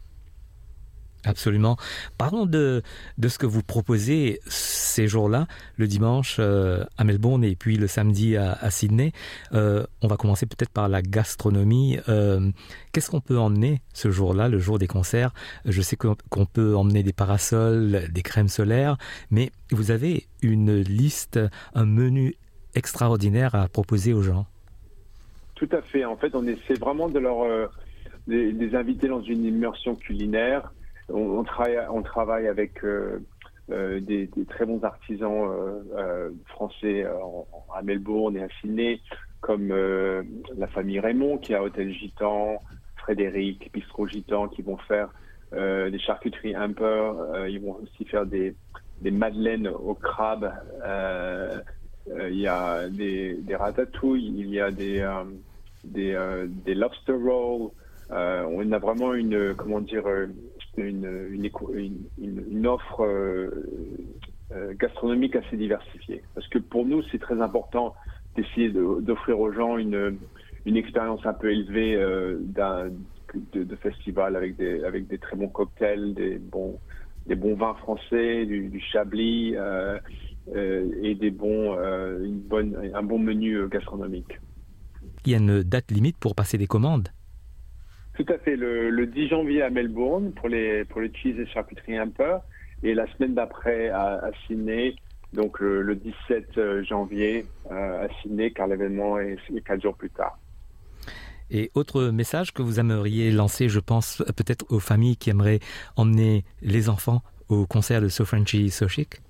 Absolument. 1.26 1.76
Parlons 2.18 2.46
de, 2.46 2.82
de 3.18 3.28
ce 3.28 3.38
que 3.38 3.46
vous 3.46 3.62
proposez 3.62 4.40
ces 4.48 5.08
jours-là, 5.08 5.48
le 5.76 5.86
dimanche 5.86 6.38
euh, 6.40 6.86
à 6.98 7.04
Melbourne 7.04 7.44
et 7.44 7.56
puis 7.56 7.76
le 7.76 7.88
samedi 7.88 8.38
à, 8.38 8.70
Sydney. 8.70 9.12
Euh, 9.54 9.86
on 10.02 10.08
va 10.08 10.16
commencer 10.16 10.46
peut-être 10.46 10.72
par 10.72 10.88
la 10.88 11.02
gastronomie. 11.02 11.98
Euh, 12.08 12.52
Qu'est-ce 12.94 13.12
qu'on 13.12 13.20
peut 13.20 13.38
emmener 13.38 13.82
ce 13.94 14.12
jour-là, 14.12 14.48
le 14.48 14.60
jour 14.60 14.80
des 14.80 14.88
concerts? 14.88 15.34
Je 15.66 15.82
sais 15.82 15.98
qu'on 15.98 16.46
peut 16.46 16.76
emmener 16.76 17.04
des 17.04 17.14
parasols, 17.14 18.08
des 18.10 18.22
crèmes 18.22 18.48
solaires, 18.48 18.98
mais 19.30 19.52
vous 19.72 19.92
avez 19.92 20.26
une 20.42 20.80
liste, 20.80 21.40
un 21.76 21.86
menu 21.86 22.36
extraordinaire 22.76 23.56
à 23.56 23.68
proposer 23.68 24.14
aux 24.14 24.22
gens. 24.22 24.46
Tout 25.56 25.70
à 25.74 25.82
fait. 25.82 26.06
En 26.06 26.16
fait, 26.16 26.34
on 26.34 26.48
essaie 26.48 26.76
vraiment 26.76 27.10
de 27.10 27.20
leur... 27.20 27.44
Euh, 27.44 27.68
les 28.28 28.76
inviter 28.76 29.08
dans 29.08 29.24
une 29.24 29.44
immersion 29.44 29.96
culinaire 29.96 30.72
on, 31.12 31.44
travaille, 31.44 32.48
avec 32.48 32.84
euh, 32.84 33.20
euh, 33.72 34.00
des, 34.00 34.30
très 34.50 34.66
bons 34.66 34.84
artisans 34.84 35.50
euh, 35.96 36.30
français 36.48 37.06
à 37.76 37.82
Melbourne 37.82 38.38
et 38.38 38.44
à 38.44 38.48
Sydney, 38.62 39.02
comme 39.42 39.70
la 39.70 40.68
famille 40.68 41.00
Raymond 41.00 41.38
qui 41.38 41.54
a 41.54 41.64
Hôtel 41.64 41.94
Gitan, 41.94 42.62
Frédéric, 42.98 43.72
Bistro 43.74 44.08
Gitan, 44.08 44.48
qui 44.48 44.62
vont 44.62 44.78
faire 44.78 45.10
des 45.54 46.00
charcuteries 46.00 46.56
Humper. 46.56 47.14
ils 47.50 47.60
vont 47.60 47.80
aussi 47.82 48.06
faire 48.06 48.26
des, 48.26 48.56
madeleines 49.02 49.68
au 49.68 49.94
crabe. 49.94 50.54
Il 52.08 52.40
y 52.40 52.48
a 52.48 52.90
des, 52.90 53.56
ratatouilles, 53.56 54.34
il 54.36 54.50
y 54.50 54.60
a 54.60 54.72
des, 54.72 55.08
des, 55.86 56.76
lobster 56.76 57.14
rolls. 57.14 57.72
on 58.12 58.72
a 58.72 58.78
vraiment 58.78 59.14
une, 59.14 59.56
comment 59.56 59.80
dire, 59.80 60.04
une, 60.78 62.68
offre 62.68 63.04
euh, 63.04 63.50
euh, 64.52 64.74
gastronomique 64.80 65.36
assez 65.36 65.58
diversifiée. 65.58 66.24
Parce 66.36 66.48
que 66.48 66.60
pour 66.60 66.86
nous, 66.86 67.02
c'est 67.12 67.20
très 67.20 67.42
important 67.42 67.96
d'essayer 68.36 68.70
d'offrir 68.70 69.40
aux 69.40 69.52
gens 69.52 69.78
une, 69.78 70.18
une 70.66 70.78
expérience 70.78 71.26
un 71.26 71.34
peu 71.34 71.52
élevée 71.52 71.96
euh, 71.96 72.38
d'un 72.42 72.90
de, 73.54 73.76
festival 73.76 74.36
avec 74.36 74.56
des, 74.58 74.84
avec 74.84 75.08
des 75.08 75.18
très 75.18 75.36
bons 75.36 75.50
cocktails, 75.50 76.14
des 76.14 76.38
bons, 76.38 76.80
des 77.28 77.36
bons 77.36 77.56
vins 77.56 77.76
français, 77.76 78.46
du, 78.46 78.82
chablis 78.92 79.56
et 80.56 81.16
des 81.16 81.30
bons, 81.30 81.78
une 82.24 82.40
bonne, 82.40 82.92
un 82.94 83.04
bon 83.04 83.20
menu 83.20 83.68
gastronomique. 83.70 84.40
Il 85.26 85.32
y 85.32 85.36
a 85.36 85.38
une 85.38 85.62
date 85.62 85.92
limite 85.92 86.18
pour 86.18 86.34
passer 86.34 86.58
des 86.58 86.66
commandes? 86.66 87.10
Tout 88.20 88.34
à 88.34 88.38
fait. 88.38 88.58
Le, 88.58 89.06
10 89.06 89.30
janvier 89.30 89.62
à 89.62 89.70
Melbourne 89.70 90.34
pour 90.34 90.50
les, 90.50 90.84
pour 90.84 91.00
les 91.00 91.12
cheese 91.14 91.40
et 91.40 91.46
charcuterie 91.48 91.98
peu. 92.16 92.34
Et 92.84 92.94
la 92.94 93.08
semaine 93.14 93.34
d'après 93.34 93.90
à, 93.90 94.30
Sydney, 94.46 94.96
donc 95.34 95.60
le, 95.60 95.96
17 95.96 96.58
euh, 96.58 96.84
janvier 96.84 97.46
euh, 97.72 98.06
à 98.06 98.10
Sydney, 98.22 98.52
car 98.52 98.68
l'événement 98.68 99.20
est, 99.20 99.38
quatre 99.66 99.82
jours 99.82 99.96
plus 99.96 100.10
tard. 100.10 100.38
Et 101.50 101.72
autre 101.76 102.10
message 102.10 102.54
que 102.54 102.62
vous 102.62 102.80
aimeriez 102.80 103.32
lancer, 103.32 103.70
je 103.70 103.80
pense 103.80 104.22
peut-être 104.36 104.66
aux 104.70 104.80
familles 104.80 105.18
qui 105.18 105.30
aimeraient 105.30 105.60
emmener 105.96 106.44
les 106.62 106.90
enfants 106.90 107.22
au 107.48 107.66
concert 107.66 108.02
de 108.02 108.10
So 108.10 108.26
Frenchy 108.26 108.70
So 108.70 108.88
Chic 108.88 109.22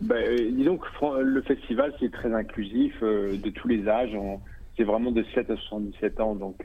ben, 0.00 0.16
euh, 0.16 0.50
Disons 0.52 0.78
que 0.78 1.20
le 1.22 1.42
festival, 1.42 1.92
c'est 1.98 2.12
très 2.12 2.32
inclusif 2.32 3.00
de 3.02 3.50
tous 3.50 3.68
les 3.68 3.88
âges. 3.88 4.16
C'est 4.76 4.84
vraiment 4.84 5.10
de 5.10 5.24
7 5.34 5.50
à 5.50 5.56
77 5.56 6.20
ans. 6.20 6.34
Donc, 6.36 6.64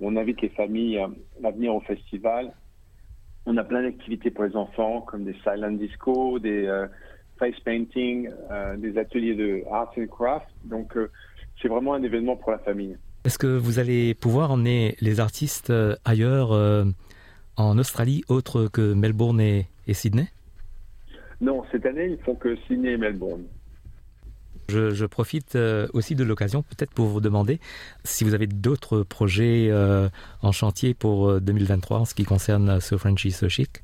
on 0.00 0.16
invite 0.16 0.40
les 0.40 0.48
familles 0.50 0.98
à 0.98 1.50
venir 1.50 1.74
au 1.74 1.80
festival. 1.80 2.52
On 3.46 3.56
a 3.56 3.64
plein 3.64 3.82
d'activités 3.82 4.30
pour 4.30 4.44
les 4.44 4.56
enfants, 4.56 5.00
comme 5.02 5.24
des 5.24 5.34
silent 5.42 5.72
disco, 5.72 6.38
des 6.38 6.66
euh, 6.66 6.86
face 7.38 7.58
painting, 7.64 8.28
euh, 8.50 8.76
des 8.76 8.98
ateliers 8.98 9.34
de 9.34 9.62
art 9.70 9.92
and 9.98 10.06
craft. 10.06 10.46
Donc, 10.64 10.96
euh, 10.96 11.10
c'est 11.60 11.68
vraiment 11.68 11.94
un 11.94 12.02
événement 12.02 12.36
pour 12.36 12.52
la 12.52 12.58
famille. 12.58 12.96
Est-ce 13.24 13.38
que 13.38 13.46
vous 13.46 13.78
allez 13.78 14.14
pouvoir 14.14 14.50
emmener 14.50 14.96
les 15.00 15.20
artistes 15.20 15.70
ailleurs, 16.06 16.52
en 17.58 17.78
Australie, 17.78 18.24
autre 18.28 18.68
que 18.72 18.94
Melbourne 18.94 19.42
et, 19.42 19.66
Sydney? 19.92 20.28
Non, 21.42 21.62
cette 21.70 21.84
année, 21.84 22.06
ils 22.06 22.24
font 22.24 22.34
que 22.34 22.56
Sydney 22.66 22.92
et 22.92 22.96
Melbourne. 22.96 23.44
Je, 24.70 25.06
profite 25.06 25.56
euh, 25.56 25.86
aussi 25.92 26.14
de 26.14 26.24
l'occasion 26.24 26.62
peut-être 26.62 26.92
pour 26.92 27.06
vous 27.06 27.20
demander 27.20 27.58
si 28.04 28.24
vous 28.24 28.34
avez 28.34 28.46
d'autres 28.46 29.02
projets 29.02 29.68
euh, 29.70 30.08
en 30.42 30.52
chantier 30.52 30.94
pour 30.94 31.40
2023 31.40 31.98
en 31.98 32.04
ce 32.04 32.14
qui 32.14 32.24
concerne 32.24 32.80
ce 32.80 32.96
Frenchy 32.96 33.30
So 33.32 33.48
Chic? 33.48 33.82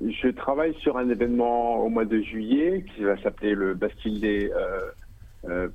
Je 0.00 0.28
travaille 0.28 0.74
sur 0.80 0.96
un 0.96 1.08
événement 1.08 1.78
au 1.84 1.88
mois 1.88 2.04
de 2.04 2.20
juillet 2.20 2.84
qui 2.94 3.02
va 3.02 3.20
s'appeler 3.22 3.54
le 3.54 3.74
Bastille 3.74 4.20
Day 4.20 4.50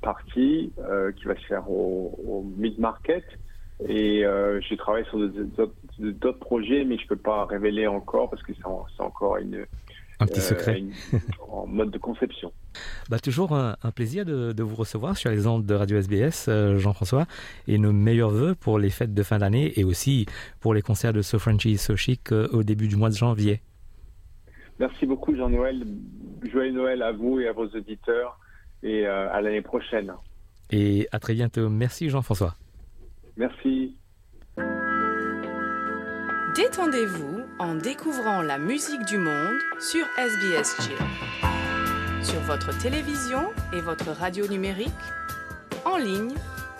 Party, 0.01 0.71
qui 1.17 1.25
va 1.25 1.35
se 1.35 1.45
faire 1.45 1.69
au, 1.69 2.45
Mid 2.57 2.79
Market. 2.79 3.25
Et 3.89 4.21
je 4.21 4.75
travaille 4.75 5.03
sur 5.05 5.19
d'autres 5.99 6.39
projets, 6.39 6.85
mais 6.85 6.97
je 6.97 7.03
ne 7.03 7.07
peux 7.09 7.17
pas 7.17 7.45
révéler 7.45 7.85
encore 7.87 8.29
parce 8.29 8.43
que 8.43 8.53
c'est 8.53 9.03
encore 9.03 9.37
une, 9.37 9.65
un 10.23 10.27
petit 10.27 10.41
secret. 10.41 10.83
en 11.49 11.67
mode 11.67 11.91
de 11.91 11.97
conception. 11.97 12.51
Bah, 13.09 13.19
toujours 13.19 13.53
un, 13.53 13.75
plaisir 13.95 14.25
de, 14.25 14.63
vous 14.63 14.75
recevoir 14.75 15.15
sur 15.15 15.29
les 15.29 15.45
ondes 15.45 15.65
de 15.65 15.75
Radio 15.75 15.97
SBS, 15.97 16.47
euh, 16.47 16.77
Jean-François, 16.77 17.27
et 17.67 17.77
nos 17.77 17.91
meilleurs 17.91 18.31
voeux 18.31 18.55
pour 18.55 18.79
les 18.79 18.89
fêtes 18.89 19.13
de 19.13 19.21
fin 19.21 19.37
d'année 19.37 19.73
et 19.79 19.83
aussi 19.83 20.25
pour 20.59 20.73
les 20.73 20.81
concerts 20.81 21.13
de 21.13 21.21
So 21.21 21.37
Frenchy 21.37 21.77
So 21.77 21.95
Chic 21.95 22.31
euh, 22.31 22.47
au 22.51 22.63
début 22.63 22.87
du 22.87 22.95
mois 22.95 23.09
de 23.09 23.15
janvier. 23.15 23.61
Merci 24.79 25.05
beaucoup, 25.05 25.35
Jean-Noël. 25.35 25.83
Joyeux 26.51 26.71
Noël 26.71 27.03
à 27.03 27.11
vous 27.11 27.39
et 27.39 27.47
à 27.47 27.51
vos 27.51 27.67
auditeurs 27.67 28.39
et 28.81 29.05
euh, 29.05 29.31
à 29.31 29.41
l'année 29.41 29.61
prochaine. 29.61 30.11
Et 30.71 31.07
à 31.11 31.19
très 31.19 31.35
bientôt. 31.35 31.69
Merci, 31.69 32.09
Jean-François. 32.09 32.55
Merci. 33.37 33.95
Détendez-vous 36.55 37.42
en 37.59 37.75
découvrant 37.75 38.41
la 38.41 38.57
musique 38.57 39.05
du 39.05 39.17
monde 39.17 39.57
sur 39.79 40.05
SBS 40.17 40.75
Chill. 40.81 40.97
Sur 42.23 42.39
votre 42.41 42.77
télévision 42.79 43.51
et 43.73 43.81
votre 43.81 44.11
radio 44.11 44.47
numérique, 44.47 44.91
en 45.85 45.97
ligne 45.97 46.33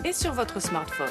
et 0.04 0.12
sur 0.12 0.32
votre 0.32 0.60
smartphone. 0.60 1.08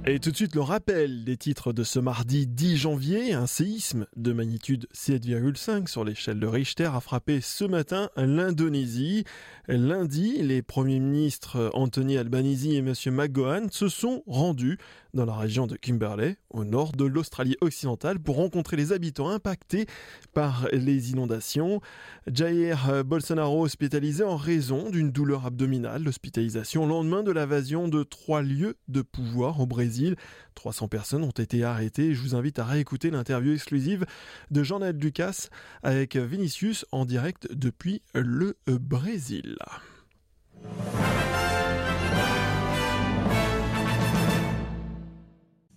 Et 0.04 0.18
tout 0.18 0.32
de 0.32 0.36
suite 0.36 0.56
le 0.56 0.62
rappel 0.62 1.22
des 1.22 1.36
titres 1.36 1.72
de 1.72 1.84
ce 1.84 2.00
mardi 2.00 2.48
10 2.48 2.76
janvier. 2.76 3.34
Un 3.34 3.46
séisme 3.46 4.06
de 4.16 4.32
magnitude 4.32 4.88
7,5 4.92 5.86
sur 5.86 6.02
l'échelle 6.02 6.40
de 6.40 6.46
Richter 6.48 6.90
a 6.92 6.98
frappé 6.98 7.40
ce 7.40 7.64
matin 7.64 8.10
l'Indonésie. 8.16 9.22
Lundi, 9.68 10.42
les 10.42 10.60
premiers 10.60 10.98
ministres 10.98 11.70
Anthony 11.72 12.18
Albanese 12.18 12.66
et 12.66 12.78
M. 12.78 12.92
McGowan 13.06 13.70
se 13.70 13.88
sont 13.88 14.24
rendus 14.26 14.76
dans 15.14 15.24
la 15.26 15.34
région 15.34 15.66
de 15.66 15.76
Kimberley, 15.76 16.36
au 16.50 16.64
nord 16.64 16.92
de 16.92 17.04
l'Australie 17.04 17.56
occidentale, 17.60 18.18
pour 18.18 18.36
rencontrer 18.36 18.76
les 18.76 18.92
habitants 18.92 19.28
impactés 19.28 19.86
par 20.32 20.68
les 20.72 21.10
inondations. 21.10 21.80
Jair 22.26 23.04
Bolsonaro 23.04 23.62
hospitalisé 23.62 24.24
en 24.24 24.36
raison 24.36 24.90
d'une 24.90 25.10
douleur 25.10 25.46
abdominale. 25.46 26.04
L'hospitalisation 26.04 26.84
au 26.84 26.86
lendemain 26.86 27.22
de 27.22 27.30
l'invasion 27.30 27.88
de 27.88 28.02
trois 28.02 28.42
lieux 28.42 28.76
de 28.88 29.02
pouvoir 29.02 29.60
au 29.60 29.66
Brésil. 29.66 30.16
300 30.54 30.88
personnes 30.88 31.24
ont 31.24 31.30
été 31.30 31.64
arrêtées. 31.64 32.14
Je 32.14 32.20
vous 32.20 32.34
invite 32.34 32.58
à 32.58 32.64
réécouter 32.64 33.10
l'interview 33.10 33.52
exclusive 33.52 34.06
de 34.50 34.62
Jean-Noël 34.62 34.96
Ducasse 34.96 35.50
avec 35.82 36.16
Vinicius 36.16 36.86
en 36.92 37.04
direct 37.04 37.48
depuis 37.52 38.02
le 38.14 38.56
Brésil. 38.66 39.56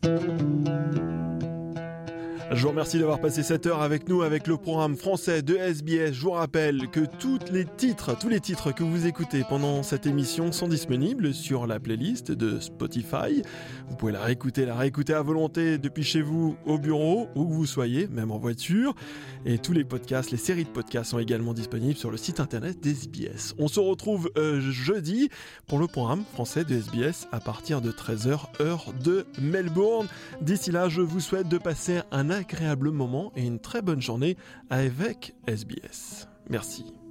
Thank 0.05 0.67
you. 0.67 1.14
Je 2.51 2.61
vous 2.61 2.69
remercie 2.69 2.99
d'avoir 2.99 3.19
passé 3.19 3.41
cette 3.41 3.65
heure 3.65 3.81
avec 3.81 4.07
nous 4.07 4.21
avec 4.21 4.45
le 4.45 4.57
programme 4.57 4.95
français 4.95 5.41
de 5.41 5.55
SBS. 5.55 6.13
Je 6.13 6.21
vous 6.21 6.31
rappelle 6.31 6.89
que 6.91 6.99
tous 6.99 7.39
les 7.51 7.65
titres, 7.65 8.15
tous 8.17 8.29
les 8.29 8.39
titres 8.39 8.71
que 8.71 8.83
vous 8.83 9.07
écoutez 9.07 9.43
pendant 9.49 9.81
cette 9.81 10.05
émission 10.05 10.51
sont 10.51 10.67
disponibles 10.67 11.33
sur 11.33 11.65
la 11.65 11.79
playlist 11.79 12.31
de 12.31 12.59
Spotify. 12.59 13.41
Vous 13.89 13.95
pouvez 13.95 14.11
la 14.11 14.21
réécouter, 14.21 14.65
la 14.65 14.75
réécouter 14.75 15.13
à 15.15 15.23
volonté 15.23 15.79
depuis 15.79 16.03
chez 16.03 16.21
vous, 16.21 16.55
au 16.65 16.77
bureau, 16.77 17.29
où 17.33 17.45
que 17.45 17.53
vous 17.53 17.65
soyez, 17.65 18.07
même 18.07 18.29
en 18.29 18.37
voiture. 18.37 18.93
Et 19.45 19.57
tous 19.57 19.73
les 19.73 19.83
podcasts, 19.83 20.29
les 20.29 20.37
séries 20.37 20.65
de 20.65 20.69
podcasts 20.69 21.11
sont 21.11 21.19
également 21.19 21.53
disponibles 21.53 21.97
sur 21.97 22.11
le 22.11 22.17
site 22.17 22.39
internet 22.39 22.79
des 22.79 22.91
SBS. 22.91 23.55
On 23.57 23.67
se 23.67 23.79
retrouve 23.79 24.29
euh, 24.37 24.61
jeudi 24.61 25.29
pour 25.65 25.79
le 25.79 25.87
programme 25.87 26.23
français 26.33 26.63
de 26.63 26.75
SBS 26.75 27.27
à 27.31 27.39
partir 27.39 27.81
de 27.81 27.91
13h 27.91 28.61
heure 28.61 28.93
de 29.03 29.25
Melbourne. 29.41 30.07
D'ici 30.41 30.69
là, 30.71 30.89
je 30.89 31.01
vous 31.01 31.19
souhaite 31.19 31.49
de 31.49 31.57
passer 31.57 32.01
un 32.11 32.29
agréable 32.35 32.91
moment 32.91 33.31
et 33.35 33.45
une 33.45 33.59
très 33.59 33.81
bonne 33.81 34.01
journée 34.01 34.37
avec 34.69 35.35
SBS. 35.47 36.27
Merci. 36.49 37.04